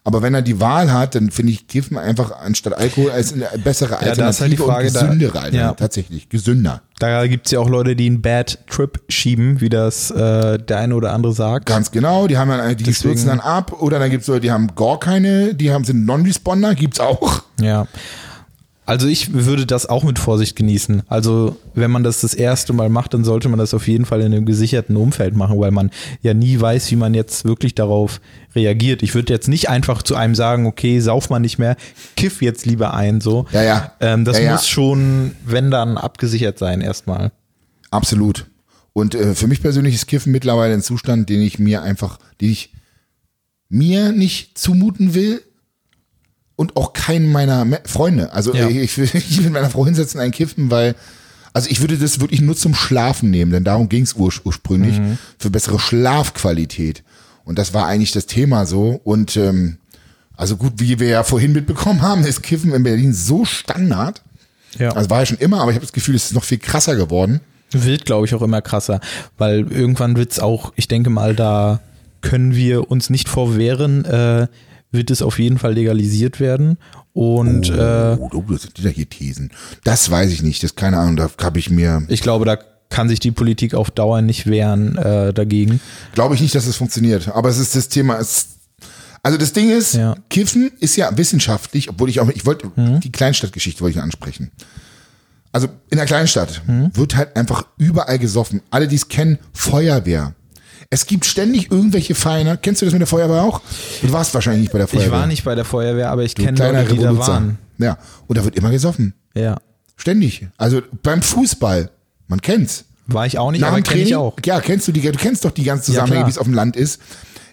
Aber 0.03 0.23
wenn 0.23 0.33
er 0.33 0.41
die 0.41 0.59
Wahl 0.59 0.91
hat, 0.91 1.13
dann 1.13 1.29
finde 1.29 1.51
ich 1.51 1.67
Kiffen 1.67 1.95
einfach 1.95 2.31
anstatt 2.39 2.73
Alkohol 2.75 3.11
als 3.11 3.33
eine 3.33 3.45
bessere 3.63 3.91
da 3.91 3.95
Alternative 3.97 4.29
ist 4.29 4.41
halt 4.41 4.51
die 4.53 4.57
Frage, 4.57 4.87
und 4.87 4.95
da- 4.95 5.01
gesündere 5.01 5.29
Alternative. 5.35 5.57
ja. 5.61 5.73
Tatsächlich, 5.73 6.27
gesünder. 6.29 6.81
Da 6.97 7.27
gibt's 7.27 7.51
ja 7.51 7.59
auch 7.59 7.69
Leute, 7.69 7.95
die 7.95 8.07
einen 8.07 8.21
Bad 8.21 8.59
Trip 8.67 8.99
schieben, 9.09 9.61
wie 9.61 9.69
das 9.69 10.09
äh, 10.09 10.57
der 10.57 10.77
eine 10.79 10.95
oder 10.95 11.13
andere 11.13 11.33
sagt. 11.33 11.67
Ganz 11.67 11.91
genau, 11.91 12.25
die 12.27 12.37
haben 12.37 12.49
dann, 12.49 12.67
die 12.69 12.77
Deswegen- 12.83 12.95
stürzen 12.95 13.27
dann 13.27 13.39
ab 13.41 13.79
oder 13.79 13.99
dann 13.99 14.09
gibt's 14.09 14.25
Leute, 14.27 14.41
die 14.41 14.51
haben 14.51 14.75
gar 14.75 14.99
keine, 14.99 15.53
die 15.53 15.71
haben 15.71 15.83
sind 15.83 16.05
Non-Responder, 16.05 16.73
gibt's 16.73 16.99
auch. 16.99 17.43
Ja. 17.59 17.85
Also 18.85 19.07
ich 19.07 19.33
würde 19.33 19.65
das 19.67 19.85
auch 19.85 20.03
mit 20.03 20.17
Vorsicht 20.17 20.55
genießen. 20.55 21.03
Also 21.07 21.55
wenn 21.75 21.91
man 21.91 22.03
das 22.03 22.21
das 22.21 22.33
erste 22.33 22.73
Mal 22.73 22.89
macht, 22.89 23.13
dann 23.13 23.23
sollte 23.23 23.47
man 23.47 23.59
das 23.59 23.73
auf 23.73 23.87
jeden 23.87 24.05
Fall 24.05 24.21
in 24.21 24.33
einem 24.33 24.45
gesicherten 24.45 24.97
Umfeld 24.97 25.35
machen, 25.35 25.59
weil 25.59 25.71
man 25.71 25.91
ja 26.21 26.33
nie 26.33 26.59
weiß, 26.59 26.89
wie 26.91 26.95
man 26.95 27.13
jetzt 27.13 27.45
wirklich 27.45 27.75
darauf 27.75 28.19
reagiert. 28.55 29.03
Ich 29.03 29.13
würde 29.13 29.31
jetzt 29.31 29.47
nicht 29.47 29.69
einfach 29.69 30.01
zu 30.01 30.15
einem 30.15 30.33
sagen, 30.33 30.65
okay, 30.65 30.99
sauf 30.99 31.29
mal 31.29 31.39
nicht 31.39 31.59
mehr, 31.59 31.77
kiff 32.17 32.41
jetzt 32.41 32.65
lieber 32.65 32.93
ein, 32.93 33.21
so. 33.21 33.45
Ja, 33.51 33.63
ja. 33.63 33.91
Ähm, 33.99 34.25
das 34.25 34.37
Ja, 34.39 34.43
ja. 34.45 34.51
muss 34.53 34.67
schon, 34.67 35.35
wenn 35.45 35.69
dann, 35.69 35.97
abgesichert 35.97 36.57
sein 36.57 36.81
erstmal. 36.81 37.31
Absolut. 37.91 38.47
Und 38.93 39.13
äh, 39.15 39.35
für 39.35 39.47
mich 39.47 39.61
persönlich 39.61 39.93
ist 39.95 40.07
Kiffen 40.07 40.31
mittlerweile 40.31 40.73
ein 40.73 40.81
Zustand, 40.81 41.29
den 41.29 41.41
ich 41.41 41.59
mir 41.59 41.83
einfach, 41.83 42.17
den 42.41 42.49
ich 42.49 42.73
mir 43.69 44.11
nicht 44.11 44.57
zumuten 44.57 45.13
will 45.13 45.41
und 46.61 46.77
auch 46.77 46.93
keinen 46.93 47.31
meiner 47.31 47.65
Me 47.65 47.79
Freunde. 47.85 48.33
Also 48.33 48.53
Ja. 48.53 48.67
äh, 48.67 48.81
ich 48.81 48.95
will 48.99 49.09
nicht 49.13 49.41
mit 49.41 49.51
meiner 49.51 49.71
Frau 49.71 49.83
hinsetzen 49.83 50.19
einen 50.19 50.31
kiffen, 50.31 50.69
weil 50.69 50.93
also 51.53 51.69
ich 51.71 51.81
würde 51.81 51.97
das 51.97 52.21
wirklich 52.21 52.39
nur 52.39 52.55
zum 52.55 52.75
Schlafen 52.75 53.31
nehmen, 53.31 53.51
denn 53.51 53.63
darum 53.63 53.89
ging 53.89 54.03
es 54.03 54.13
ur 54.13 54.31
ursprünglich, 54.45 55.01
für 55.37 55.49
bessere 55.49 55.79
Schlafqualität. 55.79 57.03
Und 57.43 57.57
das 57.57 57.73
war 57.73 57.87
eigentlich 57.87 58.11
das 58.11 58.25
Thema 58.27 58.65
so. 58.65 59.01
Und 59.03 59.35
ähm, 59.35 59.77
also 60.37 60.55
gut, 60.55 60.73
wie 60.77 60.99
wir 60.99 61.09
ja 61.09 61.23
vorhin 61.23 61.51
mitbekommen 61.51 62.01
haben, 62.03 62.23
ist 62.23 62.43
Kiffen 62.43 62.71
in 62.73 62.83
Berlin 62.83 63.13
so 63.13 63.43
Standard. 63.43 64.21
Ja. 64.77 64.91
Also 64.91 65.09
war 65.09 65.19
ja 65.21 65.25
schon 65.25 65.39
immer, 65.39 65.61
aber 65.61 65.71
ich 65.71 65.75
habe 65.75 65.85
das 65.85 65.91
Gefühl, 65.93 66.15
es 66.15 66.25
ist 66.25 66.33
noch 66.33 66.43
viel 66.45 66.59
krasser 66.59 66.95
geworden. 66.95 67.41
Wird, 67.71 68.05
glaube 68.05 68.27
ich, 68.27 68.35
auch 68.35 68.41
immer 68.43 68.61
krasser, 68.61 69.01
weil 69.37 69.69
irgendwann 69.71 70.15
wird's 70.15 70.39
auch, 70.39 70.71
ich 70.75 70.87
denke 70.87 71.09
mal, 71.09 71.35
da 71.35 71.81
können 72.21 72.55
wir 72.55 72.91
uns 72.91 73.09
nicht 73.09 73.27
vorwehren, 73.27 74.05
äh, 74.05 74.47
wird 74.91 75.09
es 75.11 75.21
auf 75.21 75.39
jeden 75.39 75.57
Fall 75.57 75.73
legalisiert 75.73 76.39
werden. 76.39 76.77
Und 77.13 77.69
äh, 77.69 78.17
Oh, 78.19 78.29
oh, 78.33 78.43
das 78.49 78.63
sind 78.63 78.77
wieder 78.79 78.89
hier 78.89 79.09
Thesen. 79.09 79.51
Das 79.83 80.09
weiß 80.11 80.31
ich 80.31 80.43
nicht. 80.43 80.63
Das 80.63 80.75
keine 80.75 80.97
Ahnung. 80.97 81.15
Da 81.15 81.29
habe 81.41 81.59
ich 81.59 81.69
mir. 81.69 82.03
ich 82.09 82.21
glaube, 82.21 82.45
da 82.45 82.57
kann 82.89 83.07
sich 83.07 83.19
die 83.21 83.31
Politik 83.31 83.73
auf 83.73 83.89
Dauer 83.91 84.21
nicht 84.21 84.47
wehren 84.47 84.97
äh, 84.97 85.33
dagegen. 85.33 85.79
Glaube 86.13 86.35
ich 86.35 86.41
nicht, 86.41 86.53
dass 86.55 86.67
es 86.67 86.75
funktioniert. 86.75 87.29
Aber 87.29 87.49
es 87.49 87.57
ist 87.57 87.75
das 87.75 87.87
Thema. 87.87 88.17
Es, 88.19 88.47
also 89.23 89.37
das 89.37 89.53
Ding 89.53 89.69
ist, 89.69 89.93
Ja. 89.93 90.15
Kiffen 90.29 90.71
ist 90.79 90.95
ja 90.97 91.15
wissenschaftlich, 91.17 91.89
obwohl 91.89 92.09
ich 92.09 92.19
auch, 92.19 92.29
ich 92.29 92.45
wollte 92.45 92.69
die 92.75 93.11
Kleinstadtgeschichte 93.11 93.81
wollte 93.81 93.97
ich 93.99 94.03
ansprechen. 94.03 94.51
Also 95.53 95.67
in 95.89 95.97
der 95.97 96.05
Kleinstadt 96.05 96.61
wird 96.93 97.15
halt 97.15 97.35
einfach 97.35 97.65
überall 97.77 98.19
gesoffen. 98.19 98.61
Alle, 98.71 98.87
die 98.87 98.95
es 98.95 99.07
kennen, 99.09 99.37
Feuerwehr. 99.53 100.33
Es 100.89 101.05
gibt 101.05 101.25
ständig 101.25 101.71
irgendwelche 101.71 102.15
Feiner. 102.15 102.57
Kennst 102.57 102.81
du 102.81 102.85
das 102.85 102.93
mit 102.93 102.99
der 103.01 103.07
Feuerwehr 103.07 103.43
auch? 103.43 103.61
Du 104.01 104.11
warst 104.11 104.33
wahrscheinlich 104.33 104.61
nicht 104.63 104.71
bei 104.71 104.77
der 104.79 104.87
Feuerwehr. 104.87 105.07
Ich 105.07 105.11
war 105.13 105.27
nicht 105.27 105.43
bei 105.43 105.55
der 105.55 105.65
Feuerwehr, 105.65 106.09
aber 106.11 106.23
ich 106.23 106.35
kenne 106.35 106.57
Leute, 106.57 106.93
die 106.95 106.99
da 107.01 107.17
waren. 107.17 107.57
Ja. 107.77 107.97
Und 108.27 108.37
da 108.37 108.43
wird 108.43 108.55
immer 108.55 108.71
gesoffen. 108.71 109.13
Ja. 109.33 109.57
Ständig. 109.95 110.47
Also 110.57 110.81
beim 111.03 111.21
Fußball. 111.21 111.89
Man 112.27 112.41
kennt's. 112.41 112.85
War 113.07 113.25
ich 113.25 113.37
auch 113.37 113.51
nicht, 113.51 113.61
Nach 113.61 113.69
aber 113.69 113.81
kenne 113.81 114.01
ich 114.01 114.09
Training, 114.09 114.15
auch. 114.25 114.35
ja, 114.45 114.59
kennst 114.61 114.87
du 114.87 114.91
die, 114.91 115.01
du 115.01 115.11
kennst 115.13 115.43
doch 115.43 115.51
die 115.51 115.63
ganze 115.63 115.85
Zusammenhänge, 115.85 116.19
klar. 116.21 116.27
wie 116.27 116.31
es 116.31 116.37
auf 116.37 116.45
dem 116.45 116.53
Land 116.53 116.75
ist. 116.75 117.01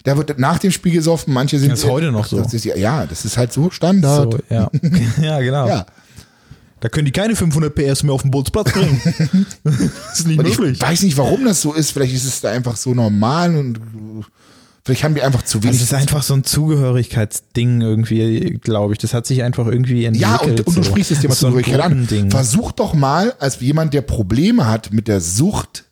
Da 0.03 0.15
wird 0.15 0.39
nach 0.39 0.57
dem 0.59 0.71
Spiel 0.71 0.93
gesoffen, 0.93 1.33
manche 1.33 1.59
sind. 1.59 1.71
Das 1.71 1.79
ist 1.83 1.89
heute 1.89 2.11
noch 2.11 2.25
so. 2.25 2.41
Das 2.41 2.53
ist, 2.53 2.63
ja- 2.63 2.77
ja, 2.77 3.05
das 3.05 3.25
ist 3.25 3.37
halt 3.37 3.51
so 3.51 3.69
Standard. 3.69 4.31
So, 4.31 4.39
ja. 4.49 4.69
ja, 5.21 5.39
genau. 5.41 5.67
Ja. 5.67 5.85
Da 6.81 6.89
können 6.89 7.05
die 7.05 7.11
keine 7.11 7.35
500 7.35 7.73
PS 7.75 8.03
mehr 8.03 8.13
auf 8.13 8.21
den 8.21 8.31
Bolzplatz 8.31 8.71
bringen. 8.71 9.01
das 9.63 10.19
ist 10.19 10.27
nicht 10.27 10.39
Und 10.39 10.47
ich 10.47 10.57
möglich. 10.59 10.81
weiß 10.81 11.03
nicht, 11.03 11.17
warum 11.17 11.45
das 11.45 11.61
so 11.61 11.73
ist. 11.73 11.91
Vielleicht 11.91 12.13
ist 12.13 12.25
es 12.25 12.41
da 12.41 12.51
einfach 12.51 12.77
so 12.77 12.93
normal 12.93 13.55
und 13.55 13.79
vielleicht 14.85 15.03
haben 15.03 15.13
die 15.15 15.21
einfach 15.21 15.41
zu 15.43 15.61
wenig. 15.61 15.77
Das 15.77 15.83
ist 15.83 15.93
einfach 15.93 16.23
so 16.23 16.33
ein 16.35 16.43
Zugehörigkeitsding 16.43 17.81
irgendwie, 17.81 18.59
glaube 18.61 18.93
ich. 18.93 18.99
Das 18.99 19.13
hat 19.13 19.25
sich 19.27 19.43
einfach 19.43 19.67
irgendwie 19.67 20.05
entwickelt. 20.05 20.31
ja, 20.31 20.37
und, 20.37 20.59
und 20.61 20.67
du 20.67 20.71
so. 20.71 20.83
sprichst 20.83 21.11
das 21.11 21.19
Thema 21.21 21.33
so 21.35 21.49
Zugehörigkeit 21.49 21.81
an. 21.81 22.29
Versuch 22.31 22.71
doch 22.71 22.93
mal, 22.93 23.33
als 23.39 23.59
jemand, 23.59 23.93
der 23.93 24.01
Probleme 24.01 24.65
hat 24.67 24.93
mit 24.93 25.07
der 25.07 25.21
Sucht, 25.21 25.85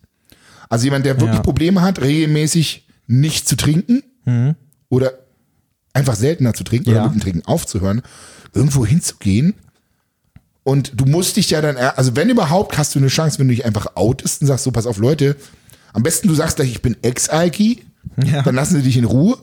also 0.70 0.86
jemand, 0.86 1.06
der 1.06 1.16
wirklich 1.20 1.36
Ja. 1.38 1.44
Probleme 1.44 1.82
hat, 1.82 2.02
regelmäßig 2.02 2.88
nicht 3.08 3.48
zu 3.48 3.56
trinken 3.56 4.04
oder 4.90 5.12
einfach 5.94 6.16
seltener 6.16 6.54
zu 6.54 6.64
trinken 6.64 6.90
oder 6.90 7.00
Ja. 7.00 7.04
mit 7.08 7.16
dem 7.16 7.22
Trinken 7.22 7.46
aufzuhören, 7.46 8.02
irgendwo 8.54 8.86
hinzugehen. 8.86 9.54
Und 10.68 11.00
du 11.00 11.06
musst 11.06 11.38
dich 11.38 11.50
ja 11.50 11.62
dann, 11.62 11.78
also 11.78 12.18
wenn 12.18 12.30
überhaupt, 12.30 12.78
hast 12.78 12.94
du 12.94 13.00
eine 13.00 13.08
Chance, 13.08 13.40
wenn 13.40 13.48
du 13.48 13.56
dich 13.56 13.64
einfach 13.64 13.96
outest 13.96 14.42
und 14.42 14.48
sagst, 14.48 14.66
so, 14.66 14.72
pass 14.72 14.86
auf, 14.86 14.98
Leute, 14.98 15.38
am 15.94 16.04
besten 16.04 16.28
du 16.28 16.36
sagst 16.36 16.58
gleich, 16.58 16.70
ich 16.72 16.82
bin 16.82 16.98
Ex-Alki, 17.02 17.86
Ja. 18.26 18.42
dann 18.42 18.56
lassen 18.56 18.76
sie 18.76 18.82
dich 18.82 18.98
in 18.98 19.06
Ruhe. 19.06 19.38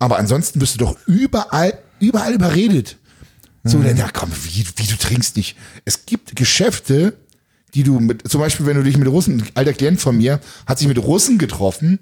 Aber 0.00 0.18
ansonsten 0.18 0.60
wirst 0.60 0.74
du 0.74 0.78
doch 0.78 0.96
überall, 1.06 1.78
überall 2.00 2.34
überredet. 2.34 2.96
So, 3.62 3.78
Mhm. 3.78 3.84
dann, 3.84 3.96
ja 3.96 4.08
komm, 4.12 4.30
wie, 4.42 4.64
wie 4.74 4.86
du 4.88 4.96
trinkst 4.96 5.36
nicht. 5.36 5.56
Es 5.84 6.04
gibt 6.04 6.34
Geschäfte, 6.34 7.12
die 7.74 7.84
du 7.84 8.00
mit, 8.00 8.28
zum 8.28 8.40
Beispiel, 8.40 8.66
wenn 8.66 8.76
du 8.76 8.82
dich 8.82 8.96
mit 8.98 9.06
Russen, 9.06 9.40
ein 9.40 9.48
alter 9.54 9.72
Klient 9.72 10.00
von 10.00 10.16
mir 10.16 10.40
hat 10.66 10.80
sich 10.80 10.88
mit 10.88 10.98
Russen 10.98 11.38
getroffen 11.38 12.00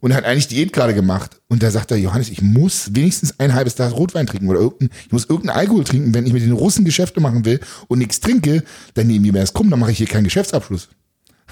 und 0.00 0.14
hat 0.14 0.24
eigentlich 0.24 0.48
Diät 0.48 0.72
gerade 0.72 0.94
gemacht. 0.94 1.40
Und 1.48 1.62
da 1.62 1.70
sagt 1.70 1.90
er, 1.90 1.96
Johannes, 1.96 2.30
ich 2.30 2.42
muss 2.42 2.94
wenigstens 2.94 3.38
ein 3.38 3.54
halbes 3.54 3.76
Glas 3.76 3.92
Rotwein 3.92 4.26
trinken 4.26 4.48
oder 4.48 4.60
irgendein, 4.60 4.90
ich 5.06 5.12
muss 5.12 5.24
irgendeinen 5.24 5.58
Alkohol 5.58 5.84
trinken, 5.84 6.14
wenn 6.14 6.26
ich 6.26 6.32
mit 6.32 6.42
den 6.42 6.52
Russen 6.52 6.84
Geschäfte 6.84 7.20
machen 7.20 7.44
will 7.44 7.60
und 7.88 7.98
nichts 7.98 8.20
trinke, 8.20 8.62
dann 8.94 9.06
nehmen 9.06 9.24
die 9.24 9.32
mir 9.32 9.40
das 9.40 9.54
krumm, 9.54 9.70
dann 9.70 9.80
mache 9.80 9.92
ich 9.92 9.98
hier 9.98 10.06
keinen 10.06 10.24
Geschäftsabschluss. 10.24 10.88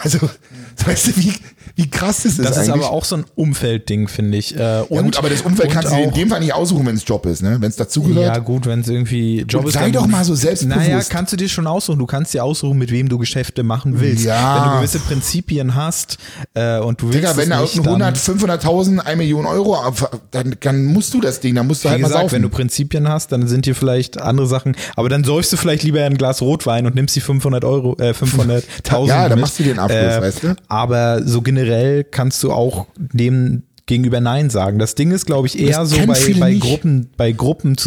Also, 0.03 0.19
weißt 0.85 1.07
du, 1.09 1.17
wie, 1.17 1.33
wie 1.75 1.91
krass 1.91 2.23
das 2.23 2.33
ist 2.33 2.39
Das 2.41 2.51
ist 2.53 2.57
eigentlich? 2.69 2.85
aber 2.85 2.91
auch 2.91 3.05
so 3.05 3.17
ein 3.17 3.25
Umfeldding, 3.35 4.09
finde 4.09 4.37
ich. 4.39 4.55
Äh, 4.55 4.59
ja, 4.59 4.81
und, 4.83 5.05
gut, 5.05 5.17
aber 5.17 5.31
das 5.31 5.41
Umfeld 5.43 5.69
und 5.69 5.75
kannst 5.75 5.91
du 5.93 5.97
dir 5.97 6.05
in 6.05 6.13
dem 6.13 6.29
Fall 6.29 6.41
nicht 6.41 6.53
aussuchen, 6.55 6.87
wenn 6.87 6.97
es 6.97 7.07
Job 7.07 7.25
ist, 7.27 7.43
ne? 7.43 7.57
Wenn 7.61 7.71
es 7.71 7.77
dazugehört. 7.77 8.27
Ja, 8.27 8.39
gut, 8.39 8.67
wenn 8.67 8.81
es 8.81 8.89
irgendwie 8.89 9.41
Job 9.49 9.63
Und 9.63 9.69
ist. 9.69 9.75
sei 9.75 9.91
doch 9.91 10.07
mal 10.07 10.25
so 10.25 10.35
selbstbewusst. 10.35 10.79
Naja, 10.89 11.01
kannst 11.09 11.33
du 11.33 11.37
dir 11.37 11.49
schon 11.49 11.67
aussuchen. 11.67 11.99
Du 11.99 12.07
kannst 12.07 12.35
dir 12.35 12.45
aussuchen, 12.45 12.79
mit 12.79 12.91
wem 12.91 13.09
du 13.09 13.19
Geschäfte 13.19 13.63
machen 13.63 13.99
willst. 14.01 14.25
Ja. 14.25 14.57
Wenn 14.65 14.71
du 14.73 14.77
gewisse 14.79 14.99
Prinzipien 15.01 15.75
hast 15.75 16.19
äh, 16.55 16.79
und 16.79 17.01
du 17.01 17.07
willst 17.07 17.19
Digga, 17.19 17.37
wenn 17.37 17.51
da 17.51 17.63
nicht, 17.63 17.77
irgendein 17.77 18.01
dann, 18.15 18.15
100, 18.15 18.65
500.000, 18.65 18.99
1 18.99 19.17
Million 19.19 19.47
Euro, 19.47 19.77
ab- 19.77 20.21
dann, 20.31 20.57
dann 20.61 20.85
musst 20.85 21.15
du 21.15 21.21
das 21.21 21.41
Ding, 21.41 21.55
dann 21.55 21.67
musst 21.67 21.85
du 21.85 21.89
wie 21.89 21.93
halt 21.93 22.03
mal 22.03 22.09
gesagt, 22.09 22.23
saufen. 22.25 22.35
wenn 22.35 22.43
du 22.43 22.49
Prinzipien 22.51 23.09
hast, 23.09 23.33
dann 23.33 23.49
sind 23.49 23.65
dir 23.67 23.75
vielleicht 23.75 24.21
andere 24.21 24.47
Sachen. 24.47 24.77
Aber 24.95 25.09
dann 25.09 25.25
säufst 25.25 25.53
du 25.53 25.57
vielleicht 25.57 25.83
lieber 25.83 26.03
ein 26.05 26.17
Glas 26.19 26.43
Rotwein 26.43 26.87
und 26.87 26.95
nimmst 26.95 27.17
die 27.17 27.21
500 27.21 27.65
Euro, 27.65 27.97
äh, 27.99 28.11
500.000 28.13 29.09
Ja, 29.09 29.29
dann 29.29 29.41
machst 29.41 29.59
du 29.59 29.63
den 29.63 29.79
Abschluss, 29.91 30.21
weißt 30.23 30.43
du? 30.45 30.55
Aber 30.69 31.23
so 31.27 31.43
generell 31.43 32.05
kannst 32.05 32.43
du 32.43 32.53
auch 32.53 32.87
dem 32.97 33.63
gegenüber 33.89 34.21
Nein 34.21 34.51
sagen. 34.51 34.81
Das 34.81 34.97
Ding 34.97 35.13
ist, 35.13 35.27
glaube 35.27 35.47
ich, 35.47 35.57
eher 35.61 35.79
Das 35.79 35.91
so 35.91 35.97
bei, 36.09 36.35
bei 36.41 36.51
nicht. 36.51 36.61
Gruppen, 36.63 37.11
bei 37.17 37.31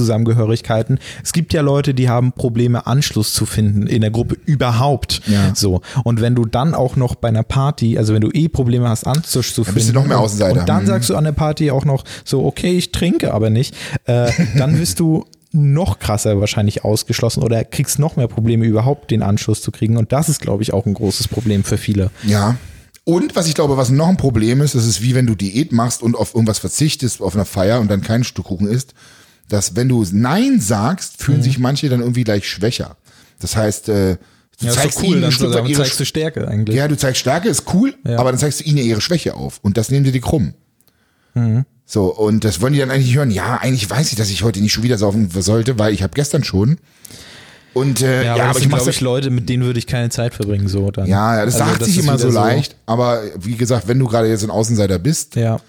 Gruppenzusammengehörigkeiten. 0.10 0.98
Es 1.24 1.34
gibt 1.34 1.54
ja 1.54 1.62
Leute, 1.62 1.94
die 1.94 2.10
haben 2.10 2.32
Probleme, 2.32 2.88
Anschluss 2.88 3.34
zu 3.34 3.46
finden 3.46 3.86
in 3.88 4.02
der 4.02 4.10
Gruppe 4.12 4.38
überhaupt. 4.46 5.22
Ja. 5.28 5.54
So. 5.56 5.82
Und 6.06 6.22
wenn 6.22 6.36
du 6.36 6.46
dann 6.46 6.74
auch 6.74 6.96
noch 6.96 7.16
bei 7.16 7.28
einer 7.28 7.44
Party, 7.44 7.98
also 7.98 8.14
wenn 8.14 8.22
du 8.22 8.30
eh 8.32 8.48
Probleme 8.48 8.88
hast, 8.88 9.06
Anschluss 9.06 9.54
zu 9.54 9.64
bist 9.64 9.74
finden. 9.76 9.94
du 9.94 10.00
noch 10.00 10.06
mehr 10.08 10.18
und- 10.20 10.24
Außenseiter. 10.26 10.62
Und 10.62 10.70
dann 10.70 10.84
Mhm. 10.84 10.88
sagst 10.88 11.10
du 11.10 11.16
an 11.18 11.24
der 11.26 11.32
Party 11.34 11.70
auch 11.72 11.84
noch 11.86 12.04
so, 12.24 12.46
okay, 12.46 12.78
ich 12.78 12.92
trinke 12.92 13.34
aber 13.34 13.50
nicht, 13.50 13.76
äh, 14.06 14.32
dann 14.58 14.80
wirst 14.80 15.00
du 15.02 15.26
noch 15.52 16.00
krasser 16.00 16.40
wahrscheinlich 16.40 16.84
ausgeschlossen 16.84 17.42
oder 17.44 17.64
kriegst 17.64 17.98
noch 18.00 18.16
mehr 18.16 18.28
Probleme 18.28 18.66
überhaupt 18.66 19.10
den 19.12 19.24
Anschluss 19.24 19.62
zu 19.62 19.72
kriegen 19.72 19.98
und 19.98 20.12
das 20.12 20.30
ist 20.30 20.40
glaube 20.42 20.62
ich 20.64 20.74
auch 20.74 20.86
ein 20.86 20.94
großes 20.94 21.28
Problem 21.28 21.64
für 21.64 21.78
viele. 21.78 22.12
Ja. 22.24 22.56
Und 23.06 23.36
was 23.36 23.48
ich 23.48 23.56
glaube, 23.56 23.76
was 23.78 23.90
noch 23.90 24.08
ein 24.10 24.18
Problem 24.18 24.62
ist, 24.62 24.76
das 24.76 24.86
ist 24.86 25.02
wie 25.02 25.16
wenn 25.16 25.26
du 25.26 25.34
Diät 25.34 25.72
machst 25.72 26.04
und 26.04 26.16
auf 26.16 26.36
irgendwas 26.36 26.60
verzichtest, 26.60 27.22
auf 27.22 27.34
einer 27.34 27.46
Feier 27.46 27.80
und 27.80 27.90
dann 27.90 28.02
kein 28.02 28.24
Stück 28.24 28.46
Kuchen 28.46 28.68
isst, 28.68 28.94
dass 29.48 29.76
wenn 29.76 29.90
du 29.90 30.06
Nein 30.12 30.60
sagst, 30.62 31.20
Mhm. 31.20 31.24
fühlen 31.24 31.42
sich 31.44 31.58
manche 31.58 31.90
dann 31.90 32.02
irgendwie 32.02 32.24
gleich 32.24 32.48
schwächer. 32.48 32.98
Das 33.40 33.56
heißt, 33.56 33.90
äh, 33.90 34.18
du 34.60 34.66
Ja, 34.68 34.72
zeigst 34.74 34.98
doch 35.00 35.04
cool, 35.04 35.10
ihnen 35.14 35.22
dann 35.22 35.30
ein 35.30 35.32
Stück 35.32 35.54
weit 35.56 35.68
ihre 35.70 35.82
zeigst 35.82 36.00
du 36.00 36.06
Stärke 36.06 36.48
eigentlich. 36.48 36.76
Ja, 36.78 36.88
du 36.88 36.96
zeigst 36.98 37.22
Stärke, 37.22 37.50
ist 37.50 37.64
cool, 37.74 37.96
Ja. 38.06 38.20
aber 38.20 38.30
dann 38.32 38.38
zeigst 38.40 38.60
du 38.60 38.66
ihnen 38.66 38.78
ihre 38.78 39.02
Schwäche 39.02 39.34
auf. 39.34 39.58
Und 39.64 39.78
das 39.78 39.90
nehmen 39.90 40.04
die 40.04 40.12
dir 40.12 40.22
krumm. 40.22 40.54
Mhm. 41.34 41.66
So, 41.92 42.14
und 42.16 42.44
das 42.44 42.62
wollen 42.62 42.74
die 42.74 42.80
dann 42.80 42.92
eigentlich 42.92 43.16
hören. 43.16 43.32
Ja, 43.32 43.58
eigentlich 43.58 43.90
weiß 43.90 44.12
ich, 44.12 44.16
dass 44.16 44.30
ich 44.30 44.44
heute 44.44 44.62
nicht 44.62 44.72
schon 44.72 44.84
wieder 44.84 45.00
saufen 45.00 45.28
sollte, 45.42 45.80
weil 45.80 45.92
ich 45.92 46.04
habe 46.04 46.14
gestern 46.14 46.44
schon. 46.44 46.78
Und 47.74 48.04
äh, 48.04 48.24
Ja, 48.24 48.24
ja, 48.24 48.34
aber, 48.34 48.44
aber, 48.44 48.54
das 48.54 48.62
ich 48.62 48.70
glaube 48.70 48.90
ich, 48.92 49.00
ja, 49.00 49.04
Leute, 49.06 49.30
mit 49.32 49.50
denen 49.50 49.64
würde 49.64 49.80
ich 49.80 49.88
keine 49.88 50.10
Zeit 50.12 50.36
verbringen, 50.36 50.68
so 50.68 50.92
dann. 50.92 51.08
ja, 51.08 51.38
ja, 51.38 51.46
das 51.46 51.56
Also, 51.56 51.66
sagt 51.72 51.84
sich 51.86 51.98
ist 51.98 52.04
immer 52.04 52.20
so 52.20 52.30
leicht, 52.30 52.76
aber 52.86 53.24
wie 53.40 53.56
gesagt, 53.56 53.88
wenn 53.88 53.98
du 53.98 54.06
gerade 54.08 54.28
jetzt 54.28 54.44
ein 54.44 54.52
Außenseiter 54.52 55.00
bist, 55.00 55.36
Ja. 55.36 55.60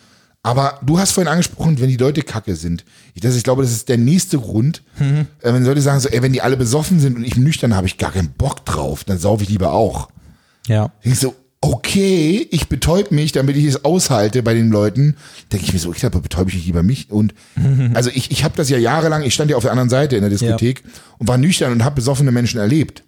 aber 0.42 0.78
du 0.84 0.98
hast 0.98 1.12
vorhin 1.12 1.28
angesprochen, 1.32 1.80
wenn 1.80 1.88
die 1.88 1.96
Leute 1.96 2.20
kacke 2.22 2.54
sind. 2.54 2.84
Ich, 3.14 3.22
das, 3.22 3.34
ich 3.34 3.42
glaube, 3.42 3.62
das 3.62 3.72
ist 3.72 3.88
der 3.88 3.96
nächste 3.98 4.38
Grund. 4.38 4.82
Mhm. 4.98 5.26
Äh, 5.40 5.54
wenn 5.54 5.64
Leute 5.64 5.80
sagen 5.80 6.00
so, 6.00 6.10
ey, 6.10 6.22
wenn 6.22 6.34
die 6.34 6.42
alle 6.42 6.58
besoffen 6.58 7.00
sind 7.00 7.16
und 7.16 7.24
ich 7.24 7.36
nüchtern, 7.38 7.74
habe 7.76 7.86
ich 7.86 7.96
gar 7.96 8.12
keinen 8.12 8.30
Bock 8.32 8.66
drauf, 8.66 9.04
dann 9.04 9.18
saufe 9.18 9.42
ich 9.44 9.48
lieber 9.48 9.72
auch. 9.72 10.08
Ja. 10.66 10.92
Ich 11.02 11.18
so, 11.18 11.34
okay, 11.62 12.48
ich 12.50 12.68
betäub 12.68 13.10
mich, 13.10 13.32
damit 13.32 13.56
ich 13.56 13.66
es 13.66 13.84
aushalte 13.84 14.42
bei 14.42 14.54
den 14.54 14.70
Leuten, 14.70 15.16
denke 15.52 15.66
ich 15.66 15.72
mir 15.72 15.78
so, 15.78 15.92
ich 15.92 15.98
glaube, 15.98 16.20
betäube 16.20 16.50
ich 16.50 16.64
lieber 16.64 16.82
mich. 16.82 17.10
Und 17.10 17.34
also 17.94 18.10
ich, 18.10 18.30
ich 18.30 18.44
habe 18.44 18.56
das 18.56 18.70
ja 18.70 18.78
jahrelang, 18.78 19.22
ich 19.22 19.34
stand 19.34 19.50
ja 19.50 19.56
auf 19.56 19.62
der 19.62 19.72
anderen 19.72 19.90
Seite 19.90 20.16
in 20.16 20.22
der 20.22 20.30
Diskothek 20.30 20.82
und 21.18 21.28
war 21.28 21.36
nüchtern 21.36 21.72
und 21.72 21.84
habe 21.84 21.96
besoffene 21.96 22.32
Menschen 22.32 22.58
erlebt. 22.58 23.04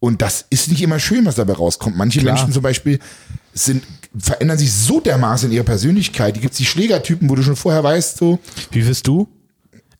Und 0.00 0.22
das 0.22 0.46
ist 0.50 0.70
nicht 0.70 0.82
immer 0.82 0.98
schön, 0.98 1.26
was 1.26 1.36
dabei 1.36 1.52
rauskommt. 1.52 1.96
Manche 1.96 2.20
Klar. 2.20 2.34
Menschen 2.34 2.52
zum 2.52 2.62
Beispiel 2.62 2.98
sind, 3.52 3.84
verändern 4.18 4.58
sich 4.58 4.72
so 4.72 4.98
dermaßen 4.98 5.50
in 5.50 5.54
ihrer 5.54 5.64
Persönlichkeit. 5.64 6.36
Die 6.36 6.40
gibt's 6.40 6.56
die 6.56 6.64
Schlägertypen, 6.64 7.28
wo 7.28 7.34
du 7.34 7.42
schon 7.42 7.56
vorher 7.56 7.84
weißt, 7.84 8.16
so, 8.16 8.38
Wie 8.72 8.86
wirst 8.86 9.06
du? 9.06 9.28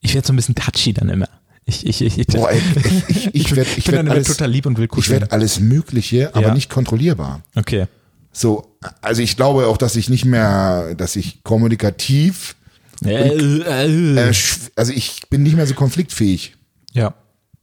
Ich 0.01 0.15
werde 0.15 0.25
so 0.25 0.33
ein 0.33 0.35
bisschen 0.35 0.55
touchy 0.55 0.93
dann 0.93 1.09
immer. 1.09 1.29
Ich, 1.65 1.85
ich, 1.85 2.01
ich, 2.01 2.17
ich, 2.19 2.27
boah, 2.27 2.49
ey, 2.51 2.59
ich, 3.07 3.27
ich, 3.27 3.35
ich 3.35 3.55
werde 3.55 3.69
ich 3.77 3.85
bin 3.85 3.93
werd 3.93 3.99
dann 3.99 4.05
immer 4.07 4.15
alles, 4.15 4.27
total 4.27 4.49
lieb 4.51 4.65
und 4.65 4.77
will 4.77 4.85
ich 4.85 4.89
kuscheln. 4.89 5.21
werd 5.21 5.31
alles 5.31 5.59
Mögliche, 5.59 6.33
aber 6.35 6.47
Ja. 6.47 6.53
nicht 6.53 6.69
kontrollierbar. 6.69 7.41
Okay. 7.55 7.85
So, 8.33 8.77
also 9.01 9.21
ich 9.21 9.35
glaube 9.37 9.67
auch, 9.67 9.77
dass 9.77 9.95
ich 9.95 10.09
nicht 10.09 10.25
mehr, 10.25 10.95
dass 10.95 11.15
ich 11.15 11.43
kommunikativ, 11.43 12.55
Äh, 13.03 13.27
äh, 13.35 14.31
also 14.75 14.93
ich 14.93 15.21
bin 15.29 15.43
nicht 15.43 15.55
mehr 15.55 15.67
so 15.67 15.73
konfliktfähig. 15.73 16.55
ja. 16.93 17.13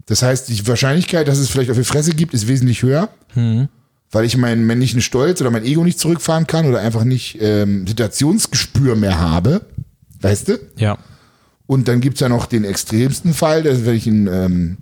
Das 0.07 0.23
heißt, 0.23 0.49
die 0.49 0.67
Wahrscheinlichkeit, 0.67 1.29
dass 1.29 1.37
es 1.37 1.51
vielleicht 1.51 1.71
auf 1.71 1.77
die 1.77 1.85
Fresse 1.85 2.13
gibt, 2.15 2.33
ist 2.33 2.49
wesentlich 2.49 2.83
höher, 2.83 3.11
Hm. 3.35 3.69
weil 4.11 4.25
ich 4.25 4.39
meinen 4.39 4.67
männlichen 4.67 5.03
Stolz 5.03 5.43
oder 5.43 5.51
mein 5.51 5.67
Ego 5.67 5.85
nicht 5.85 5.99
zurückfahren 5.99 6.47
kann 6.47 6.65
oder 6.65 6.81
einfach 6.81 7.05
nicht 7.05 7.37
ähm, 7.43 7.87
Situationsgespür 7.87 8.97
mehr 8.97 9.19
habe. 9.21 9.61
Weißt 10.23 10.49
du? 10.49 10.59
Ja. 10.77 10.97
Und 11.69 11.87
dann 11.87 12.01
gibt's 12.01 12.21
ja 12.21 12.31
noch 12.31 12.47
den 12.47 12.65
extremsten 12.65 13.35
Fall, 13.35 13.63
dass 13.63 13.85
wenn 13.85 13.95
ich 13.95 14.07
ihn, 14.07 14.27
ähm, 14.27 14.79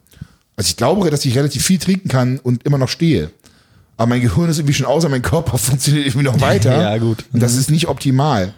also 0.54 0.68
ich 0.68 0.76
glaube, 0.76 1.10
dass 1.10 1.24
ich 1.24 1.36
relativ 1.36 1.64
viel 1.64 1.78
trinken 1.78 2.08
kann 2.08 2.38
und 2.38 2.62
immer 2.64 2.78
noch 2.78 2.88
stehe. 2.88 3.32
Aber 3.96 4.08
mein 4.08 4.20
Gehirn 4.20 4.48
ist 4.48 4.58
irgendwie 4.58 4.74
schon 4.74 4.86
aus, 4.86 5.04
aber 5.04 5.10
mein 5.10 5.22
Körper 5.22 5.58
funktioniert 5.58 6.06
irgendwie 6.06 6.24
noch 6.24 6.40
weiter. 6.40 6.80
Ja, 6.80 6.96
gut. 6.98 7.24
Und 7.32 7.42
das 7.42 7.56
ist 7.56 7.72
nicht 7.72 7.88
optimal. 7.88 8.54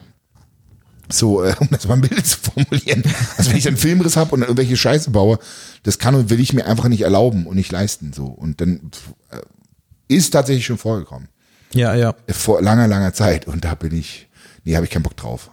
So, 1.11 1.43
äh, 1.43 1.55
um 1.59 1.69
das 1.71 1.89
mal 1.89 1.95
ein 1.95 2.03
Bild 2.03 2.27
zu 2.27 2.39
formulieren. 2.39 3.03
Also 3.39 3.51
wenn 3.51 3.57
ich 3.57 3.67
einen 3.67 3.79
Filmriss 3.79 4.19
habe 4.19 4.33
und 4.33 4.41
dann 4.41 4.51
irgendwelche 4.51 4.77
Scheiße 4.77 5.11
baue, 5.11 5.39
das 5.85 5.99
kann 5.99 6.15
und 6.15 6.29
will 6.29 6.39
ich 6.39 6.53
mir 6.53 6.67
einfach 6.67 6.89
nicht 6.89 7.01
erlauben 7.01 7.47
und 7.47 7.57
nicht 7.57 7.73
leisten. 7.73 8.13
So. 8.13 8.27
Und 8.27 8.61
dann 8.61 8.91
äh, 9.31 9.39
ist 10.15 10.33
tatsächlich 10.33 10.67
schon 10.67 10.77
vorgekommen. 10.77 11.29
Ja, 11.73 11.95
ja. 11.95 12.15
Vor 12.29 12.61
langer, 12.61 12.89
langer 12.89 13.15
Zeit. 13.15 13.47
Und 13.47 13.65
da 13.65 13.75
bin 13.75 13.97
ich, 13.97 14.29
nee, 14.65 14.77
habe 14.77 14.85
ich 14.85 14.91
keinen 14.91 15.03
Bock 15.03 15.17
drauf. 15.17 15.51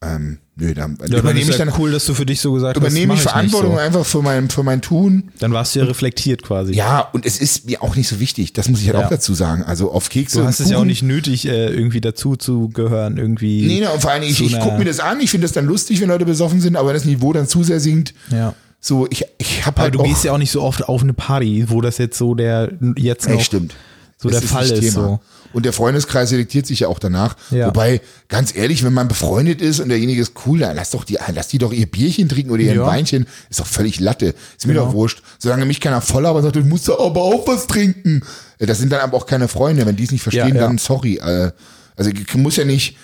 Ähm, 0.00 0.38
nö, 0.54 0.74
dann. 0.74 0.92
Ja, 1.00 1.08
dann 1.08 1.18
übernehme 1.20 1.40
ist 1.40 1.48
ich 1.50 1.58
ja 1.58 1.64
dann 1.64 1.74
cool, 1.76 1.90
dass 1.90 2.06
du 2.06 2.14
für 2.14 2.24
dich 2.24 2.40
so 2.40 2.52
gesagt 2.52 2.76
übernehme 2.76 3.14
hast. 3.14 3.20
ich 3.20 3.24
mach 3.26 3.32
Verantwortung 3.32 3.72
nicht 3.72 3.80
einfach 3.80 4.06
für 4.06 4.22
mein, 4.22 4.48
für 4.48 4.62
mein 4.62 4.80
Tun. 4.80 5.24
so. 5.34 5.38
Dann 5.40 5.52
warst 5.52 5.74
du 5.74 5.80
ja 5.80 5.86
reflektiert 5.86 6.44
quasi. 6.44 6.72
Ja, 6.74 7.00
und 7.00 7.26
es 7.26 7.40
ist 7.40 7.66
mir 7.66 7.82
auch 7.82 7.96
nicht 7.96 8.06
so 8.08 8.20
wichtig. 8.20 8.52
Das 8.52 8.68
muss 8.68 8.80
ich 8.80 8.86
halt 8.86 8.98
Ja. 8.98 9.06
auch 9.06 9.10
dazu 9.10 9.34
sagen. 9.34 9.64
Also 9.64 9.90
auf 9.90 10.08
Kekse 10.08 10.38
Du 10.38 10.44
hast 10.46 10.60
es 10.60 10.70
ja 10.70 10.78
auch 10.78 10.84
nicht 10.84 11.02
nötig, 11.02 11.48
äh, 11.48 11.66
irgendwie 11.66 12.00
dazu 12.00 12.36
zu 12.36 12.68
gehören, 12.68 13.16
irgendwie. 13.18 13.66
Nee, 13.66 13.80
nee, 13.80 13.86
und 13.88 14.00
vor 14.00 14.12
allem, 14.12 14.22
ich, 14.22 14.40
ich 14.40 14.58
gucke 14.60 14.78
mir 14.78 14.84
das 14.84 15.00
an, 15.00 15.20
ich 15.20 15.30
finde 15.30 15.46
das 15.46 15.52
dann 15.52 15.66
lustig, 15.66 16.00
wenn 16.00 16.08
Leute 16.08 16.24
besoffen 16.24 16.60
sind, 16.60 16.76
aber 16.76 16.88
wenn 16.90 16.94
das 16.94 17.04
Niveau 17.04 17.32
dann 17.32 17.48
zu 17.48 17.64
sehr 17.64 17.80
sinkt, 17.80 18.14
Ja. 18.30 18.54
so, 18.80 19.08
ich, 19.10 19.24
ich 19.38 19.66
habe 19.66 19.78
Aber 19.78 19.82
halt 19.82 19.94
du 19.96 20.00
auch, 20.00 20.04
gehst 20.04 20.22
ja 20.22 20.32
auch 20.32 20.38
nicht 20.38 20.52
so 20.52 20.62
oft 20.62 20.88
auf 20.88 21.02
eine 21.02 21.12
Party, 21.12 21.64
wo 21.68 21.80
das 21.80 21.98
jetzt 21.98 22.16
so 22.16 22.36
der 22.36 22.70
jetzt 22.96 23.28
noch 23.28 23.38
Ey, 23.38 23.44
stimmt. 23.44 23.74
so 24.16 24.28
Das 24.30 24.40
der 24.40 24.48
Fall 24.48 24.70
ist. 24.70 24.92
So. 24.92 25.18
Und 25.52 25.64
der 25.64 25.72
Freundeskreis 25.72 26.28
selektiert 26.28 26.66
sich 26.66 26.80
ja 26.80 26.88
auch 26.88 26.98
danach. 26.98 27.36
Ja. 27.50 27.68
Wobei, 27.68 28.00
ganz 28.28 28.54
ehrlich, 28.54 28.84
wenn 28.84 28.92
man 28.92 29.08
befreundet 29.08 29.60
ist 29.62 29.80
und 29.80 29.88
derjenige 29.88 30.20
ist 30.20 30.32
cool, 30.46 30.58
dann 30.60 30.76
lass 30.76 30.90
doch 30.90 31.04
die, 31.04 31.18
lass 31.34 31.48
die 31.48 31.58
doch 31.58 31.72
ihr 31.72 31.86
Bierchen 31.86 32.28
trinken 32.28 32.50
oder 32.50 32.62
ihr 32.62 32.74
Ja. 32.74 32.86
Weinchen. 32.86 33.26
Ist 33.48 33.60
doch 33.60 33.66
völlig 33.66 33.98
Latte. 34.00 34.34
Ist 34.56 34.66
mir 34.66 34.74
Genau. 34.74 34.86
doch 34.86 34.92
wurscht. 34.92 35.22
Solange 35.38 35.64
mich 35.64 35.80
keiner 35.80 36.00
voll 36.00 36.26
aber 36.26 36.42
sagt, 36.42 36.56
du 36.56 36.60
musst 36.60 36.86
doch 36.88 37.00
aber 37.04 37.22
auch 37.22 37.46
was 37.48 37.66
trinken. 37.66 38.22
Äh, 38.58 38.66
Das 38.66 38.78
sind 38.78 38.92
dann 38.92 39.00
aber 39.00 39.16
auch 39.16 39.26
keine 39.26 39.48
Freunde. 39.48 39.86
Wenn 39.86 39.96
die 39.96 40.04
es 40.04 40.10
nicht 40.12 40.22
verstehen, 40.22 40.54
Ja, 40.54 40.60
dann 40.62 40.78
sorry. 40.78 41.16
Äh, 41.16 41.52
Also 41.96 42.10
ich 42.10 42.34
muss 42.36 42.56
ja 42.56 42.64
nicht 42.64 42.96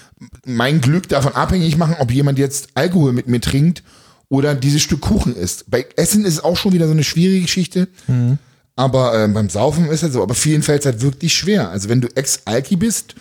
mein 0.47 0.81
Glück 0.81 1.09
davon 1.09 1.33
abhängig 1.35 1.77
machen, 1.77 1.97
ob 1.99 2.11
jemand 2.13 2.39
jetzt 2.39 2.69
Alkohol 2.75 3.13
mit 3.13 3.27
mir 3.27 3.41
trinkt 3.41 3.83
oder 4.29 4.55
dieses 4.55 4.83
Stück 4.83 5.01
Kuchen 5.01 5.35
isst. 5.35 5.65
Bei 5.71 5.85
Essen 5.97 6.25
ist 6.25 6.35
es 6.35 6.45
auch 6.45 6.57
schon 6.57 6.73
wieder 6.73 6.87
so 6.87 6.93
eine 6.93 7.03
schwierige 7.05 7.43
Geschichte. 7.43 7.89
Mhm. 8.07 8.39
Aber 8.77 9.23
äh, 9.25 9.29
beim 9.29 9.49
Saufen 9.49 9.87
ist 9.87 10.03
es 10.03 10.13
so. 10.13 10.23
Aber 10.23 10.35
vielen 10.35 10.63
fällt 10.63 10.81
es 10.81 10.87
halt 10.87 11.01
wirklich 11.01 11.35
schwer. 11.35 11.71
Also 11.71 11.89
wenn 11.89 12.01
du 12.01 12.09
Ex-Alki 12.15 12.77
bist 12.77 13.15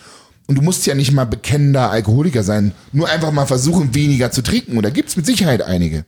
und 0.46 0.56
du 0.56 0.62
musst 0.62 0.84
ja 0.86 0.94
nicht 0.94 1.12
mal 1.12 1.24
bekennender 1.26 1.90
Alkoholiker 1.90 2.42
sein, 2.42 2.72
nur 2.92 3.08
einfach 3.08 3.30
mal 3.32 3.46
versuchen, 3.46 3.94
weniger 3.94 4.30
zu 4.30 4.42
trinken. 4.42 4.76
Und 4.76 4.82
da 4.84 4.90
gibt's 4.90 5.16
mit 5.16 5.26
Sicherheit 5.26 5.62
einige, 5.62 6.04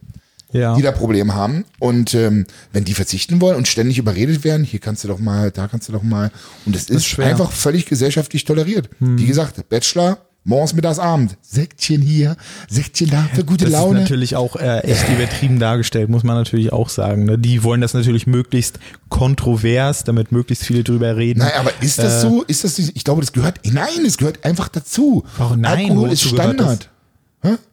Ja. 0.53 0.75
die 0.75 0.83
da 0.83 0.91
Probleme 0.91 1.35
haben. 1.35 1.65
Und 1.79 2.13
ähm, 2.15 2.47
wenn 2.73 2.85
die 2.85 2.95
verzichten 2.95 3.41
wollen 3.41 3.57
und 3.57 3.69
ständig 3.69 3.99
überredet 3.99 4.43
werden, 4.43 4.65
hier 4.65 4.81
kannst 4.81 5.05
du 5.05 5.09
doch 5.09 5.21
mal, 5.21 5.53
da 5.53 5.69
kannst 5.69 5.89
du 5.89 5.93
doch 5.93 6.03
mal. 6.03 6.33
Und 6.67 6.75
es 6.75 6.91
ist. 6.91 7.07
Hm. 7.17 7.25
einfach 7.25 7.53
völlig 7.53 7.87
gesellschaftlich 7.87 8.45
toleriert. 8.45 8.91
Wie 8.99 9.27
gesagt, 9.27 9.69
Bachelor, 9.69 10.19
morgens, 10.47 10.73
mittags, 10.73 10.99
Abend. 10.99 11.37
Säckchen 11.43 12.01
hier, 12.01 12.37
Säckchen 12.69 13.11
da 13.11 13.29
für 13.35 13.45
gute 13.45 13.65
Das 13.65 13.73
Laune. 13.75 13.99
ist 13.99 14.03
natürlich 14.05 14.37
auch 14.37 14.57
äh, 14.57 14.79
echt 14.81 15.09
übertrieben 15.09 15.59
dargestellt, 15.59 16.09
muss 16.09 16.23
man 16.25 16.37
natürlich 16.37 16.73
auch 16.73 16.89
sagen. 16.89 17.25
Ne? 17.25 17.39
Die 17.39 17.63
wollen 17.63 17.81
das 17.81 17.93
natürlich 17.93 18.27
möglichst 18.27 18.79
kontrovers, 19.09 20.05
damit 20.05 20.33
möglichst 20.33 20.65
viele 20.65 20.83
drüber 20.85 21.17
reden. 21.17 21.41
Nein, 21.41 21.53
aber 21.59 21.71
ist 21.81 21.99
das 21.99 22.23
so? 22.23 22.43
Ist 22.45 22.65
das, 22.65 22.79
ich 22.79 23.05
glaube, 23.05 23.21
das 23.21 23.33
gehört, 23.33 23.61
nein, 23.65 24.05
es 24.07 24.17
gehört 24.17 24.45
einfach 24.45 24.69
dazu. 24.69 25.25
Warum? 25.37 25.61
Nein, 25.61 25.91
Alkohol 25.91 26.13
ist 26.13 26.23
gehört 26.31 26.55
Standard. 26.57 26.91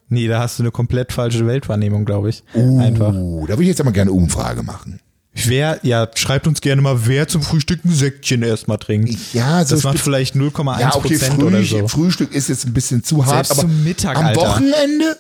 Nee, 0.10 0.28
da 0.28 0.42
hast 0.42 0.60
du 0.60 0.64
eine 0.64 0.72
komplett 0.72 1.12
falsche 1.12 1.48
Weltwahrnehmung, 1.48 2.06
glaube 2.06 2.30
ich. 2.30 2.44
Einfach. 2.54 3.14
Oh, 3.16 3.46
da 3.48 3.54
würde 3.54 3.64
ich 3.64 3.70
jetzt 3.70 3.82
aber 3.82 3.92
gerne 3.92 4.12
eine 4.12 4.20
Umfrage 4.20 4.62
machen. 4.62 5.00
Wer, 5.36 5.80
ja, 5.82 6.08
schreibt 6.16 6.46
uns 6.46 6.62
gerne 6.62 6.82
mal, 6.82 7.08
wer 7.08 7.28
zum 7.28 7.42
Frühstück 7.42 7.84
ein 7.86 7.92
Säckchen 7.92 8.44
erstmal 8.44 8.78
trinkt. 8.78 9.34
Ja, 9.34 9.66
so 9.66 9.74
das 9.76 9.84
macht 9.84 10.00
vielleicht 10.00 10.36
0,1 10.36 10.80
Ja, 10.80 10.96
okay, 10.96 11.10
Prozent 11.18 11.34
Früh, 11.36 11.44
oder 11.46 11.64
so. 11.64 11.88
Frühstück 11.88 12.34
ist 12.36 12.50
jetzt 12.50 12.66
ein 12.66 12.74
bisschen 12.74 13.04
zu 13.04 13.26
hart, 13.26 13.48
Selbst 13.48 13.52
aber 13.52 13.62
zum 13.62 13.84
Mittag, 13.84 14.16
am 14.18 14.26
Alter. 14.28 14.42
Wochenende? 14.42 15.18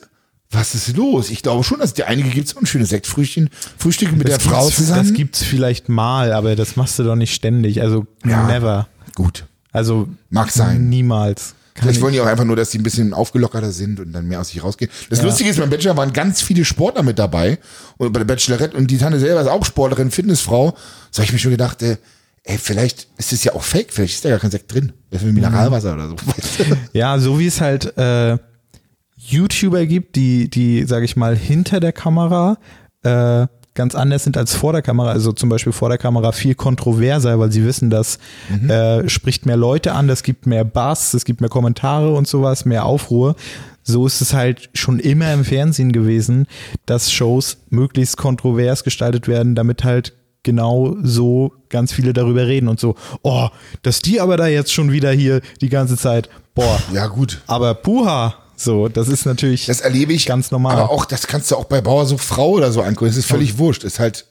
Was 0.51 0.75
ist 0.75 0.95
los? 0.95 1.31
Ich 1.31 1.41
glaube 1.41 1.63
schon, 1.63 1.79
dass 1.79 1.95
die 1.95 2.03
einige 2.03 2.29
gibt 2.29 2.47
so 2.47 2.59
ein 2.59 2.67
schönes 2.67 2.89
Sektfrühchen, 2.89 3.49
Frühstück 3.77 4.11
mit 4.15 4.27
der 4.27 4.37
Das 4.37 4.45
Frau 4.45 4.61
gibt's- 4.65 4.75
zusammen. 4.77 5.07
Das 5.07 5.13
gibt's 5.17 5.43
vielleicht 5.43 5.89
mal, 5.89 6.31
aber 6.31 6.55
das 6.55 6.75
machst 6.75 6.99
du 6.99 7.03
doch 7.03 7.15
nicht 7.15 7.33
ständig. 7.33 7.81
Also 7.81 8.05
Ja. 8.23 8.45
never. 8.45 8.87
Gut, 9.15 9.45
Also 9.71 10.07
Mag 10.29 10.51
sein. 10.51 10.89
Niemals. 10.89 11.55
Vielleicht 11.75 11.97
ich- 11.97 12.01
wollen 12.03 12.13
die 12.13 12.21
auch 12.21 12.25
einfach 12.27 12.45
nur, 12.45 12.55
dass 12.55 12.69
die 12.69 12.77
ein 12.79 12.83
bisschen 12.83 13.13
aufgelockerter 13.13 13.71
sind 13.71 13.99
und 13.99 14.13
dann 14.13 14.27
mehr 14.27 14.39
aus 14.41 14.49
sich 14.49 14.63
rausgehen. 14.63 14.91
Das 15.09 15.21
Lustige 15.21 15.49
ist, 15.49 15.59
beim 15.59 15.69
Bachelor 15.69 15.97
waren 15.97 16.13
ganz 16.13 16.41
viele 16.41 16.65
Sportler 16.65 17.03
mit 17.03 17.17
dabei 17.19 17.57
und 17.97 18.11
bei 18.13 18.19
der 18.19 18.25
Bachelorette 18.25 18.77
und 18.77 18.91
die 18.91 18.97
Tante 18.97 19.19
selber 19.19 19.41
ist 19.41 19.47
auch 19.47 19.65
Sportlerin, 19.65 20.11
Fitnessfrau. 20.11 20.75
So 21.11 21.17
habe 21.19 21.25
ich 21.25 21.33
mir 21.33 21.39
schon 21.39 21.51
gedacht, 21.51 21.81
äh, 21.81 21.97
ey, 22.43 22.57
vielleicht 22.57 23.07
ist 23.17 23.33
es 23.33 23.43
ja 23.43 23.53
auch 23.55 23.63
fake, 23.63 23.91
vielleicht 23.91 24.15
ist 24.15 24.25
da 24.25 24.29
gar 24.29 24.39
kein 24.39 24.51
Sekt 24.51 24.71
drin. 24.73 24.91
Das 25.09 25.21
ist 25.21 25.27
wie 25.27 25.31
Mineralwasser 25.31 25.93
oder 25.93 26.09
so. 26.09 26.15
Ja, 26.93 27.17
so 27.19 27.39
wie 27.39 27.47
es 27.47 27.59
halt 27.61 27.97
äh, 27.97 28.37
YouTuber 29.17 29.85
gibt, 29.85 30.15
die, 30.15 30.49
die, 30.49 30.83
sage 30.85 31.05
ich 31.05 31.15
mal, 31.15 31.35
hinter 31.35 31.79
der 31.79 31.93
Kamera 31.93 32.57
äh, 33.03 33.47
ganz 33.75 33.95
anders 33.95 34.23
sind 34.23 34.37
als 34.37 34.53
vor 34.55 34.71
der 34.73 34.81
Kamera. 34.81 35.09
Also 35.11 35.31
zum 35.31 35.49
Beispiel 35.49 35.73
vor 35.73 35.89
der 35.89 35.97
Kamera 35.97 36.31
viel 36.31 36.55
kontroverser, 36.55 37.39
weil 37.39 37.51
sie 37.51 37.65
wissen, 37.65 37.89
das 37.89 38.19
äh, 38.67 39.07
spricht 39.09 39.45
mehr 39.45 39.57
Leute 39.57 39.93
an, 39.93 40.07
das 40.07 40.23
gibt 40.23 40.45
mehr 40.45 40.63
Bass, 40.63 41.13
es 41.13 41.25
gibt 41.25 41.41
mehr 41.41 41.49
Kommentare 41.49 42.13
und 42.13 42.27
sowas, 42.27 42.65
mehr 42.65 42.85
Aufruhr. 42.85 43.35
So 43.83 44.05
ist 44.07 44.21
es 44.21 44.33
halt 44.33 44.69
schon 44.73 44.99
immer 44.99 45.33
im 45.33 45.43
Fernsehen 45.43 45.91
gewesen, 45.91 46.47
dass 46.85 47.11
Shows 47.11 47.57
möglichst 47.69 48.15
kontrovers 48.17 48.83
gestaltet 48.83 49.27
werden, 49.27 49.55
damit 49.55 49.83
halt 49.83 50.13
genau 50.43 50.95
so 51.01 51.53
ganz 51.69 51.93
viele 51.93 52.13
darüber 52.13 52.47
reden 52.47 52.67
und 52.67 52.79
so, 52.79 52.95
oh, 53.21 53.47
dass 53.81 54.01
die 54.01 54.19
aber 54.21 54.37
da 54.37 54.47
jetzt 54.47 54.73
schon 54.73 54.91
wieder 54.91 55.11
hier 55.11 55.41
die 55.61 55.69
ganze 55.69 55.97
Zeit, 55.97 56.29
boah, 56.53 56.79
Ja, 56.93 57.07
gut. 57.07 57.41
aber 57.47 57.73
puha, 57.75 58.35
so, 58.55 58.87
das 58.87 59.07
ist 59.07 59.25
natürlich 59.25 59.65
Das 59.65 59.81
erlebe 59.81 60.13
ich. 60.13 60.25
ganz 60.25 60.51
normal. 60.51 60.77
Aber 60.77 60.91
auch, 60.91 61.05
das 61.05 61.27
kannst 61.27 61.51
du 61.51 61.55
auch 61.55 61.65
bei 61.65 61.81
Bauer 61.81 62.05
so 62.05 62.17
Frau 62.17 62.51
oder 62.51 62.71
so 62.71 62.81
angucken. 62.81 63.07
Das 63.07 63.17
ist 63.17 63.25
völlig 63.25 63.57
wurscht. 63.57 63.83
Ist 63.83 63.99
halt 63.99 64.25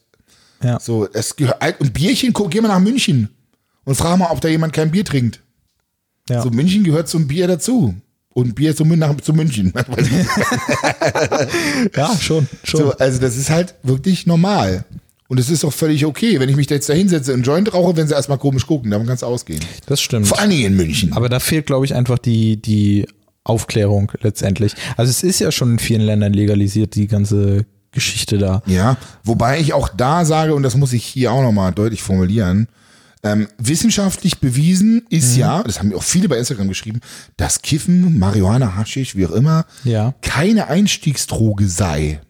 ja. 0.62 0.78
so, 0.80 1.08
es 1.12 1.36
gehört, 1.36 1.80
und 1.80 1.92
Bierchen, 1.92 2.32
guck, 2.32 2.50
geh 2.50 2.60
mal 2.60 2.68
nach 2.68 2.80
München 2.80 3.28
und 3.84 3.94
frag 3.94 4.18
mal, 4.18 4.30
ob 4.30 4.40
da 4.40 4.48
jemand 4.48 4.72
kein 4.72 4.90
Bier 4.90 5.04
trinkt. 5.04 5.40
Ja. 6.28 6.42
So, 6.42 6.50
München 6.50 6.84
gehört 6.84 7.08
zum 7.08 7.26
Bier 7.26 7.48
dazu. 7.48 7.94
Und 8.34 8.54
Bier 8.54 8.74
zum, 8.74 8.88
nach, 8.98 9.14
zu 9.20 9.34
München. 9.34 9.74
ja, 11.96 12.16
schon, 12.18 12.48
schon. 12.64 12.80
so, 12.80 12.92
also 12.92 13.20
das 13.20 13.36
ist 13.36 13.50
halt 13.50 13.74
wirklich 13.82 14.26
normal. 14.26 14.84
Und 15.28 15.38
es 15.38 15.50
ist 15.50 15.64
auch 15.64 15.72
völlig 15.72 16.06
okay, 16.06 16.40
wenn 16.40 16.48
ich 16.48 16.56
mich 16.56 16.66
da 16.66 16.74
jetzt 16.74 16.88
da 16.88 16.94
hinsetze 16.94 17.34
und 17.34 17.42
Joint 17.42 17.72
rauche, 17.74 17.96
wenn 17.96 18.08
sie 18.08 18.14
erstmal 18.14 18.38
komisch 18.38 18.66
gucken, 18.66 18.90
davon 18.90 19.06
kannst 19.06 19.22
du 19.22 19.26
ausgehen. 19.26 19.60
das 19.86 20.00
stimmt. 20.00 20.28
Vor 20.28 20.38
allen 20.38 20.50
Dingen 20.50 20.64
in 20.64 20.76
München. 20.76 21.12
Aber 21.12 21.28
da 21.28 21.40
fehlt, 21.40 21.66
glaube 21.66 21.84
ich, 21.84 21.94
einfach 21.94 22.18
die, 22.18 22.60
die 22.60 23.06
Aufklärung 23.44 24.12
letztendlich. 24.20 24.74
Also 24.96 25.10
es 25.10 25.22
ist 25.22 25.40
ja 25.40 25.50
schon 25.50 25.72
in 25.72 25.78
vielen 25.78 26.02
Ländern 26.02 26.32
legalisiert, 26.32 26.94
die 26.94 27.06
ganze 27.08 27.66
Geschichte 27.90 28.38
da. 28.38 28.62
Ja, 28.66 28.96
wobei 29.24 29.58
ich 29.60 29.72
auch 29.72 29.88
da 29.88 30.24
sage, 30.24 30.54
und 30.54 30.62
das 30.62 30.76
muss 30.76 30.92
ich 30.92 31.04
hier 31.04 31.32
auch 31.32 31.42
nochmal 31.42 31.72
deutlich 31.72 32.02
formulieren, 32.02 32.68
ähm, 33.24 33.46
wissenschaftlich 33.58 34.38
bewiesen 34.40 34.94
Mhm. 34.94 35.06
ist 35.10 35.36
ja, 35.36 35.62
das 35.62 35.78
haben 35.78 35.88
mir 35.88 35.96
auch 35.96 36.02
viele 36.02 36.28
bei 36.28 36.38
Instagram 36.38 36.68
geschrieben, 36.68 37.00
dass 37.36 37.62
Kiffen, 37.62 38.18
Marihuana, 38.18 38.76
Haschisch, 38.76 39.14
wie 39.16 39.26
auch 39.26 39.30
immer, 39.32 39.64
Ja. 39.84 40.14
keine 40.22 40.68
Einstiegsdroge 40.68 41.68
sei. 41.68 42.20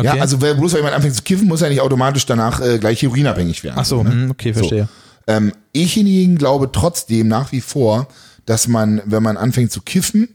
Ja, 0.00 0.10
Okay. 0.12 0.20
also 0.20 0.40
wer, 0.40 0.54
bloß 0.54 0.72
weil 0.72 0.80
jemand 0.80 0.96
anfängt 0.96 1.14
zu 1.14 1.22
kiffen, 1.22 1.46
muss 1.46 1.62
er 1.62 1.68
nicht 1.68 1.80
automatisch 1.80 2.26
danach 2.26 2.60
äh, 2.60 2.78
gleich 2.78 3.02
heroinabhängig 3.02 3.62
werden. 3.62 3.76
Ach 3.78 3.84
so, 3.84 4.02
ne? 4.02 4.10
hm, 4.10 4.30
okay, 4.30 4.52
verstehe. 4.52 4.88
Ähm, 5.26 5.52
ich 5.72 5.94
hingegen 5.94 6.36
glaube 6.36 6.70
trotzdem 6.72 7.28
nach 7.28 7.52
wie 7.52 7.60
vor, 7.60 8.08
dass 8.46 8.68
man, 8.68 9.02
wenn 9.04 9.22
man 9.22 9.36
anfängt 9.36 9.72
zu 9.72 9.80
kiffen 9.80 10.28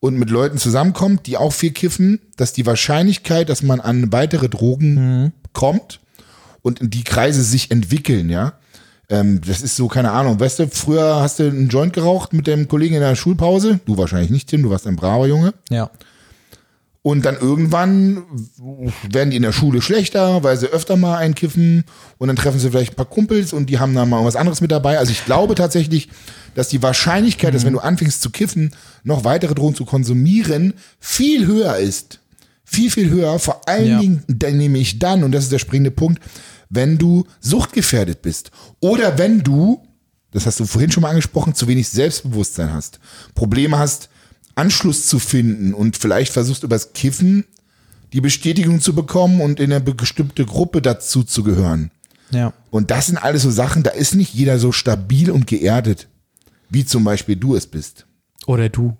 und 0.00 0.18
mit 0.18 0.30
Leuten 0.30 0.58
zusammenkommt, 0.58 1.26
die 1.26 1.36
auch 1.36 1.52
viel 1.52 1.72
kiffen, 1.72 2.20
dass 2.36 2.52
die 2.52 2.66
Wahrscheinlichkeit, 2.66 3.48
dass 3.48 3.62
man 3.62 3.80
an 3.80 4.12
weitere 4.12 4.48
Drogen 4.48 5.32
kommt 5.52 6.00
und 6.62 6.78
die 6.82 7.04
Kreise 7.04 7.42
sich 7.42 7.70
entwickeln, 7.70 8.30
ja. 8.30 8.54
Ähm, 9.10 9.40
das 9.46 9.62
ist 9.62 9.76
so, 9.76 9.88
keine 9.88 10.10
Ahnung, 10.10 10.38
weißt 10.38 10.58
du, 10.58 10.68
früher 10.68 11.16
hast 11.22 11.38
du 11.38 11.44
einen 11.44 11.68
Joint 11.68 11.94
geraucht 11.94 12.34
mit 12.34 12.46
dem 12.46 12.68
Kollegen 12.68 12.94
in 12.94 13.00
der 13.00 13.16
Schulpause. 13.16 13.80
Du 13.86 13.96
wahrscheinlich 13.96 14.30
nicht, 14.30 14.48
Tim, 14.48 14.62
du 14.62 14.70
warst 14.70 14.86
ein 14.86 14.96
braver 14.96 15.26
Junge. 15.26 15.54
Ja. 15.70 15.90
Und 17.02 17.24
dann 17.24 17.36
irgendwann 17.36 18.24
werden 19.10 19.30
die 19.30 19.36
in 19.36 19.42
der 19.42 19.52
Schule 19.52 19.80
schlechter, 19.80 20.42
weil 20.42 20.56
sie 20.58 20.66
öfter 20.66 20.96
mal 20.96 21.16
einkiffen 21.16 21.84
und 22.18 22.26
dann 22.28 22.36
treffen 22.36 22.58
sie 22.58 22.70
vielleicht 22.70 22.92
ein 22.92 22.96
paar 22.96 23.06
Kumpels 23.06 23.52
und 23.52 23.70
die 23.70 23.78
haben 23.78 23.94
dann 23.94 24.10
mal 24.10 24.24
was 24.24 24.36
anderes 24.36 24.60
mit 24.60 24.72
dabei. 24.72 24.98
Also 24.98 25.12
ich 25.12 25.24
glaube 25.24 25.54
tatsächlich, 25.54 26.08
dass 26.54 26.68
die 26.68 26.82
Wahrscheinlichkeit, 26.82 27.54
dass 27.54 27.64
wenn 27.64 27.72
du 27.72 27.78
anfängst 27.78 28.20
zu 28.20 28.30
kiffen, 28.30 28.74
noch 29.04 29.24
weitere 29.24 29.54
Drogen 29.54 29.76
zu 29.76 29.84
konsumieren, 29.84 30.74
viel 30.98 31.46
höher 31.46 31.76
ist. 31.78 32.20
Viel, 32.64 32.90
viel 32.90 33.08
höher. 33.10 33.38
Vor 33.38 33.66
allen 33.68 33.86
Ja. 33.88 34.00
Dingen 34.00 34.24
dann 34.26 34.58
nämlich 34.58 34.98
dann, 34.98 35.22
und 35.22 35.32
das 35.32 35.44
ist 35.44 35.52
der 35.52 35.60
springende 35.60 35.92
Punkt, 35.92 36.20
wenn 36.68 36.98
du 36.98 37.24
suchtgefährdet 37.40 38.20
bist. 38.22 38.50
Oder 38.80 39.16
wenn 39.16 39.42
du, 39.42 39.82
das 40.32 40.44
hast 40.46 40.60
du 40.60 40.66
vorhin 40.66 40.90
schon 40.90 41.02
mal 41.02 41.10
angesprochen, 41.10 41.54
zu 41.54 41.66
wenig 41.68 41.88
Selbstbewusstsein 41.88 42.72
hast. 42.72 42.98
Probleme 43.34 43.78
hast, 43.78 44.10
Anschluss 44.58 45.06
zu 45.06 45.18
finden 45.18 45.72
und 45.72 45.96
vielleicht 45.96 46.32
versuchst 46.32 46.64
übers 46.64 46.92
Kiffen 46.92 47.44
die 48.12 48.20
Bestätigung 48.20 48.80
zu 48.80 48.94
bekommen 48.94 49.40
und 49.40 49.60
in 49.60 49.72
eine 49.72 49.80
bestimmte 49.80 50.44
Gruppe 50.44 50.82
dazu 50.82 51.22
zu 51.22 51.42
gehören. 51.42 51.90
Ja. 52.30 52.52
Und 52.70 52.90
das 52.90 53.06
sind 53.06 53.18
alles 53.18 53.42
so 53.42 53.50
Sachen, 53.50 53.82
da 53.82 53.90
ist 53.90 54.14
nicht 54.14 54.34
jeder 54.34 54.58
so 54.58 54.72
stabil 54.72 55.30
und 55.30 55.46
geerdet, 55.46 56.08
wie 56.70 56.84
zum 56.84 57.04
Beispiel 57.04 57.36
du 57.36 57.54
es 57.54 57.66
bist. 57.66 58.06
Oder 58.46 58.68
du. 58.70 58.96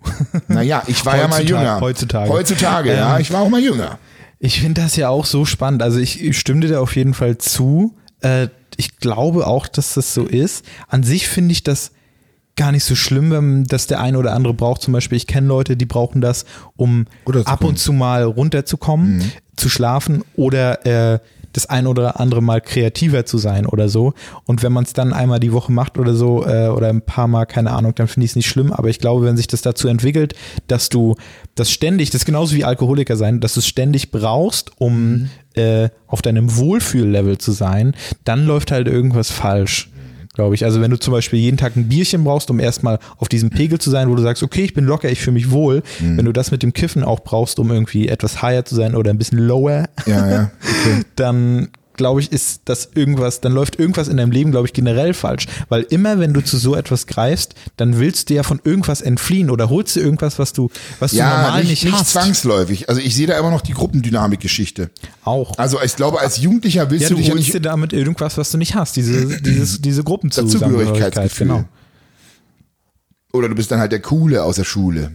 Naja, 0.47 0.83
ich 0.87 1.05
war 1.05 1.17
ja 1.17 1.27
mal 1.27 1.43
jünger. 1.47 1.81
heutzutage. 1.81 2.29
Heutzutage, 2.29 2.93
ja. 2.93 3.15
Ähm, 3.15 3.21
Ich 3.21 3.31
war 3.31 3.41
auch 3.41 3.49
mal 3.49 3.61
jünger. 3.61 3.97
Ich 4.37 4.61
finde 4.61 4.81
das 4.81 4.95
ja 4.95 5.09
auch 5.09 5.25
so 5.25 5.43
spannend. 5.43 5.81
Also 5.81 5.99
ich, 5.99 6.23
ich 6.23 6.37
stimme 6.39 6.61
dir 6.61 6.69
da 6.69 6.79
auf 6.79 6.95
jeden 6.95 7.13
Fall 7.15 7.37
zu. 7.39 7.97
Äh, 8.21 8.49
ich 8.77 8.97
glaube 8.97 9.47
auch, 9.47 9.67
dass 9.67 9.95
das 9.95 10.13
so 10.13 10.25
ist. 10.25 10.63
An 10.87 11.03
sich 11.03 11.27
finde 11.27 11.51
ich 11.51 11.63
das 11.63 11.91
gar 12.59 12.73
nicht 12.73 12.83
so 12.83 12.93
schlimm, 12.93 13.31
wenn 13.31 13.63
das 13.63 13.87
der 13.87 14.01
eine 14.01 14.19
oder 14.19 14.33
andere 14.33 14.53
braucht. 14.53 14.81
Zum 14.81 14.91
Beispiel, 14.91 15.15
ich 15.15 15.27
kenne 15.27 15.47
Leute, 15.47 15.77
die 15.77 15.85
brauchen 15.85 16.19
das, 16.19 16.43
um 16.75 17.05
ab 17.45 17.63
und 17.63 17.79
zu 17.79 17.93
mal 17.93 18.23
runterzukommen, 18.23 19.31
zu 19.55 19.69
schlafen 19.69 20.25
oder 20.35 20.85
äh, 20.85 21.19
das 21.53 21.67
ein 21.67 21.87
oder 21.87 22.19
andere 22.19 22.41
Mal 22.43 22.59
kreativer 22.59 23.25
zu 23.25 23.37
sein 23.37 23.65
oder 23.65 23.87
so. 23.87 24.13
Und 24.45 24.61
wenn 24.61 24.73
man 24.73 24.83
es 24.83 24.91
dann 24.91 25.13
einmal 25.13 25.39
die 25.39 25.53
Woche 25.53 25.71
macht 25.71 25.97
oder 25.97 26.13
so 26.13 26.45
äh, 26.45 26.67
oder 26.67 26.89
ein 26.89 27.01
paar 27.01 27.29
Mal, 27.29 27.45
keine 27.45 27.71
Ahnung, 27.71 27.95
dann 27.95 28.09
finde 28.09 28.25
ich 28.25 28.31
es 28.31 28.35
nicht 28.35 28.49
schlimm. 28.49 28.73
Aber 28.73 28.89
ich 28.89 28.99
glaube, 28.99 29.25
wenn 29.25 29.37
sich 29.37 29.47
das 29.47 29.61
dazu 29.61 29.87
entwickelt, 29.87 30.35
dass 30.67 30.89
du 30.89 31.15
das 31.55 31.71
ständig, 31.71 32.09
das 32.09 32.23
ist 32.23 32.25
genauso 32.25 32.57
wie 32.57 32.65
Alkoholiker 32.65 33.15
sein, 33.15 33.39
dass 33.39 33.53
du 33.53 33.61
es 33.61 33.67
ständig 33.67 34.11
brauchst, 34.11 34.73
um 34.79 35.29
äh, 35.53 35.87
auf 36.07 36.21
deinem 36.21 36.57
Wohlfühllevel 36.57 37.37
zu 37.37 37.53
sein, 37.53 37.95
dann 38.25 38.45
läuft 38.45 38.71
halt 38.71 38.89
irgendwas 38.89 39.31
falsch. 39.31 39.89
Glaube 40.35 40.55
ich. 40.55 40.63
Also 40.63 40.79
wenn 40.79 40.91
du 40.91 40.99
zum 40.99 41.11
Beispiel 41.11 41.39
jeden 41.39 41.57
Tag 41.57 41.75
ein 41.75 41.89
Bierchen 41.89 42.23
brauchst, 42.23 42.49
um 42.51 42.59
erstmal 42.59 42.99
auf 43.17 43.29
diesem 43.29 43.49
Pegel 43.49 43.79
zu 43.79 43.89
sein, 43.89 44.09
wo 44.09 44.15
du 44.15 44.21
sagst, 44.21 44.43
okay, 44.43 44.63
ich 44.63 44.73
bin 44.73 44.85
locker, 44.85 45.09
ich 45.09 45.19
fühle 45.21 45.33
mich 45.33 45.51
wohl. 45.51 45.81
Wenn 45.99 46.25
du 46.25 46.31
das 46.31 46.51
mit 46.51 46.63
dem 46.63 46.71
Kiffen 46.71 47.03
auch 47.03 47.21
brauchst, 47.21 47.59
um 47.59 47.71
irgendwie 47.71 48.07
etwas 48.07 48.41
higher 48.41 48.63
zu 48.63 48.75
sein 48.75 48.95
oder 48.95 49.09
ein 49.09 49.17
bisschen 49.17 49.39
lower, 49.39 49.89
Ja, 50.05 50.29
ja. 50.29 50.51
dann 51.15 51.69
glaube 51.99 52.21
ich, 52.21 52.31
ist 52.31 52.61
das 52.65 52.89
irgendwas, 52.95 53.41
dann 53.41 53.51
läuft 53.51 53.77
irgendwas 53.77 54.07
in 54.07 54.17
deinem 54.17 54.31
Leben, 54.31 54.49
glaube 54.51 54.65
ich, 54.65 54.73
generell 54.73 55.13
falsch. 55.13 55.45
Weil 55.67 55.83
immer, 55.83 56.17
wenn 56.17 56.33
du 56.33 56.41
zu 56.41 56.57
so 56.57 56.75
etwas 56.75 57.05
greifst, 57.05 57.53
dann 57.77 57.99
willst 57.99 58.29
du 58.29 58.33
ja 58.33 58.43
von 58.43 58.59
irgendwas 58.63 59.01
entfliehen 59.01 59.51
oder 59.51 59.69
holst 59.69 59.95
du 59.95 59.99
irgendwas, 59.99 60.39
was 60.39 60.53
du, 60.53 60.69
was 60.99 61.11
du 61.11 61.17
Ja, 61.17 61.43
normal 61.43 61.59
nicht, 61.59 61.69
nicht, 61.69 61.83
nicht 61.83 61.93
hast. 61.93 62.11
zwangsläufig. 62.11 62.89
Also 62.89 63.01
ich 63.01 63.13
sehe 63.13 63.27
da 63.27 63.37
immer 63.37 63.51
noch 63.51 63.61
die 63.61 63.73
Gruppendynamik-Geschichte. 63.73 64.89
Auch. 65.23 65.57
Also 65.57 65.79
ich 65.83 65.95
glaube, 65.95 66.19
als 66.21 66.37
Jugendlicher 66.37 66.89
willst 66.89 67.03
ja, 67.03 67.09
du 67.09 67.15
du 67.15 67.19
dich 67.19 67.27
ja 67.29 67.35
nicht 67.35 67.53
dir 67.53 67.59
damit 67.59 67.93
irgendwas, 67.93 68.37
was 68.37 68.49
du 68.49 68.57
nicht 68.57 68.73
hast. 68.75 68.95
Diese, 68.95 69.27
dieses, 69.41 69.81
diese 69.81 70.03
Gruppenzugehörigkeit. 70.03 71.35
Genau. 71.37 71.65
Oder 73.33 73.49
du 73.49 73.55
bist 73.55 73.69
dann 73.69 73.79
halt 73.79 73.91
der 73.91 74.01
Coole 74.01 74.43
aus 74.43 74.55
der 74.55 74.63
Schule. 74.63 75.11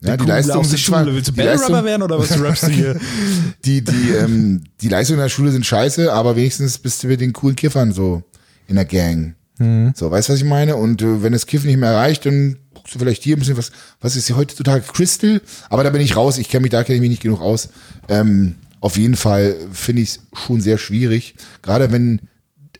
Ja, 0.00 0.16
die 0.16 0.30
aus 0.30 0.46
der 0.46 0.62
sind 0.64 0.78
zwar, 0.78 1.00
Schule. 1.04 1.14
Willst 1.14 1.28
du 1.36 1.42
Leistung, 1.42 1.84
werden 1.84 2.02
oder 2.02 2.18
was 2.18 2.38
rappst 2.40 2.64
du 2.64 2.68
hier? 2.68 3.00
die, 3.64 3.82
die, 3.82 4.10
ähm, 4.10 4.64
die 4.80 4.88
Leistungen 4.88 5.18
in 5.18 5.24
der 5.24 5.30
Schule 5.30 5.50
sind 5.52 5.64
scheiße, 5.64 6.12
aber 6.12 6.36
wenigstens 6.36 6.78
bist 6.78 7.02
du 7.02 7.08
mit 7.08 7.20
den 7.20 7.32
coolen 7.32 7.56
Kiffern 7.56 7.92
so 7.92 8.22
in 8.68 8.76
der 8.76 8.84
Gang. 8.84 9.34
Mhm. 9.58 9.92
So, 9.96 10.10
weißt 10.10 10.28
du, 10.28 10.32
was 10.34 10.40
ich 10.40 10.44
meine? 10.46 10.76
Und 10.76 11.00
äh, 11.02 11.22
wenn 11.22 11.32
das 11.32 11.46
Kiffen 11.46 11.66
nicht 11.68 11.78
mehr 11.78 11.94
reicht, 11.94 12.26
dann 12.26 12.56
guckst 12.74 12.94
du 12.94 12.98
vielleicht 12.98 13.22
hier 13.22 13.36
ein 13.36 13.38
bisschen 13.38 13.56
was, 13.56 13.72
was 14.00 14.16
ist 14.16 14.26
hier 14.26 14.36
heutzutage 14.36 14.84
Crystal? 14.92 15.40
Aber 15.70 15.82
da 15.82 15.90
bin 15.90 16.02
ich 16.02 16.14
raus, 16.14 16.36
ich 16.36 16.50
kenne 16.50 16.62
mich, 16.62 16.70
da 16.72 16.84
kenne 16.84 16.96
ich 16.96 17.00
mich 17.00 17.10
nicht 17.10 17.22
genug 17.22 17.40
aus. 17.40 17.70
Ähm, 18.08 18.56
auf 18.80 18.98
jeden 18.98 19.16
Fall 19.16 19.56
finde 19.72 20.02
ich 20.02 20.10
es 20.10 20.20
schon 20.46 20.60
sehr 20.60 20.76
schwierig. 20.76 21.34
Gerade 21.62 21.90
wenn 21.90 22.20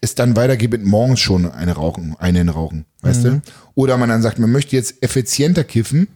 es 0.03 0.15
dann 0.15 0.37
weitergeht 0.37 0.71
mit 0.71 0.85
morgens 0.85 1.21
schon 1.21 1.51
eine 1.51 1.73
rauchen, 1.73 2.15
einen 2.19 2.51
rauchen, 2.51 2.85
weißt 3.01 3.25
Mhm. 3.25 3.29
du? 3.31 3.41
Oder 3.75 3.97
man 3.97 4.11
dann 4.11 4.21
sagt, 4.21 4.39
man 4.39 4.53
möchte 4.53 4.77
jetzt 4.77 5.03
effizienter 5.03 5.65
kiffen. 5.65 6.09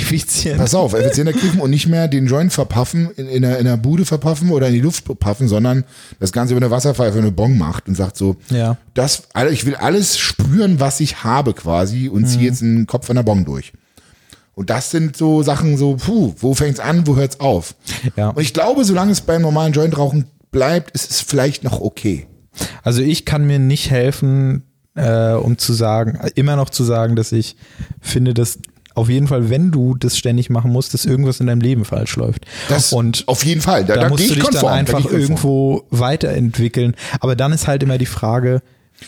Effizient. 0.00 0.58
Pass 0.58 0.74
auf, 0.74 0.94
effizienter 0.94 1.32
kiffen 1.32 1.60
und 1.60 1.70
nicht 1.70 1.86
mehr 1.88 2.08
den 2.08 2.26
Joint 2.26 2.52
verpaffen, 2.52 3.10
in, 3.16 3.26
in, 3.28 3.42
der, 3.42 3.58
in 3.58 3.64
der 3.64 3.76
Bude 3.76 4.04
verpaffen 4.04 4.50
oder 4.50 4.68
in 4.68 4.74
die 4.74 4.80
Luft 4.80 5.04
paffen, 5.18 5.48
sondern 5.48 5.84
das 6.20 6.32
Ganze 6.32 6.54
über 6.54 6.64
eine 6.64 6.70
Wasserpfeife, 6.70 7.18
eine 7.18 7.32
Bon 7.32 7.56
macht 7.58 7.88
und 7.88 7.94
sagt 7.96 8.16
so, 8.16 8.36
Ja. 8.50 8.76
das, 8.94 9.24
alle- 9.32 9.50
ich 9.50 9.66
will 9.66 9.74
alles 9.74 10.18
spüren, 10.18 10.80
was 10.80 11.00
ich 11.00 11.24
habe 11.24 11.52
quasi 11.54 12.08
und 12.08 12.22
Mhm. 12.22 12.26
ziehe 12.26 12.44
jetzt 12.44 12.62
einen 12.62 12.86
Kopf 12.86 13.08
an 13.10 13.16
der 13.16 13.22
Bon 13.22 13.44
durch. 13.44 13.72
Und 14.54 14.70
das 14.70 14.90
sind 14.90 15.16
so 15.16 15.42
Sachen 15.42 15.76
so, 15.76 15.96
puh, 15.96 16.34
wo 16.38 16.54
fängt's 16.54 16.80
an, 16.80 17.06
wo 17.06 17.16
hört's 17.16 17.40
auf? 17.40 17.74
Ja. 18.16 18.30
Und 18.30 18.42
ich 18.42 18.54
glaube, 18.54 18.84
solange 18.84 19.12
es 19.12 19.20
beim 19.20 19.42
normalen 19.42 19.72
Jointrauchen 19.74 20.24
bleibt, 20.50 20.92
ist 20.92 21.10
es 21.10 21.20
vielleicht 21.20 21.62
noch 21.62 21.80
okay. 21.80 22.26
Also 22.82 23.02
ich 23.02 23.26
kann 23.26 23.46
mir 23.46 23.58
nicht 23.58 23.90
helfen, 23.90 24.62
äh, 24.94 25.32
um 25.32 25.58
zu 25.58 25.74
sagen, 25.74 26.18
immer 26.36 26.56
noch 26.56 26.70
zu 26.70 26.84
sagen, 26.84 27.16
dass 27.16 27.32
ich 27.32 27.56
finde, 28.00 28.32
dass 28.32 28.58
auf 28.96 29.08
jeden 29.08 29.28
Fall, 29.28 29.50
wenn 29.50 29.70
du 29.70 29.94
das 29.94 30.16
ständig 30.18 30.50
machen 30.50 30.72
musst, 30.72 30.94
dass 30.94 31.04
irgendwas 31.04 31.38
in 31.40 31.46
deinem 31.46 31.60
Leben 31.60 31.84
falsch 31.84 32.16
läuft. 32.16 32.44
Das 32.68 32.92
und 32.92 33.24
auf 33.28 33.44
jeden 33.44 33.60
Fall. 33.60 33.84
Da, 33.84 33.94
da, 33.94 34.00
da, 34.02 34.08
musst 34.08 34.20
gehe 34.20 34.28
du 34.28 34.34
ich 34.34 34.40
dich 34.40 34.44
konform. 34.50 34.62
dann 34.62 34.86
da 34.86 34.92
einfach 34.92 34.98
ich 35.00 35.04
konform. 35.04 35.20
irgendwo 35.20 35.82
weiterentwickeln. 35.90 36.94
Aber 37.20 37.36
dann 37.36 37.52
ist 37.52 37.66
halt 37.66 37.82
immer 37.82 37.98
die 37.98 38.06
Frage, 38.06 38.62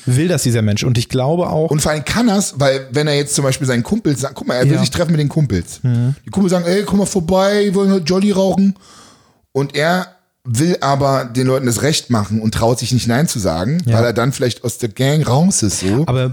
will 0.04 0.28
das 0.28 0.42
dieser 0.42 0.60
Mensch? 0.62 0.84
Und 0.84 0.98
ich 0.98 1.08
glaube 1.08 1.48
auch, 1.48 1.70
Und 1.70 1.80
vor 1.80 1.92
allem 1.92 2.04
kann 2.04 2.28
er's, 2.28 2.54
weil 2.60 2.86
wenn 2.92 3.06
er 3.06 3.16
jetzt 3.16 3.34
zum 3.34 3.44
Beispiel 3.44 3.66
seinen 3.66 3.82
Kumpels 3.82 4.20
sagt, 4.20 4.34
guck 4.34 4.46
mal, 4.46 4.54
er 4.54 4.64
will 4.64 4.72
Ja. 4.72 4.76
Mhm. 4.78 4.80
sich 4.82 4.90
treffen 4.90 5.12
mit 5.12 5.20
den 5.20 5.28
Kumpels. 5.30 5.80
Die 5.82 6.30
Kumpels 6.30 6.50
sagen, 6.52 6.66
ey, 6.66 6.82
komm 6.84 6.98
mal 6.98 7.06
vorbei, 7.06 7.64
wir 7.64 7.74
wollen 7.74 7.90
heute 7.92 8.04
Jolly 8.04 8.30
rauchen. 8.32 8.74
Und 9.52 9.74
er 9.74 10.08
will 10.44 10.76
aber 10.82 11.24
den 11.24 11.46
Leuten 11.46 11.66
das 11.66 11.82
Recht 11.82 12.10
machen 12.10 12.40
und 12.40 12.52
traut 12.54 12.78
sich 12.78 12.92
nicht 12.92 13.06
Nein 13.06 13.26
zu 13.28 13.38
sagen, 13.38 13.82
Ja. 13.86 13.96
weil 13.98 14.04
er 14.04 14.12
dann 14.12 14.32
vielleicht 14.32 14.64
aus 14.64 14.78
der 14.78 14.90
Gang 14.90 15.26
raus 15.26 15.62
ist 15.62 15.80
so. 15.80 16.04
aber 16.06 16.32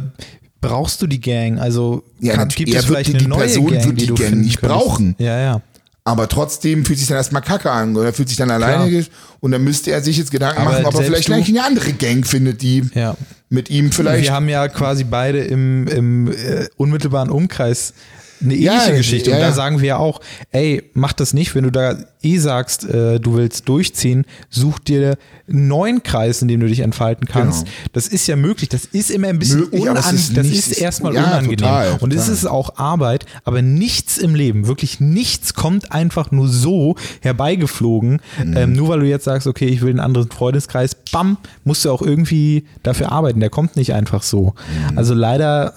brauchst 0.68 1.02
du 1.02 1.08
die 1.08 1.20
Gang? 1.22 1.60
Also 1.60 2.04
Ja, 2.20 2.36
kann, 2.36 2.48
gibt 2.50 2.74
es 2.74 2.86
vielleicht 2.86 3.14
die- 3.14 3.18
eine 3.18 3.28
neue 3.28 3.40
Person 3.40 3.68
Gang, 3.68 3.86
wird 3.86 3.92
die 3.98 4.02
die 4.02 4.06
du 4.08 4.16
Gang 4.16 4.36
nicht 4.36 4.60
könntest? 4.62 4.62
brauchen. 4.62 5.16
Ja, 5.18 5.40
ja. 5.40 5.62
Aber 6.08 6.30
trotzdem 6.30 6.86
fühlt 6.86 7.00
sich 7.00 7.08
dann 7.08 7.18
erstmal 7.18 7.42
kacke 7.42 7.72
an 7.72 7.96
oder 7.98 8.14
fühlt 8.14 8.30
sich 8.30 8.38
dann 8.38 8.52
alleine 8.52 8.90
Klar. 8.92 9.04
und 9.40 9.52
dann 9.52 9.64
müsste 9.64 9.92
er 9.92 10.02
sich 10.04 10.18
jetzt 10.18 10.30
Gedanken 10.30 10.62
Aber 10.62 10.72
machen, 10.74 10.86
ob 10.86 10.94
er 10.96 11.02
vielleicht 11.04 11.30
du- 11.30 11.34
eine 11.34 11.64
andere 11.64 11.94
Gang 11.94 12.26
findet, 12.28 12.62
die 12.62 12.84
Ja. 12.94 13.16
mit 13.50 13.70
ihm 13.72 13.92
vielleicht. 13.92 14.24
Wir 14.26 14.34
haben 14.34 14.48
ja 14.48 14.68
quasi 14.68 15.04
beide 15.04 15.40
im, 15.44 15.88
im 15.88 16.32
äh, 16.32 16.68
unmittelbaren 16.78 17.32
Umkreis 17.32 17.94
eine 18.42 18.56
Ja, 18.56 18.74
ähnliche 18.74 18.98
Geschichte. 18.98 19.30
ja, 19.30 19.36
Und 19.38 19.42
da 19.42 19.48
ja. 19.50 19.54
sagen 19.54 19.80
wir 19.80 19.88
ja 19.88 19.98
auch, 19.98 20.22
ey, 20.52 20.84
mach 20.94 21.14
das 21.14 21.34
nicht, 21.34 21.56
wenn 21.56 21.64
du 21.64 21.72
da 21.72 21.98
eh 22.22 22.38
sagst, 22.38 22.84
äh, 22.86 23.20
du 23.20 23.36
willst 23.36 23.70
durchziehen, 23.70 24.26
such 24.50 24.80
dir 24.80 25.18
einen 25.48 25.68
neuen 25.68 26.04
Kreis, 26.04 26.42
in 26.42 26.48
dem 26.48 26.60
du 26.60 26.68
dich 26.68 26.80
entfalten 26.80 27.28
kannst. 27.28 27.66
Genau. 27.66 27.78
Das 27.94 28.08
ist 28.08 28.26
ja 28.28 28.36
möglich. 28.36 28.70
Das 28.70 28.86
ist 28.86 29.12
immer 29.12 29.28
ein 29.28 29.38
bisschen 29.40 29.60
Möglich, 29.62 29.84
es 29.84 29.90
unan 29.90 30.16
ist 30.16 30.36
das 30.38 30.48
ist 30.48 30.72
erstmal 30.80 31.14
ja, 31.14 31.24
unangenehm. 31.24 31.58
total, 31.58 31.98
Und 32.00 32.14
es 32.14 32.22
total. 32.22 32.34
ist 32.34 32.46
auch 32.48 32.78
Arbeit, 32.78 33.26
aber 33.44 33.62
nichts 33.62 34.18
im 34.18 34.34
Leben, 34.36 34.68
wirklich 34.68 35.00
nichts 35.00 35.54
kommt 35.54 35.92
einfach 35.92 36.32
nur 36.32 36.48
so 36.50 36.96
herbeigeflogen. 37.22 38.22
Mhm. 38.44 38.58
Ähm, 38.58 38.74
nur 38.74 38.90
weil 38.90 39.00
du 39.02 39.06
jetzt 39.06 39.26
sagst, 39.26 39.48
okay, 39.48 39.68
ich 39.68 39.82
will 39.82 39.92
einen 39.92 40.00
anderen 40.00 40.30
Freundeskreis, 40.32 40.96
bam, 41.12 41.38
musst 41.64 41.86
du 41.86 41.92
auch 41.92 42.02
irgendwie 42.02 42.66
dafür 42.84 43.12
arbeiten. 43.12 43.40
Der 43.40 43.50
kommt 43.50 43.76
nicht 43.76 43.94
einfach 43.94 44.24
so. 44.24 44.56
Mhm. 44.92 44.98
Also 44.98 45.14
leider, 45.14 45.74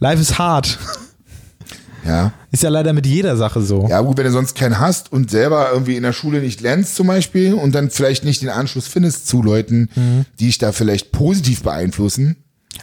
life 0.00 0.20
is 0.20 0.38
hard. 0.38 0.78
Ja. 2.06 2.32
Ist 2.50 2.62
ja 2.62 2.68
leider 2.68 2.92
mit 2.92 3.06
jeder 3.06 3.36
Sache 3.36 3.62
so. 3.62 3.86
Ja, 3.88 4.00
gut, 4.00 4.16
wenn 4.16 4.24
du 4.26 4.30
sonst 4.32 4.54
keinen 4.54 4.78
hast 4.78 5.10
und 5.12 5.30
selber 5.30 5.68
irgendwie 5.72 5.96
in 5.96 6.02
der 6.02 6.12
Schule 6.12 6.40
nicht 6.40 6.60
lernst 6.60 6.94
zum 6.96 7.06
Beispiel 7.08 7.54
und 7.54 7.74
dann 7.74 7.90
vielleicht 7.90 8.24
nicht 8.24 8.42
den 8.42 8.50
Anschluss 8.50 8.86
findest 8.86 9.26
zu 9.26 9.42
Leuten, 9.42 9.88
Mhm. 9.94 10.24
die 10.38 10.46
dich 10.46 10.58
da 10.58 10.72
vielleicht 10.72 11.12
positiv 11.12 11.62
beeinflussen. 11.62 12.36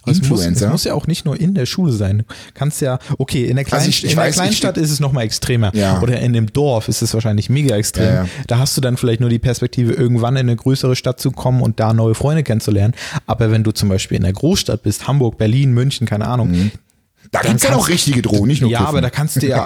Aber 0.03 0.11
es 0.13 0.19
muss, 0.19 0.39
es 0.39 0.45
Influencer. 0.45 0.69
muss 0.69 0.83
ja 0.85 0.93
auch 0.93 1.05
nicht 1.05 1.25
nur 1.25 1.37
in 1.39 1.53
der 1.53 1.65
Schule 1.65 1.91
sein. 1.91 2.19
Du 2.19 2.23
kannst 2.53 2.79
ja, 2.79 2.97
okay, 3.17 3.45
in 3.45 3.57
der, 3.57 3.65
Klein, 3.65 3.79
Also 3.79 3.89
ich- 3.89 4.05
ich 4.05 4.11
in 4.11 4.15
der 4.15 4.25
weiß, 4.25 4.35
ich- 4.35 4.41
Kleinstadt 4.41 4.77
ist 4.77 4.89
es 4.89 5.01
nochmal 5.01 5.25
extremer. 5.25 5.71
Ja. 5.75 6.01
Oder 6.01 6.19
in 6.21 6.31
dem 6.31 6.51
Dorf 6.53 6.87
ist 6.87 7.01
es 7.01 7.13
wahrscheinlich 7.13 7.49
mega 7.49 7.75
extrem. 7.75 8.05
Ja, 8.05 8.13
ja. 8.23 8.25
Da 8.47 8.57
hast 8.57 8.75
du 8.77 8.81
dann 8.81 8.95
vielleicht 8.95 9.19
nur 9.19 9.29
die 9.29 9.37
Perspektive, 9.39 9.91
irgendwann 9.93 10.35
in 10.37 10.47
eine 10.47 10.55
größere 10.55 10.95
Stadt 10.95 11.19
zu 11.19 11.31
kommen 11.31 11.61
und 11.61 11.81
da 11.81 11.93
neue 11.93 12.15
Freunde 12.15 12.43
kennenzulernen. 12.43 12.93
Aber 13.27 13.51
wenn 13.51 13.63
du 13.65 13.71
zum 13.73 13.89
Beispiel 13.89 14.15
in 14.15 14.23
der 14.23 14.31
Großstadt 14.33 14.81
bist, 14.81 15.07
Hamburg, 15.09 15.37
Berlin, 15.37 15.73
München, 15.73 16.07
keine 16.07 16.25
Ahnung, 16.27 16.71
Da 17.33 17.39
gibt's 17.39 17.63
ja 17.63 17.69
kannst- 17.69 17.85
auch 17.85 17.87
richtige 17.89 18.21
Drogen, 18.21 18.47
nicht 18.47 18.61
nur 18.61 18.69
ja, 18.69 18.79
Kiffen. 18.79 18.89
aber 18.89 19.01
da 19.01 19.09
kannst 19.09 19.41
du 19.41 19.47
ja, 19.47 19.65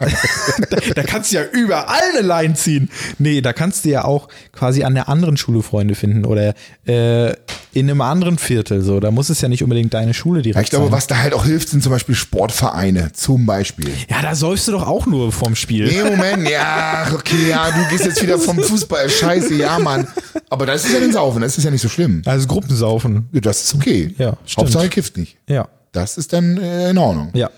da, 0.69 0.77
da 0.95 1.01
kannst 1.03 1.31
du 1.31 1.37
ja 1.37 1.43
überall 1.51 1.99
eine 2.15 2.21
Line 2.27 2.53
ziehen. 2.53 2.91
Nee, 3.17 3.41
da 3.41 3.53
kannst 3.53 3.85
du 3.85 3.89
ja 3.89 4.05
auch 4.05 4.27
quasi 4.51 4.83
an 4.83 4.93
der 4.93 5.09
anderen 5.09 5.35
Schule 5.35 5.63
Freunde 5.63 5.95
finden 5.95 6.25
oder 6.25 6.53
äh, 6.85 7.31
in 7.73 7.89
einem 7.89 8.01
anderen 8.01 8.37
Viertel. 8.37 8.81
So, 8.81 8.99
da 8.99 9.09
muss 9.09 9.29
es 9.29 9.41
ja 9.41 9.49
nicht 9.49 9.63
unbedingt 9.63 9.95
deine 9.95 10.13
Schule 10.13 10.43
direkt 10.43 10.57
Ja, 10.57 10.61
ich 10.61 10.69
glaube, 10.69 10.85
sein. 10.85 10.91
was 10.93 11.07
da 11.07 11.17
halt 11.17 11.33
auch 11.33 11.43
hilft, 11.45 11.69
sind 11.69 11.81
zum 11.81 11.91
Beispiel 11.91 12.13
Sportvereine, 12.13 13.11
zum 13.13 13.47
Beispiel. 13.47 13.89
Ja, 14.09 14.21
da 14.21 14.35
säufst 14.35 14.67
du 14.67 14.71
doch 14.73 14.85
auch 14.85 15.07
nur 15.07 15.31
vorm 15.31 15.55
Spiel. 15.55 15.87
Nee, 15.87 16.03
Moment, 16.03 16.47
ja, 16.47 17.07
okay, 17.15 17.49
ja, 17.49 17.71
du 17.71 17.89
gehst 17.89 18.05
jetzt 18.05 18.21
wieder 18.21 18.37
vom 18.37 18.59
Fußball, 18.61 19.09
scheiße, 19.09 19.55
ja, 19.55 19.79
Mann. 19.79 20.07
Aber 20.51 20.67
das 20.67 20.85
ist 20.85 20.93
ja 20.93 20.99
den 20.99 21.11
Saufen, 21.13 21.41
das 21.41 21.57
ist 21.57 21.63
ja 21.63 21.71
nicht 21.71 21.81
so 21.81 21.89
schlimm. 21.89 22.21
Also 22.25 22.45
Gruppensaufen. 22.47 23.27
Ja, 23.33 23.41
Das 23.41 23.63
ist 23.63 23.73
okay. 23.73 24.13
Ja, 24.19 24.37
stimmt. 24.45 24.65
Hauptsache 24.67 24.89
kifft 24.89 25.17
nicht. 25.17 25.35
Ja. 25.49 25.67
Das 25.95 26.17
ist 26.17 26.33
dann 26.33 26.57
äh, 26.57 26.89
in 26.91 26.97
Ordnung. 26.97 27.31
Ja. 27.33 27.49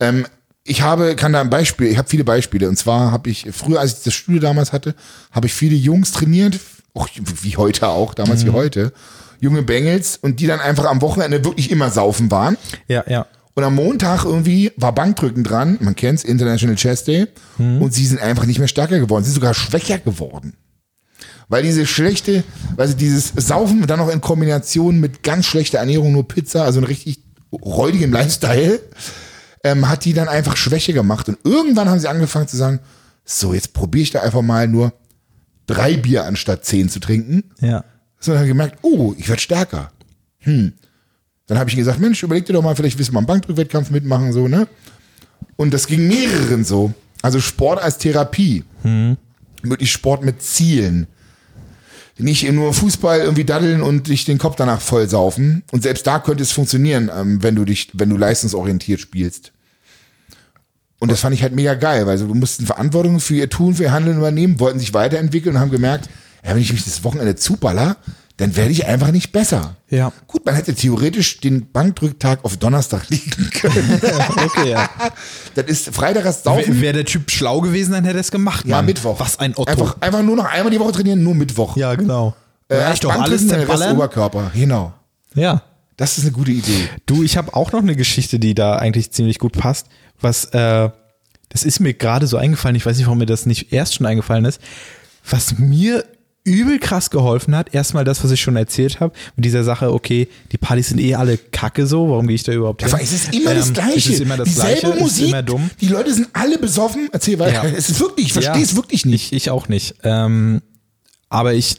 Ähm, 0.00 0.26
ich 0.64 0.82
habe, 0.82 1.14
kann 1.14 1.32
da 1.32 1.40
ein 1.40 1.50
Beispiel, 1.50 1.88
ich 1.88 1.98
habe 1.98 2.08
viele 2.08 2.24
Beispiele. 2.24 2.68
Und 2.68 2.76
zwar 2.76 3.12
habe 3.12 3.30
ich, 3.30 3.46
früher, 3.52 3.80
als 3.80 3.98
ich 3.98 4.04
das 4.04 4.14
Studio 4.14 4.40
damals 4.40 4.72
hatte, 4.72 4.94
habe 5.30 5.46
ich 5.46 5.54
viele 5.54 5.76
Jungs 5.76 6.12
trainiert, 6.12 6.58
auch 6.94 7.08
wie 7.14 7.56
heute 7.56 7.88
auch, 7.88 8.14
damals 8.14 8.42
Mhm. 8.42 8.48
wie 8.48 8.52
heute, 8.52 8.92
junge 9.40 9.62
Bengels, 9.62 10.16
und 10.20 10.40
die 10.40 10.46
dann 10.46 10.60
einfach 10.60 10.86
am 10.86 11.02
Wochenende 11.02 11.44
wirklich 11.44 11.70
immer 11.70 11.90
saufen 11.90 12.30
waren. 12.30 12.56
Ja, 12.88 13.04
ja. 13.06 13.26
Und 13.54 13.64
am 13.64 13.74
Montag 13.74 14.24
irgendwie 14.24 14.72
war 14.76 14.94
Bankdrücken 14.94 15.44
dran, 15.44 15.78
man 15.80 15.94
kennt's, 15.94 16.24
International 16.24 16.76
Chess 16.76 17.04
Day, 17.04 17.26
Mhm. 17.58 17.80
und 17.82 17.94
sie 17.94 18.04
sind 18.06 18.20
einfach 18.20 18.44
nicht 18.46 18.58
mehr 18.58 18.68
stärker 18.68 18.98
geworden, 18.98 19.24
sie 19.24 19.30
sind 19.30 19.36
sogar 19.40 19.54
schwächer 19.54 19.98
geworden. 19.98 20.54
Weil 21.48 21.62
diese 21.62 21.86
schlechte, 21.86 22.42
also 22.76 22.94
dieses 22.94 23.32
Saufen 23.36 23.86
dann 23.86 23.98
noch 24.00 24.08
in 24.10 24.20
Kombination 24.20 24.98
mit 24.98 25.22
ganz 25.22 25.46
schlechter 25.46 25.78
Ernährung, 25.78 26.12
nur 26.12 26.26
Pizza, 26.26 26.64
also 26.64 26.80
einen 26.80 26.86
richtig 26.88 27.20
räudigen 27.64 28.12
Lifestyle, 28.12 28.80
ähm, 29.64 29.88
hat 29.88 30.04
die 30.04 30.12
dann 30.12 30.28
einfach 30.28 30.56
Schwäche 30.56 30.92
gemacht. 30.92 31.28
Und 31.28 31.38
irgendwann 31.44 31.88
haben 31.88 31.98
sie 31.98 32.08
angefangen 32.08 32.48
zu 32.48 32.56
sagen, 32.56 32.80
so, 33.24 33.54
jetzt 33.54 33.72
probiere 33.72 34.02
ich 34.02 34.10
da 34.10 34.20
einfach 34.20 34.42
mal 34.42 34.68
nur 34.68 34.92
drei 35.66 35.96
Bier 35.96 36.24
anstatt 36.24 36.64
zehn 36.64 36.88
zu 36.88 37.00
trinken. 37.00 37.44
Ja. 37.60 37.84
So, 38.20 38.32
dann 38.32 38.46
gemerkt, 38.46 38.78
oh, 38.82 39.14
ich 39.18 39.28
werde 39.28 39.42
stärker. 39.42 39.90
Hm. 40.38 40.72
Dann 41.46 41.58
habe 41.58 41.70
ich 41.70 41.76
gesagt, 41.76 42.00
Mensch, 42.00 42.22
überleg 42.22 42.46
dir 42.46 42.52
doch 42.52 42.62
mal, 42.62 42.74
vielleicht 42.74 42.98
willst 42.98 43.10
du 43.10 43.14
mal 43.14 43.20
einen 43.20 43.26
Bankdrückwettkampf 43.26 43.90
mitmachen, 43.90 44.32
so, 44.32 44.48
ne? 44.48 44.66
Und 45.56 45.72
das 45.72 45.86
ging 45.86 46.06
mehreren 46.06 46.64
so. 46.64 46.92
Also 47.22 47.40
Sport 47.40 47.82
als 47.82 47.98
Therapie. 47.98 48.64
Wirklich 49.62 49.90
Sport 49.90 50.24
mit 50.24 50.42
Zielen. 50.42 51.06
Nicht 52.18 52.50
nur 52.50 52.72
Fußball 52.72 53.20
irgendwie 53.20 53.44
daddeln 53.44 53.82
und 53.82 54.08
dich 54.08 54.24
den 54.24 54.38
Kopf 54.38 54.56
danach 54.56 54.80
voll 54.80 55.08
saufen. 55.08 55.64
Und 55.70 55.82
selbst 55.82 56.06
da 56.06 56.18
könnte 56.18 56.42
es 56.42 56.52
funktionieren, 56.52 57.10
ähm, 57.14 57.42
wenn 57.42 57.54
du 57.54 57.64
dich, 57.64 57.90
wenn 57.92 58.08
du 58.08 58.16
leistungsorientiert 58.16 59.00
spielst. 59.00 59.52
Und 60.98 61.10
das 61.10 61.20
fand 61.20 61.34
ich 61.34 61.42
halt 61.42 61.54
mega 61.54 61.74
geil, 61.74 62.06
weil 62.06 62.18
du 62.18 62.34
mussten 62.34 62.64
Verantwortung 62.64 63.20
für 63.20 63.34
ihr 63.34 63.50
Tun, 63.50 63.74
für 63.74 63.84
ihr 63.84 63.92
Handeln 63.92 64.16
übernehmen, 64.16 64.60
wollten 64.60 64.78
sich 64.78 64.94
weiterentwickeln 64.94 65.56
und 65.56 65.60
haben 65.60 65.70
gemerkt, 65.70 66.08
ja, 66.42 66.54
wenn 66.54 66.62
ich 66.62 66.72
mich 66.72 66.84
das 66.84 67.04
Wochenende 67.04 67.36
zuballer, 67.36 67.96
dann 68.36 68.54
werde 68.54 68.70
ich 68.70 68.86
einfach 68.86 69.12
nicht 69.12 69.32
besser. 69.32 69.76
Ja. 69.88 70.12
Gut, 70.26 70.44
man 70.44 70.54
hätte 70.54 70.74
theoretisch 70.74 71.40
den 71.40 71.70
Bankdrücktag 71.72 72.44
auf 72.44 72.56
Donnerstag 72.58 73.08
liegen 73.08 73.50
können. 73.50 74.00
Okay, 74.44 74.70
ja. 74.70 74.90
das 75.54 75.66
ist 75.66 75.94
Freitag 75.94 76.24
das 76.24 76.42
Saufen. 76.42 76.66
Wäre 76.74 76.80
wär 76.80 76.92
der 76.92 77.04
Typ 77.06 77.30
schlau 77.30 77.60
gewesen, 77.60 77.92
dann 77.92 78.04
hätte 78.04 78.18
er 78.18 78.20
es 78.20 78.30
gemacht. 78.30 78.66
ja, 78.66 78.76
Mann. 78.76 78.86
Mittwoch. 78.86 79.18
Was 79.18 79.38
ein 79.38 79.52
Otto. 79.56 79.70
Einfach, 79.70 79.96
einfach 80.00 80.22
nur 80.22 80.36
noch 80.36 80.44
einmal 80.44 80.70
die 80.70 80.80
Woche 80.80 80.92
trainieren, 80.92 81.22
nur 81.22 81.34
Mittwoch. 81.34 81.76
ja, 81.76 81.94
genau. 81.94 82.34
Äh, 82.68 82.74
Reicht 82.76 82.88
erst 82.88 83.04
doch 83.04 83.14
alles 83.14 83.46
dann 83.46 83.60
der 83.60 83.68
Rest. 83.68 83.90
Oberkörper. 83.90 84.50
Genau. 84.54 84.92
Ja. 85.34 85.62
Das 85.96 86.18
ist 86.18 86.24
eine 86.24 86.32
gute 86.32 86.50
Idee. 86.50 86.88
Du, 87.06 87.22
ich 87.22 87.36
habe 87.38 87.54
auch 87.54 87.72
noch 87.72 87.80
eine 87.80 87.96
Geschichte, 87.96 88.38
die 88.38 88.54
da 88.54 88.76
eigentlich 88.76 89.12
ziemlich 89.12 89.38
gut 89.38 89.52
passt. 89.52 89.86
Was, 90.20 90.46
äh, 90.46 90.90
das 91.48 91.62
ist 91.64 91.80
mir 91.80 91.94
gerade 91.94 92.26
so 92.26 92.36
eingefallen. 92.36 92.76
Ich 92.76 92.84
weiß 92.84 92.98
nicht, 92.98 93.06
warum 93.06 93.18
mir 93.18 93.26
das 93.26 93.46
nicht 93.46 93.72
erst 93.72 93.94
schon 93.94 94.04
eingefallen 94.04 94.44
ist. 94.44 94.60
Was 95.28 95.58
mir 95.58 96.04
übel 96.46 96.78
krass 96.78 97.10
geholfen 97.10 97.54
hat, 97.56 97.74
erstmal 97.74 98.04
das, 98.04 98.22
was 98.24 98.30
ich 98.30 98.40
schon 98.40 98.56
erzählt 98.56 99.00
habe, 99.00 99.12
mit 99.34 99.44
dieser 99.44 99.64
Sache, 99.64 99.92
okay, 99.92 100.28
die 100.52 100.58
Partys 100.58 100.88
sind 100.88 101.00
eh 101.00 101.14
alle 101.16 101.36
kacke 101.36 101.86
so, 101.86 102.08
warum 102.08 102.26
gehe 102.28 102.36
ich 102.36 102.44
da 102.44 102.52
überhaupt 102.52 102.82
hin? 102.82 102.92
Aber 102.92 103.02
es 103.02 103.12
ist 103.12 103.34
immer 103.34 103.54
das 103.54 103.68
Ähm, 103.68 103.74
Gleiche. 103.74 103.96
Es 103.98 104.06
ist 104.06 104.20
immer 104.20 104.36
das 104.36 104.48
Dieselbe 104.48 104.80
Gleiche, 104.80 105.00
Musik. 105.00 105.16
es 105.16 105.22
ist 105.22 105.28
immer 105.28 105.42
dumm. 105.42 105.70
Die 105.80 105.88
Leute 105.88 106.14
sind 106.14 106.28
alle 106.32 106.58
besoffen. 106.58 107.08
Erzähl 107.12 107.38
weiter. 107.38 107.68
Ja. 107.68 107.76
Es 107.76 107.90
ist 107.90 108.00
wirklich, 108.00 108.26
ich 108.26 108.32
verstehe 108.32 108.62
es 108.62 108.70
Ja, 108.70 108.76
wirklich 108.76 109.04
nicht. 109.04 109.32
Ich, 109.32 109.44
ich 109.46 109.50
auch 109.50 109.68
nicht. 109.68 109.96
Ähm, 110.04 110.62
aber 111.28 111.54
ich 111.54 111.76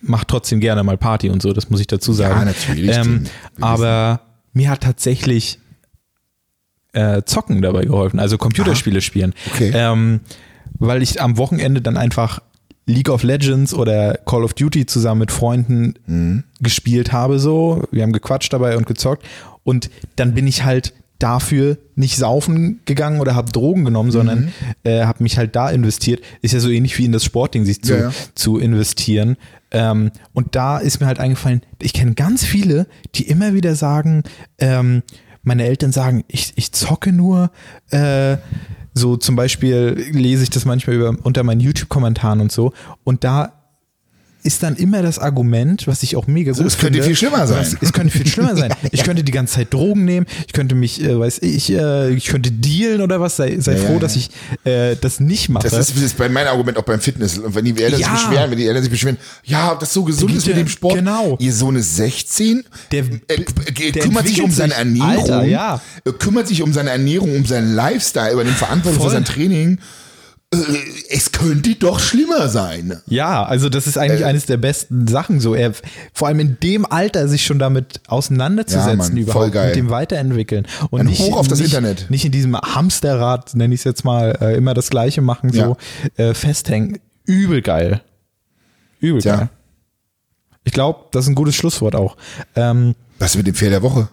mache 0.00 0.26
trotzdem 0.26 0.60
gerne 0.60 0.82
mal 0.82 0.96
Party 0.96 1.28
und 1.28 1.42
so, 1.42 1.52
das 1.52 1.68
muss 1.68 1.80
ich 1.80 1.86
dazu 1.86 2.12
sagen. 2.12 2.38
Ja, 2.38 2.44
natürlich. 2.46 2.96
Ähm, 2.96 3.24
aber 3.60 4.20
mir 4.54 4.70
hat 4.70 4.82
tatsächlich 4.82 5.58
äh, 6.92 7.22
Zocken 7.24 7.60
dabei 7.60 7.84
geholfen, 7.84 8.18
also 8.18 8.38
Computerspiele 8.38 9.02
spielen. 9.02 9.34
Okay. 9.52 9.70
Ähm, 9.74 10.20
weil 10.78 11.02
ich 11.02 11.20
am 11.20 11.36
Wochenende 11.38 11.82
dann 11.82 11.96
einfach 11.96 12.40
League 12.86 13.08
of 13.10 13.22
Legends 13.24 13.74
oder 13.74 14.14
Call 14.26 14.44
of 14.44 14.54
Duty 14.54 14.86
zusammen 14.86 15.20
mit 15.20 15.32
Freunden 15.32 15.94
Mhm. 16.06 16.44
gespielt 16.60 17.12
habe 17.12 17.38
so. 17.38 17.82
Wir 17.90 18.02
haben 18.02 18.12
gequatscht 18.12 18.52
dabei 18.52 18.76
und 18.76 18.86
gezockt 18.86 19.24
und 19.64 19.90
dann 20.16 20.34
bin 20.34 20.46
ich 20.46 20.64
halt 20.64 20.92
dafür 21.18 21.78
nicht 21.94 22.16
saufen 22.18 22.80
gegangen 22.84 23.20
oder 23.20 23.34
habe 23.34 23.50
Drogen 23.50 23.86
genommen, 23.86 24.10
sondern 24.10 24.40
Mhm. 24.44 24.48
äh, 24.84 25.04
habe 25.04 25.22
mich 25.22 25.38
halt 25.38 25.56
da 25.56 25.70
investiert. 25.70 26.20
Ist 26.42 26.52
ja 26.52 26.60
so 26.60 26.68
ähnlich 26.68 26.96
wie 26.98 27.06
in 27.06 27.12
das 27.12 27.24
Sportding, 27.24 27.64
sich 27.64 27.82
zu, 27.82 27.94
Ja, 27.94 28.00
ja. 28.02 28.12
zu 28.34 28.58
investieren. 28.58 29.36
Ähm, 29.70 30.10
und 30.34 30.54
da 30.54 30.76
ist 30.78 31.00
mir 31.00 31.06
halt 31.06 31.18
eingefallen, 31.18 31.62
ich 31.80 31.94
kenne 31.94 32.14
ganz 32.14 32.44
viele, 32.44 32.86
die 33.14 33.26
immer 33.28 33.54
wieder 33.54 33.74
sagen, 33.74 34.24
ähm, 34.58 35.02
meine 35.42 35.64
Eltern 35.64 35.90
sagen, 35.90 36.22
ich, 36.28 36.52
ich 36.56 36.72
zocke 36.72 37.12
nur, 37.12 37.50
äh, 37.90 38.36
so 38.98 39.18
zum 39.18 39.36
Beispiel 39.36 40.06
lese 40.10 40.42
ich 40.42 40.50
das 40.50 40.64
manchmal 40.64 40.96
über, 40.96 41.16
unter 41.22 41.42
meinen 41.42 41.60
YouTube-Kommentaren 41.60 42.40
und 42.40 42.50
so. 42.50 42.72
Und 43.04 43.24
da 43.24 43.55
ist 44.46 44.62
dann 44.62 44.76
immer 44.76 45.02
das 45.02 45.18
Argument, 45.18 45.86
was 45.86 46.02
ich 46.02 46.16
auch 46.16 46.26
mega 46.26 46.52
gut 46.52 46.64
es 46.64 46.78
könnte 46.78 47.02
viel 47.02 47.16
schlimmer 47.16 47.46
sein. 47.46 47.58
was- 47.58 47.76
Es 47.80 47.92
könnte 47.92 48.12
viel 48.16 48.26
schlimmer 48.26 48.56
sein. 48.56 48.72
Ich 48.92 49.02
könnte 49.02 49.22
die 49.24 49.32
ganze 49.32 49.54
Zeit 49.56 49.74
Drogen 49.74 50.04
nehmen, 50.04 50.26
ich 50.46 50.52
könnte 50.52 50.74
mich, 50.74 51.02
äh, 51.02 51.18
weiß 51.18 51.40
ich, 51.42 51.70
äh, 51.72 52.10
ich 52.14 52.26
könnte 52.26 52.50
dealen 52.50 53.00
oder 53.00 53.20
was. 53.20 53.36
Sei, 53.36 53.56
sei 53.60 53.72
Ja, 53.72 53.78
froh, 53.78 53.94
ja, 53.94 53.98
dass 53.98 54.16
ich 54.16 54.30
äh, 54.64 54.96
das 55.00 55.20
nicht 55.20 55.48
mache. 55.48 55.68
Das 55.68 55.78
ist, 55.78 55.96
das 55.96 56.02
ist 56.02 56.16
bei 56.16 56.28
meinem 56.28 56.48
Argument 56.48 56.78
auch 56.78 56.82
beim 56.84 57.00
Fitness. 57.00 57.38
Und 57.38 57.54
wenn 57.54 57.64
die 57.64 57.72
Eltern 57.82 58.00
Ja. 58.00 58.10
sich 58.16 58.24
beschweren, 58.26 58.50
wenn 58.50 58.58
die 58.58 58.66
Eltern 58.66 58.82
sich 58.82 58.90
beschweren, 58.90 59.16
ja, 59.44 59.72
ob 59.72 59.80
das 59.80 59.92
so 59.92 60.04
gesund 60.04 60.34
ist 60.34 60.46
mit 60.46 60.56
dem 60.56 60.68
Sport. 60.68 60.94
genau. 60.94 61.36
Ihr 61.40 61.52
Sohn 61.52 61.76
ist 61.76 61.96
16, 61.96 62.64
Der- 62.92 63.00
äh, 63.28 63.90
der 63.92 64.02
kümmert 64.02 64.26
sich 64.28 64.40
um 64.42 64.50
seine. 64.50 64.74
Ernährung, 64.74 65.30
Alter, 65.30 65.80
äh, 66.04 66.12
kümmert 66.12 66.46
sich 66.48 66.62
um 66.62 66.72
seine 66.72 66.90
Ernährung, 66.90 67.34
um 67.34 67.44
seinen 67.46 67.74
Lifestyle, 67.74 68.32
über 68.32 68.44
den 68.44 68.54
Verantwortung 68.54 68.94
für 69.00 69.04
Voll. 69.08 69.12
sein 69.12 69.24
Training. 69.24 69.78
Es 71.10 71.32
könnte 71.32 71.74
doch 71.76 72.00
schlimmer 72.00 72.48
sein. 72.48 73.00
Ja, 73.06 73.44
also 73.44 73.68
das 73.68 73.86
ist 73.86 73.98
eigentlich 73.98 74.22
Äh, 74.22 74.24
eines 74.24 74.46
der 74.46 74.56
besten 74.56 75.06
Sachen 75.06 75.40
so. 75.40 75.54
Er, 75.54 75.72
vor 76.12 76.28
allem 76.28 76.40
in 76.40 76.58
dem 76.62 76.84
Alter 76.84 77.28
sich 77.28 77.44
schon 77.44 77.58
damit 77.58 78.00
auseinanderzusetzen, 78.08 78.88
Ja, 78.90 78.96
Mann, 78.96 79.06
voll 79.12 79.18
überhaupt 79.20 79.52
geil. 79.52 79.66
mit 79.68 79.76
dem 79.76 79.90
Weiterentwickeln. 79.90 80.66
Und 80.90 81.00
Ein 81.00 81.06
nicht, 81.06 81.20
Hoch 81.20 81.36
auf 81.36 81.48
das 81.48 81.58
nicht, 81.58 81.68
Internet. 81.74 82.10
Nicht 82.10 82.24
in 82.24 82.32
diesem 82.32 82.56
Hamsterrad, 82.56 83.54
nenne 83.54 83.74
ich 83.74 83.80
es 83.80 83.84
jetzt 83.84 84.04
mal, 84.04 84.36
äh, 84.40 84.56
immer 84.56 84.74
das 84.74 84.90
Gleiche 84.90 85.20
machen, 85.22 85.52
so 85.52 85.76
äh, 86.16 86.34
festhängen. 86.34 86.98
Übel 87.24 87.62
geil. 87.62 88.02
Übel 89.00 89.20
Tja. 89.20 89.36
geil. 89.36 89.48
Ich 90.64 90.72
glaube, 90.72 91.00
das 91.12 91.24
ist 91.24 91.28
ein 91.28 91.34
gutes 91.34 91.54
Schlusswort 91.54 91.94
auch. 91.94 92.16
Ähm, 92.56 92.94
Was 93.18 93.36
mit 93.36 93.46
dem 93.46 93.54
Fail 93.54 93.70
der 93.70 93.82
Woche? 93.82 94.08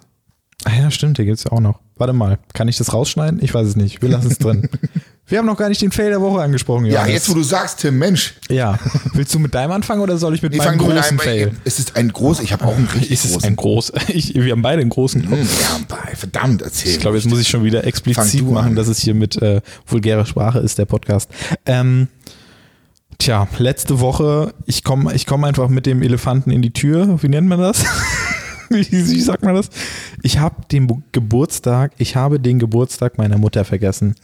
ah 0.66 0.72
ja, 0.80 0.92
stimmt, 0.92 1.18
hier 1.18 1.26
gibt's 1.26 1.44
ja 1.44 1.52
auch 1.52 1.60
noch. 1.60 1.80
Warte 1.96 2.14
mal, 2.14 2.40
kann 2.54 2.68
ich 2.68 2.78
das 2.78 2.94
rausschneiden? 2.94 3.40
Ich 3.44 3.54
weiß 3.54 3.68
es 3.68 3.76
nicht. 3.76 4.02
Wir 4.02 4.10
lassen 4.10 4.32
es 4.32 4.38
drin. 4.38 4.70
Wir 5.34 5.40
haben 5.40 5.48
noch 5.48 5.58
gar 5.58 5.68
nicht 5.68 5.82
den 5.82 5.92
Fail 5.92 6.12
der 6.12 6.22
Woche 6.22 6.44
angesprochen, 6.44 6.86
Ja, 6.86 6.92
Johannes. 6.92 7.14
jetzt 7.16 7.30
wo 7.32 7.34
du 7.34 7.42
sagst, 7.42 7.80
Tim, 7.80 7.98
Mensch, 7.98 8.36
Ja. 8.50 8.78
Willst 9.14 9.34
du 9.34 9.40
mit 9.40 9.56
deinem 9.56 9.72
anfangen 9.72 10.00
oder 10.02 10.20
soll 10.20 10.36
ich 10.36 10.44
mit 10.44 10.54
ich 10.54 10.60
meinem 10.60 10.78
großen 10.78 11.18
Fail? 11.18 11.54
es 11.66 11.80
ist 11.80 11.96
ein 11.96 12.14
groß, 12.14 12.40
ich 12.42 12.54
habe 12.54 12.66
auch 12.66 12.76
einen 12.76 12.86
richtig 12.86 13.10
Ist 13.10 13.26
es 13.26 13.32
großen. 13.32 13.50
ein 13.50 13.56
groß? 13.56 13.94
Ich, 14.10 14.36
wir 14.36 14.52
haben 14.52 14.62
beide 14.62 14.82
einen 14.82 14.92
großen. 14.92 15.24
Hm, 15.28 15.32
ja, 15.40 16.16
verdammt, 16.16 16.62
erzähl. 16.62 16.92
Ich 16.92 17.00
glaube, 17.00 17.18
jetzt 17.18 17.28
muss 17.28 17.40
ich 17.40 17.48
schon 17.48 17.64
wieder 17.64 17.84
explizit 17.84 18.48
machen, 18.48 18.76
dass 18.76 18.88
es 18.88 19.00
hier 19.00 19.16
mit 19.16 19.42
äh, 19.42 19.62
vulgärer 19.88 20.28
Sprache 20.28 20.60
ist, 20.60 20.78
der 20.78 20.86
Podcast. 20.86 21.32
Ähm, 21.66 22.10
tja, 23.18 23.48
letzte 23.58 24.00
Woche, 24.02 24.54
ich 24.68 24.84
komme 24.84 25.16
ich 25.16 25.26
komm 25.26 25.46
einfach 25.46 25.68
mit 25.68 25.88
dem 25.88 26.04
Elefanten 26.04 26.52
in 26.52 26.62
die 26.62 26.74
Tür. 26.74 27.18
Wie 27.24 27.28
nennt 27.30 27.48
man 27.48 27.60
das? 27.60 27.84
wie, 28.70 28.92
wie 28.92 29.22
sagt 29.22 29.44
man 29.44 29.56
das? 29.56 29.70
Ich 30.22 30.40
habe 30.40 30.56
den 30.72 30.88
Bu- 30.88 31.02
Geburtstag, 31.12 31.92
ich 31.98 32.16
habe 32.16 32.40
den 32.40 32.60
Geburtstag 32.60 33.18
meiner 33.18 33.38
Mutter 33.38 33.66
vergessen. 33.66 34.16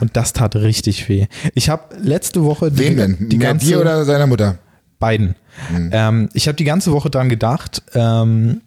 Und 0.00 0.16
das 0.16 0.32
tat 0.32 0.56
richtig 0.56 1.08
weh. 1.08 1.26
Ich 1.54 1.68
habe 1.68 1.96
letzte 2.00 2.44
Woche 2.44 2.70
die, 2.70 2.78
Wem 2.78 2.96
denn? 2.96 3.28
die 3.28 3.38
Mehr 3.38 3.48
ganze 3.48 3.66
dir 3.66 3.80
oder 3.80 4.04
seiner 4.04 4.26
Mutter? 4.26 4.58
Beiden. 4.98 5.34
Mhm. 5.70 5.90
Ähm, 5.92 6.28
ich 6.32 6.48
habe 6.48 6.56
die 6.56 6.64
ganze 6.64 6.92
Woche 6.92 7.10
dran 7.10 7.28
gedacht, 7.28 7.82
ähm, 7.94 8.62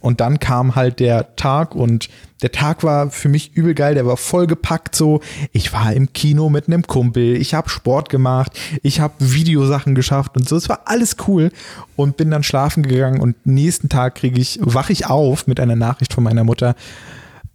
und 0.00 0.20
dann 0.20 0.38
kam 0.38 0.74
halt 0.74 1.00
der 1.00 1.36
Tag 1.36 1.74
und 1.74 2.08
der 2.42 2.52
Tag 2.52 2.84
war 2.84 3.10
für 3.10 3.28
mich 3.28 3.56
übel 3.56 3.74
geil, 3.74 3.94
der 3.94 4.06
war 4.06 4.16
vollgepackt 4.16 4.94
so. 4.94 5.20
Ich 5.52 5.72
war 5.72 5.92
im 5.92 6.12
Kino 6.12 6.50
mit 6.50 6.68
einem 6.68 6.86
Kumpel, 6.86 7.36
ich 7.36 7.54
habe 7.54 7.68
Sport 7.70 8.10
gemacht, 8.10 8.52
ich 8.82 9.00
habe 9.00 9.14
Videosachen 9.18 9.94
geschafft 9.94 10.36
und 10.36 10.46
so. 10.48 10.56
Es 10.56 10.68
war 10.68 10.82
alles 10.84 11.16
cool 11.26 11.50
und 11.96 12.16
bin 12.16 12.30
dann 12.30 12.42
schlafen 12.42 12.82
gegangen 12.82 13.20
und 13.20 13.46
nächsten 13.46 13.88
Tag 13.88 14.16
kriege 14.16 14.40
ich, 14.40 14.58
wache 14.62 14.92
ich 14.92 15.06
auf 15.06 15.46
mit 15.46 15.60
einer 15.60 15.76
Nachricht 15.76 16.12
von 16.12 16.24
meiner 16.24 16.44
Mutter. 16.44 16.74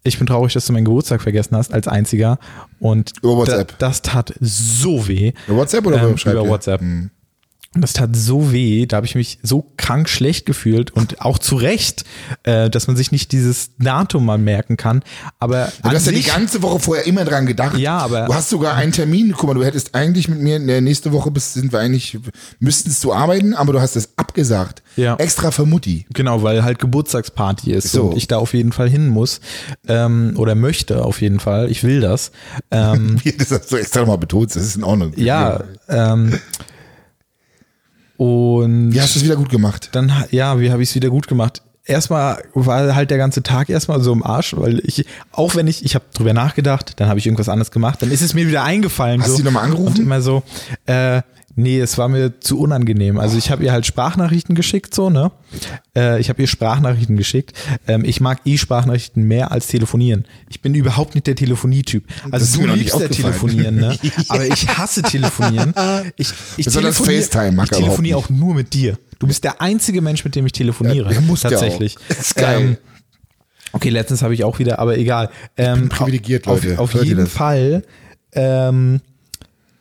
Ich 0.04 0.18
bin 0.18 0.26
traurig, 0.26 0.54
dass 0.54 0.66
du 0.66 0.74
meinen 0.74 0.86
Geburtstag 0.86 1.22
vergessen 1.22 1.56
hast 1.56 1.72
als 1.72 1.88
einziger. 1.88 2.40
Und 2.80 3.14
Über 3.22 3.38
WhatsApp. 3.38 3.78
Da, 3.78 3.88
das 3.88 4.02
tat 4.02 4.34
so 4.40 5.08
weh. 5.08 5.34
Über 5.48 5.58
WhatsApp 5.58 5.86
oder 5.86 6.02
Ähm, 6.02 6.16
über 6.16 6.48
WhatsApp. 6.48 6.82
Und 7.74 7.80
das 7.82 7.94
tat 7.94 8.14
so 8.18 8.52
weh, 8.52 8.86
da 8.86 8.98
habe 8.98 9.06
ich 9.06 9.16
mich 9.16 9.40
so 9.44 9.72
krank 9.78 10.10
schlecht 10.10 10.46
gefühlt 10.46 10.92
und 10.92 11.22
auch 11.22 11.40
zu 11.40 11.56
Recht, 11.56 12.04
äh, 12.44 12.70
dass 12.70 12.88
man 12.88 12.98
sich 12.98 13.14
nicht 13.14 13.32
dieses 13.32 13.72
Datum 13.80 14.26
mal 14.26 14.38
merken 14.38 14.76
kann. 14.76 15.04
Aber 15.40 15.72
du 15.82 15.90
hast 15.90 16.06
ja 16.06 16.12
die 16.12 16.22
ganze 16.22 16.62
Woche 16.64 16.82
vorher 16.82 17.08
immer 17.08 17.24
dran 17.24 17.46
gedacht. 17.46 17.78
Ja, 17.78 18.00
aber- 18.00 18.26
Du 18.26 18.34
hast 18.34 18.50
sogar 18.50 18.76
einen 18.76 18.92
Termin. 18.92 19.34
Guck 19.38 19.48
mal, 19.48 19.54
du 19.54 19.64
hättest 19.64 19.96
eigentlich 19.96 20.28
mit 20.28 20.40
mir 20.42 20.58
in 20.58 20.68
der 20.68 20.82
nächste 20.82 21.14
Woche 21.14 21.32
bis 21.32 21.54
sind 21.54 21.72
wir 21.72 21.80
eigentlich, 21.80 22.20
müsstest 22.60 23.02
du 23.06 23.14
arbeiten, 23.14 23.54
aber 23.54 23.72
du 23.72 23.80
hast 23.80 23.96
es 23.96 24.18
abgesagt. 24.18 24.84
Ja. 24.98 25.16
Extra 25.16 25.52
für 25.52 25.66
Mutti. 25.66 26.06
genau, 26.14 26.44
weil 26.44 26.66
halt 26.66 26.78
Geburtstagsparty 26.80 27.72
ist 27.72 27.94
So. 27.94 28.08
und 28.08 28.18
ich 28.18 28.28
da 28.28 28.38
auf 28.40 28.54
jeden 28.54 28.74
Fall 28.74 28.90
hin 28.90 29.08
muss 29.08 29.40
ähm, 29.88 30.34
oder 30.36 30.56
möchte 30.56 31.06
auf 31.06 31.22
jeden 31.22 31.40
Fall. 31.40 31.72
Ich 31.72 31.84
will 31.86 32.02
das. 32.02 32.34
Ähm, 32.70 33.16
das 33.38 33.50
hast 33.52 33.72
du 33.72 33.78
extra 33.78 34.02
nochmal 34.02 34.18
betont, 34.18 34.54
das 34.54 34.62
ist 34.64 34.76
in 34.76 34.84
Ordnung. 34.84 35.14
ja. 35.16 35.64
Ähm, 35.88 36.38
und 38.22 38.94
Wie 38.94 39.02
hast 39.02 39.16
du 39.16 39.20
es 39.20 39.26
wieder 39.26 39.36
gut 39.36 39.50
gemacht? 39.50 39.90
dann, 39.94 40.14
ja, 40.30 40.60
wie 40.60 40.72
habe 40.72 40.84
ich 40.84 40.90
es 40.90 40.96
wieder 40.96 41.10
gut 41.10 41.28
gemacht? 41.28 41.64
Erstmal 41.86 42.44
war 42.54 42.94
halt 42.94 43.10
der 43.10 43.18
ganze 43.18 43.42
Tag 43.42 43.68
erstmal 43.68 44.00
so 44.02 44.14
im 44.14 44.22
Arsch, 44.22 44.56
weil 44.56 44.80
ich, 44.86 45.08
auch 45.32 45.56
wenn 45.56 45.66
ich, 45.66 45.84
ich 45.84 45.96
habe 45.96 46.06
drüber 46.14 46.32
nachgedacht, 46.32 47.00
dann 47.00 47.10
habe 47.10 47.18
ich 47.18 47.26
irgendwas 47.26 47.50
anderes 47.50 47.72
gemacht, 47.72 48.04
dann 48.04 48.12
ist 48.12 48.22
es 48.22 48.36
mir 48.36 48.48
wieder 48.48 48.64
eingefallen. 48.64 49.22
Hast 49.22 49.30
so, 49.30 49.38
du 49.38 49.42
die 49.42 49.46
nochmal 49.46 49.64
angerufen? 49.64 49.98
Und 49.98 50.06
immer 50.06 50.22
so, 50.22 50.44
äh, 50.86 51.24
nee, 51.56 51.80
es 51.80 51.98
war 51.98 52.08
mir 52.08 52.40
zu 52.40 52.60
unangenehm. 52.60 53.18
Also 53.18 53.38
ich 53.38 53.52
habe 53.52 53.64
ihr 53.64 53.72
halt 53.72 53.86
Sprachnachrichten 53.86 54.56
geschickt, 54.56 54.94
so, 54.94 55.10
ne? 55.10 55.32
Äh, 55.96 56.20
ich 56.20 56.30
habe 56.30 56.42
ihr 56.42 56.48
Sprachnachrichten 56.48 57.18
geschickt. 57.18 57.54
Ähm, 57.88 58.06
ich 58.06 58.22
mag 58.22 58.40
eh 58.46 58.58
Sprachnachrichten 58.58 59.24
mehr 59.24 59.52
als 59.52 59.68
telefonieren. 59.68 60.26
Ich 60.50 60.62
bin 60.62 60.74
überhaupt 60.76 61.16
nicht 61.16 61.28
der 61.28 61.36
Telefonietyp. 61.36 62.06
Also 62.32 62.62
du 62.62 62.68
liebst 62.68 63.00
ja 63.00 63.08
telefonieren, 63.08 63.76
ne? 63.76 63.98
Aber 64.30 64.46
ich 64.46 64.68
hasse 64.68 65.02
telefonieren. 65.02 65.74
Ich, 66.18 66.34
ich 66.58 66.68
telefonier- 66.68 67.22
FaceTime 67.22 67.64
ich 67.64 67.72
er 67.72 67.78
telefoniere 67.78 68.18
auch 68.18 68.30
nur 68.30 68.56
mit 68.56 68.74
dir. 68.74 68.98
Du 69.20 69.28
bist 69.28 69.44
der 69.44 69.62
einzige 69.62 70.02
Mensch, 70.02 70.24
mit 70.24 70.36
dem 70.36 70.46
ich 70.46 70.52
telefoniere. 70.52 71.14
Ja, 71.14 71.22
muss 71.22 71.44
ja 71.44 71.50
auch. 71.50 71.54
tatsächlich. 71.54 71.96
Das 72.08 72.20
ist 72.20 72.36
geil. 72.36 72.80
okay, 73.72 73.90
letztens 73.90 74.24
habe 74.24 74.34
ich 74.34 74.44
auch 74.44 74.58
wieder, 74.60 74.80
aber 74.80 74.98
egal. 74.98 75.30
Ähm, 75.58 75.90
privilegiert, 75.90 76.48
auf, 76.48 76.64
Leute. 76.64 76.80
Auf 76.80 76.96
ihr 76.96 77.04
jeden? 77.04 77.28
Fall 77.28 77.84
ähm, 78.34 79.02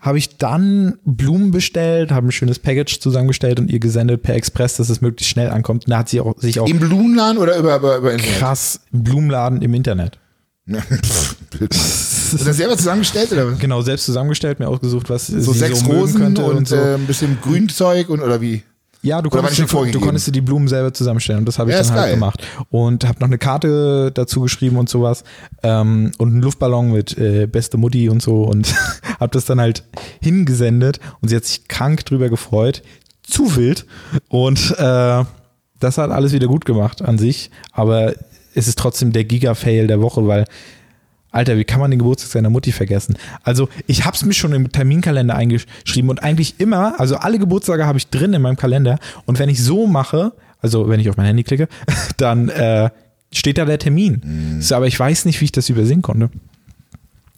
habe 0.00 0.18
ich 0.18 0.38
dann 0.38 0.98
Blumen 1.04 1.50
bestellt, 1.50 2.10
habe 2.10 2.28
ein 2.28 2.32
schönes 2.32 2.58
Package 2.58 3.00
zusammengestellt 3.00 3.60
und 3.60 3.70
ihr 3.70 3.80
gesendet 3.80 4.22
per 4.22 4.34
Express, 4.34 4.76
dass 4.76 4.88
es 4.88 5.00
möglichst 5.00 5.30
schnell 5.30 5.50
ankommt. 5.50 5.84
Und 5.86 5.90
da 5.90 5.98
hat 5.98 6.08
sie 6.08 6.20
auch, 6.20 6.38
sich 6.38 6.58
auch 6.58 6.66
Im 6.68 6.78
Blumenladen 6.80 7.38
oder 7.38 7.56
über, 7.58 7.76
über, 7.76 7.98
über 7.98 8.12
Internet? 8.12 8.38
krass 8.38 8.80
im 8.92 9.04
Blumenladen 9.04 9.60
im 9.62 9.74
Internet. 9.74 10.18
Bild. 10.66 11.74
Ist 11.74 12.46
das 12.46 12.56
selber 12.56 12.76
zusammengestellt 12.76 13.32
oder 13.32 13.52
was? 13.52 13.58
Genau, 13.58 13.82
selbst 13.82 14.04
zusammengestellt, 14.06 14.60
mir 14.60 14.68
ausgesucht, 14.68 15.10
was 15.10 15.26
So 15.26 15.52
sechs 15.52 15.80
so 15.80 15.86
Rosen 15.90 16.36
und 16.36 16.68
so. 16.68 16.76
äh, 16.76 16.94
ein 16.94 17.06
bisschen 17.06 17.38
Grünzeug 17.42 18.08
und 18.08 18.20
oder 18.20 18.40
wie? 18.40 18.62
Ja, 19.02 19.22
du 19.22 19.30
konntest, 19.30 19.58
dir, 19.58 19.66
du 19.66 20.00
konntest 20.00 20.26
dir 20.26 20.32
die 20.32 20.40
Blumen 20.42 20.68
selber 20.68 20.92
zusammenstellen. 20.92 21.40
Und 21.40 21.46
das 21.46 21.58
habe 21.58 21.70
ich 21.70 21.76
Ja, 21.76 21.82
dann 21.82 21.92
halt 21.92 22.02
geil. 22.02 22.14
gemacht. 22.14 22.46
Und 22.68 23.06
habe 23.08 23.18
noch 23.20 23.28
eine 23.28 23.38
Karte 23.38 24.10
dazu 24.12 24.42
geschrieben 24.42 24.76
und 24.76 24.88
sowas. 24.90 25.24
Ähm, 25.62 26.12
und 26.18 26.28
einen 26.32 26.42
Luftballon 26.42 26.92
mit 26.92 27.16
äh, 27.16 27.46
beste 27.46 27.78
Mutti 27.78 28.08
und 28.10 28.20
so. 28.20 28.42
Und 28.42 28.74
habe 29.20 29.30
das 29.30 29.46
dann 29.46 29.60
halt 29.60 29.84
hingesendet. 30.20 31.00
Und 31.20 31.28
sie 31.30 31.36
hat 31.36 31.44
sich 31.44 31.66
krank 31.68 32.04
drüber 32.04 32.28
gefreut. 32.28 32.82
Zu 33.22 33.56
wild. 33.56 33.86
Und 34.28 34.74
äh, 34.78 35.24
das 35.78 35.96
hat 35.98 36.10
alles 36.10 36.32
wieder 36.32 36.46
gut 36.46 36.64
gemacht 36.66 37.00
an 37.00 37.16
sich, 37.16 37.50
aber 37.72 38.12
es 38.54 38.68
ist 38.68 38.78
trotzdem 38.78 39.12
der 39.12 39.24
Giga-Fail 39.24 39.86
der 39.86 40.02
Woche, 40.02 40.26
weil 40.26 40.44
Alter, 41.30 41.56
wie 41.56 41.64
kann 41.64 41.80
man 41.80 41.90
den 41.90 41.98
Geburtstag 41.98 42.32
seiner 42.32 42.50
Mutti 42.50 42.72
vergessen? 42.72 43.16
Also, 43.42 43.68
ich 43.86 44.04
hab's 44.04 44.24
mir 44.24 44.32
schon 44.32 44.52
im 44.52 44.72
Terminkalender 44.72 45.34
eingeschrieben 45.34 46.10
und 46.10 46.22
eigentlich 46.22 46.58
immer, 46.58 46.98
also 46.98 47.16
alle 47.16 47.38
Geburtstage 47.38 47.86
habe 47.86 47.98
ich 47.98 48.08
drin 48.08 48.32
in 48.32 48.42
meinem 48.42 48.56
Kalender 48.56 48.98
und 49.26 49.38
wenn 49.38 49.48
ich 49.48 49.62
so 49.62 49.86
mache, 49.86 50.32
also 50.60 50.88
wenn 50.88 51.00
ich 51.00 51.08
auf 51.08 51.16
mein 51.16 51.26
Handy 51.26 51.44
klicke, 51.44 51.68
dann 52.16 52.48
äh, 52.48 52.90
steht 53.32 53.58
da 53.58 53.64
der 53.64 53.78
Termin. 53.78 54.58
So, 54.60 54.74
aber 54.74 54.86
ich 54.86 54.98
weiß 54.98 55.24
nicht, 55.24 55.40
wie 55.40 55.46
ich 55.46 55.52
das 55.52 55.68
übersehen 55.68 56.02
konnte. 56.02 56.30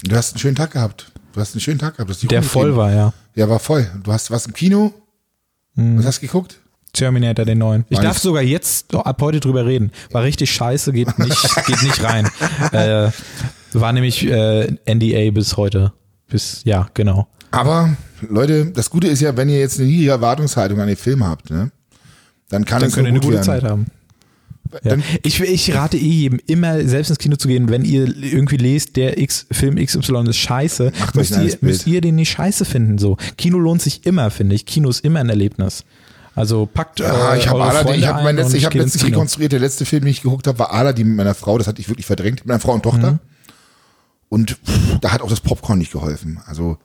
Du 0.04 0.16
hast 0.16 0.32
einen 0.32 0.40
schönen 0.40 0.56
Tag 0.56 0.72
gehabt. 0.72 1.12
Du 1.32 1.40
hast 1.40 1.54
einen 1.54 1.60
schönen 1.60 1.78
Tag 1.78 1.96
gehabt. 1.96 2.30
Der 2.30 2.42
voll 2.42 2.76
war, 2.76 2.92
ja. 2.92 3.12
Ja, 3.34 3.48
war 3.48 3.58
voll. 3.58 3.88
Du 4.02 4.12
hast 4.12 4.30
was 4.30 4.46
im 4.46 4.52
Kino. 4.52 4.92
Was 5.74 6.06
hast 6.06 6.22
du 6.22 6.26
geguckt? 6.26 6.58
Terminator, 6.92 7.46
den 7.46 7.58
neuen. 7.58 7.86
Ich 7.88 7.98
darf 7.98 8.18
sogar 8.18 8.42
jetzt 8.42 8.94
ab 8.94 9.22
heute 9.22 9.40
drüber 9.40 9.64
reden. 9.64 9.92
War 10.10 10.22
richtig 10.22 10.52
scheiße, 10.52 10.92
geht 10.92 11.18
nicht, 11.18 11.56
geht 11.66 11.82
nicht 11.82 12.02
rein. 12.02 12.28
Äh, 12.72 13.10
war 13.80 13.92
nämlich 13.92 14.26
äh, 14.26 14.76
NDA 14.86 15.30
bis 15.30 15.56
heute. 15.56 15.92
Bis, 16.28 16.62
ja, 16.64 16.88
genau. 16.94 17.28
Aber 17.50 17.96
Leute, 18.28 18.66
das 18.66 18.90
Gute 18.90 19.08
ist 19.08 19.20
ja, 19.20 19.36
wenn 19.36 19.48
ihr 19.48 19.58
jetzt 19.58 19.78
eine 19.78 19.88
niedrige 19.88 20.10
Erwartungshaltung 20.10 20.80
an 20.80 20.88
den 20.88 20.96
Film 20.96 21.24
habt, 21.24 21.50
ne, 21.50 21.70
dann 22.48 22.64
kann 22.64 22.80
Dann 22.80 22.88
es 22.88 22.94
könnt 22.94 23.08
ihr 23.08 23.12
nur 23.12 23.20
eine 23.20 23.20
gut 23.20 23.24
gute 23.24 23.34
werden. 23.34 23.44
Zeit 23.44 23.64
haben. 23.64 23.86
Ja. 24.84 24.96
Ich, 25.22 25.38
ich 25.38 25.74
rate 25.74 25.98
eh 25.98 26.00
jedem, 26.00 26.40
immer 26.46 26.80
selbst 26.86 27.10
ins 27.10 27.18
Kino 27.18 27.36
zu 27.36 27.46
gehen, 27.46 27.68
wenn 27.68 27.84
ihr 27.84 28.06
irgendwie 28.06 28.56
lest, 28.56 28.96
der 28.96 29.18
X, 29.18 29.46
Film 29.50 29.76
XY 29.76 30.30
ist 30.30 30.36
scheiße, 30.38 30.92
Macht 30.98 31.14
müsst 31.14 31.36
ihr, 31.36 31.58
müsst 31.60 31.86
ihr 31.86 32.00
den 32.00 32.14
nicht 32.14 32.30
scheiße 32.30 32.64
finden. 32.64 32.96
So. 32.96 33.18
Kino 33.36 33.58
lohnt 33.58 33.82
sich 33.82 34.06
immer, 34.06 34.30
finde 34.30 34.54
ich. 34.54 34.64
Kino 34.64 34.88
ist 34.88 35.04
immer 35.04 35.20
ein 35.20 35.28
Erlebnis. 35.28 35.84
Also 36.34 36.64
packt 36.64 37.00
Ja, 37.00 37.34
äh, 37.34 37.38
ich 37.38 37.48
habe 37.48 37.62
Aladdin, 37.62 37.82
Freunde 37.82 37.98
ich 37.98 38.06
habe 38.06 38.18
mein 38.22 38.28
ein 38.28 38.36
letztes, 38.36 38.54
ich 38.54 38.64
habe 38.64 38.78
letztens 38.78 39.04
rekonstruiert, 39.04 39.52
der 39.52 39.60
letzte 39.60 39.84
Film, 39.84 40.04
den 40.04 40.10
ich 40.10 40.22
geguckt 40.22 40.46
habe, 40.46 40.58
war 40.58 40.72
Aladdin 40.72 41.08
mit 41.08 41.16
meiner 41.18 41.34
Frau, 41.34 41.58
das 41.58 41.66
hatte 41.66 41.82
ich 41.82 41.90
wirklich 41.90 42.06
verdrängt, 42.06 42.40
mit 42.40 42.46
meiner 42.46 42.60
Frau 42.60 42.72
und 42.72 42.82
Tochter. 42.82 43.12
Mhm. 43.12 43.18
Und 44.32 44.52
pff, 44.52 44.98
da 45.02 45.12
hat 45.12 45.20
auch 45.20 45.28
das 45.28 45.40
Popcorn 45.40 45.78
nicht 45.78 45.92
geholfen. 45.92 46.40
Also, 46.46 46.78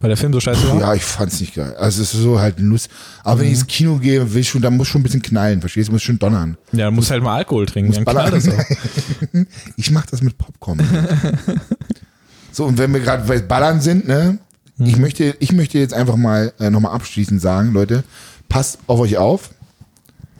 Weil 0.00 0.08
der 0.08 0.18
Film 0.18 0.34
so 0.34 0.40
scheiße 0.40 0.68
war? 0.68 0.80
ja, 0.80 0.94
ich 0.94 1.02
fand's 1.02 1.40
nicht 1.40 1.54
geil. 1.54 1.74
Also, 1.78 2.02
es 2.02 2.12
ist 2.12 2.20
so 2.20 2.38
halt 2.40 2.60
Lust. 2.60 2.90
Aber 3.24 3.40
wenn 3.40 3.46
ich 3.46 3.54
ins 3.54 3.66
Kino 3.66 3.96
gehe, 3.96 4.34
will 4.34 4.42
ich 4.42 4.48
schon, 4.50 4.60
da 4.60 4.68
muss 4.68 4.88
schon 4.88 5.00
ein 5.00 5.04
bisschen 5.04 5.22
knallen, 5.22 5.60
verstehst 5.60 5.88
du? 5.88 5.92
Muss 5.92 6.02
schon 6.02 6.18
donnern. 6.18 6.58
Ja, 6.72 6.86
du 6.90 6.92
musst 6.92 7.10
halt 7.10 7.22
mal 7.22 7.36
Alkohol 7.36 7.64
trinken. 7.64 7.92
Dann 7.92 8.04
ballern. 8.04 8.28
knallt 8.38 8.46
das 8.46 8.54
auch. 8.54 8.64
Ich 9.76 9.90
mach 9.90 10.04
das 10.04 10.20
mit 10.20 10.36
Popcorn. 10.36 10.78
so, 12.52 12.66
und 12.66 12.76
wenn 12.78 12.92
wir 12.92 13.00
gerade 13.00 13.26
bei 13.26 13.38
Ballern 13.40 13.80
sind, 13.80 14.06
ne, 14.06 14.38
ich 14.78 14.96
Mhm. 14.96 15.02
möchte, 15.02 15.36
ich 15.40 15.52
möchte 15.52 15.78
jetzt 15.78 15.94
einfach 15.94 16.16
mal 16.16 16.52
äh, 16.58 16.70
nochmal 16.70 16.92
abschließend 16.94 17.40
sagen, 17.40 17.72
Leute, 17.72 18.04
passt 18.48 18.78
auf 18.86 19.00
euch 19.00 19.16
auf. 19.18 19.50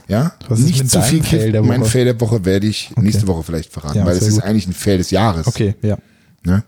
Ja, 0.08 0.32
Was 0.48 0.58
nicht 0.58 0.90
zu 0.90 1.00
viel 1.02 1.20
der 1.52 1.62
Mein? 1.62 1.84
Fail 1.84 2.04
der 2.04 2.20
Woche 2.20 2.44
werde 2.44 2.66
ich 2.66 2.90
nächste 2.96 3.26
Woche 3.28 3.44
vielleicht 3.44 3.72
verraten, 3.72 3.98
Ja, 3.98 4.04
weil 4.06 4.16
es 4.16 4.26
ist 4.26 4.34
gut. 4.36 4.44
eigentlich 4.44 4.66
ein 4.66 4.72
Fail 4.72 4.98
des 4.98 5.10
Jahres. 5.12 5.46
Okay, 5.46 5.74
ja. 5.82 5.98
Ne? 6.44 6.62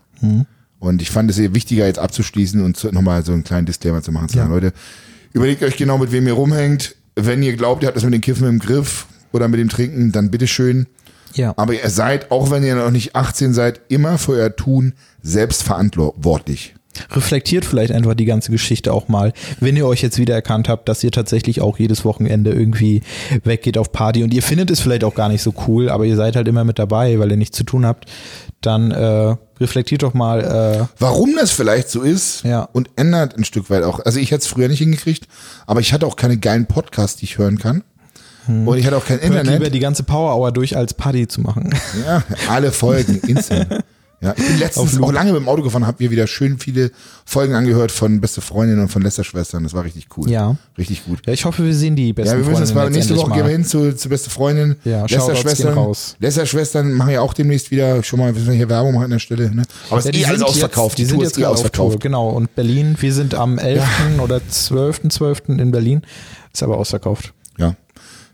Und 0.79 1.01
ich 1.01 1.11
fand 1.11 1.29
es 1.31 1.37
eher 1.39 1.53
wichtiger, 1.55 1.85
jetzt 1.85 1.99
abzuschließen 1.99 2.61
und 2.61 2.81
nochmal 2.93 3.23
so 3.25 3.31
einen 3.31 3.43
kleinen 3.43 3.65
Disclaimer 3.65 4.01
zu 4.01 4.11
machen. 4.11 4.29
Zu 4.29 4.37
sagen, 4.37 4.49
Ja. 4.49 4.55
Leute, 4.55 4.73
überlegt 5.33 5.63
euch 5.63 5.77
genau, 5.77 5.97
mit 5.97 6.11
wem 6.11 6.27
ihr 6.27 6.33
rumhängt. 6.33 6.95
Wenn 7.15 7.43
ihr 7.43 7.55
glaubt, 7.55 7.83
ihr 7.83 7.87
habt 7.87 7.95
das 7.97 8.03
mit 8.03 8.13
dem 8.13 8.21
Kiffen 8.21 8.47
im 8.47 8.59
Griff 8.59 9.05
oder 9.31 9.47
mit 9.47 9.59
dem 9.59 9.69
Trinken, 9.69 10.11
dann 10.11 10.31
bitteschön. 10.31 10.87
Ja. 11.35 11.53
Aber 11.57 11.73
ihr 11.73 11.89
seid, 11.89 12.31
auch 12.31 12.51
wenn 12.51 12.63
ihr 12.63 12.75
noch 12.75 12.91
nicht 12.91 13.15
18 13.15 13.53
seid, 13.53 13.81
immer 13.89 14.17
für 14.17 14.33
euer 14.33 14.55
Tun 14.55 14.93
selbstverantwortlich. 15.21 16.75
reflektiert 17.11 17.65
vielleicht 17.65 17.91
einfach 17.91 18.13
die 18.13 18.25
ganze 18.25 18.51
Geschichte 18.51 18.93
auch 18.93 19.07
mal, 19.07 19.33
wenn 19.59 19.75
ihr 19.75 19.87
euch 19.87 20.03
jetzt 20.03 20.19
wieder 20.19 20.35
erkannt 20.35 20.69
habt, 20.69 20.87
dass 20.87 21.03
ihr 21.03 21.11
tatsächlich 21.11 21.59
auch 21.61 21.79
jedes 21.79 22.05
Wochenende 22.05 22.51
irgendwie 22.51 23.01
weggeht 23.43 23.79
auf 23.79 23.91
Party 23.91 24.23
und 24.23 24.31
ihr 24.33 24.43
findet 24.43 24.69
es 24.69 24.79
vielleicht 24.79 25.03
auch 25.03 25.15
gar 25.15 25.29
nicht 25.29 25.41
so 25.41 25.53
cool, 25.67 25.89
aber 25.89 26.05
ihr 26.05 26.15
seid 26.15 26.35
halt 26.35 26.47
immer 26.47 26.63
mit 26.63 26.77
dabei, 26.77 27.17
weil 27.17 27.31
ihr 27.31 27.37
nichts 27.37 27.57
zu 27.57 27.63
tun 27.63 27.83
habt, 27.85 28.05
dann 28.65 28.91
äh, 28.91 29.35
reflektiert 29.59 30.03
doch 30.03 30.13
mal, 30.13 30.41
äh, 30.41 30.85
Warum 30.99 31.35
das 31.37 31.51
vielleicht 31.51 31.89
so 31.89 32.01
ist 32.01 32.43
Ja. 32.43 32.67
und 32.73 32.89
ändert 32.95 33.37
ein 33.37 33.43
Stück 33.43 33.69
weit 33.69 33.83
auch. 33.83 33.99
Also 34.05 34.19
ich 34.19 34.31
hätte 34.31 34.41
es 34.41 34.47
früher 34.47 34.67
nicht 34.67 34.79
hingekriegt, 34.79 35.27
aber 35.67 35.79
ich 35.79 35.93
hatte 35.93 36.05
auch 36.07 36.15
keine 36.15 36.37
geilen 36.37 36.65
Podcasts, 36.65 37.17
die 37.19 37.25
ich 37.25 37.37
hören 37.37 37.57
kann. 37.59 37.83
Und 38.45 38.77
ich 38.77 38.85
hatte 38.85 38.97
auch 38.97 39.05
kein 39.05 39.21
hört 39.21 39.29
lieber 39.31 39.39
Internet. 39.53 39.73
die 39.73 39.79
ganze 39.79 40.03
Power 40.03 40.35
Hour 40.35 40.51
durch 40.51 40.75
als 40.75 40.93
Party 40.93 41.29
zu 41.29 41.39
machen. 41.39 41.73
Ja, 42.05 42.23
alle 42.49 42.73
Folgen, 42.73 43.19
instant. 43.27 43.67
Ja, 44.23 44.33
ich 44.37 44.47
bin 44.47 44.57
letztens 44.59 45.01
auch 45.01 45.11
lange 45.11 45.33
mit 45.33 45.41
dem 45.41 45.49
Auto 45.49 45.61
gefahren, 45.63 45.85
habe 45.85 46.01
mir 46.03 46.09
wieder 46.09 46.27
schön 46.27 46.57
viele 46.57 46.91
Folgen 47.25 47.55
angehört 47.55 47.91
von 47.91 48.21
Beste 48.21 48.39
Freundinnen 48.41 48.81
und 48.81 48.87
von 48.89 49.01
Lästerschwestern. 49.01 49.63
Das 49.63 49.73
war 49.73 49.83
richtig 49.83 50.07
cool. 50.17 50.29
Ja. 50.29 50.55
Richtig 50.77 51.05
gut. 51.05 51.19
Ja, 51.27 51.33
ich 51.33 51.43
hoffe, 51.45 51.65
wir 51.65 51.73
sehen 51.75 51.95
die 51.97 52.13
besten 52.13 52.31
Ja, 52.31 52.37
wir 52.41 52.49
müssen 52.49 52.63
jetzt 52.63 52.73
mal 52.73 52.89
nächste 52.89 53.15
Woche 53.17 53.31
gehen 53.31 53.45
wir 53.45 53.51
hin 53.51 53.65
zu, 53.65 53.93
zu 53.95 54.07
Beste 54.07 54.29
Freundin. 54.29 54.77
Ja, 54.85 55.05
Lästerschwestern. 55.05 55.73
raus. 55.73 56.15
Lästerschwestern 56.19 56.93
machen 56.93 57.11
ja 57.11 57.21
auch 57.21 57.33
demnächst 57.33 57.69
wieder 57.69 58.01
schon 58.03 58.19
mal, 58.19 58.33
wir 58.35 58.53
hier 58.53 58.69
Werbung 58.69 58.93
machen 58.93 59.05
an 59.05 59.11
der 59.11 59.19
Stelle. 59.19 59.53
Ne? 59.53 59.63
Aber 59.89 59.99
es 59.99 60.05
Ja, 60.05 60.11
ist 60.11 60.17
eh 60.17 60.25
alles 60.25 60.39
sind 60.39 60.47
ausverkauft. 60.47 60.97
Jetzt, 60.99 61.09
die, 61.11 61.11
sind 61.11 61.15
Tour 61.17 61.23
jetzt 61.25 61.31
ist 61.33 61.37
eh 61.39 61.45
auf 61.45 61.49
Tour, 61.55 61.65
ausverkauft. 61.67 61.99
genau. 61.99 62.29
Und 62.29 62.55
Berlin, 62.55 62.95
wir 62.99 63.13
sind 63.13 63.35
am 63.35 63.57
11. 63.57 63.83
oder 64.21 64.37
12.12. 64.37 65.59
in 65.59 65.71
Berlin, 65.71 66.01
ist 66.53 66.63
aber 66.63 66.77
ausverkauft. 66.77 67.33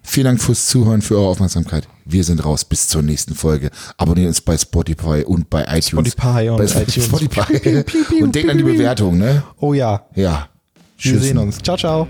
Vielen 0.01 0.25
Dank 0.25 0.41
fürs 0.41 0.67
Zuhören, 0.67 1.01
für 1.01 1.17
eure 1.17 1.27
Aufmerksamkeit. 1.27 1.87
Wir 2.05 2.23
sind 2.23 2.43
raus. 2.43 2.65
Bis 2.65 2.87
zur 2.87 3.01
nächsten 3.01 3.35
Folge. 3.35 3.69
Abonniert 3.97 4.27
uns 4.27 4.41
bei 4.41 4.57
Spotify 4.57 5.23
und 5.25 5.49
bei 5.49 5.63
iTunes. 5.63 6.11
Spotify 6.11 6.49
und 6.49 6.57
bei 6.57 6.81
iTunes. 6.81 7.05
Spotify. 7.05 7.83
Und 8.23 8.33
denkt 8.33 8.49
an 8.49 8.57
die 8.57 8.63
Bewertung, 8.63 9.17
ne? 9.17 9.43
Oh 9.59 9.73
ja. 9.73 10.07
Ja. 10.15 10.49
Wir 10.97 11.11
Tschüss. 11.11 11.13
Wir 11.13 11.19
sehen 11.21 11.37
uns. 11.37 11.59
Ciao, 11.59 11.77
ciao. 11.77 12.07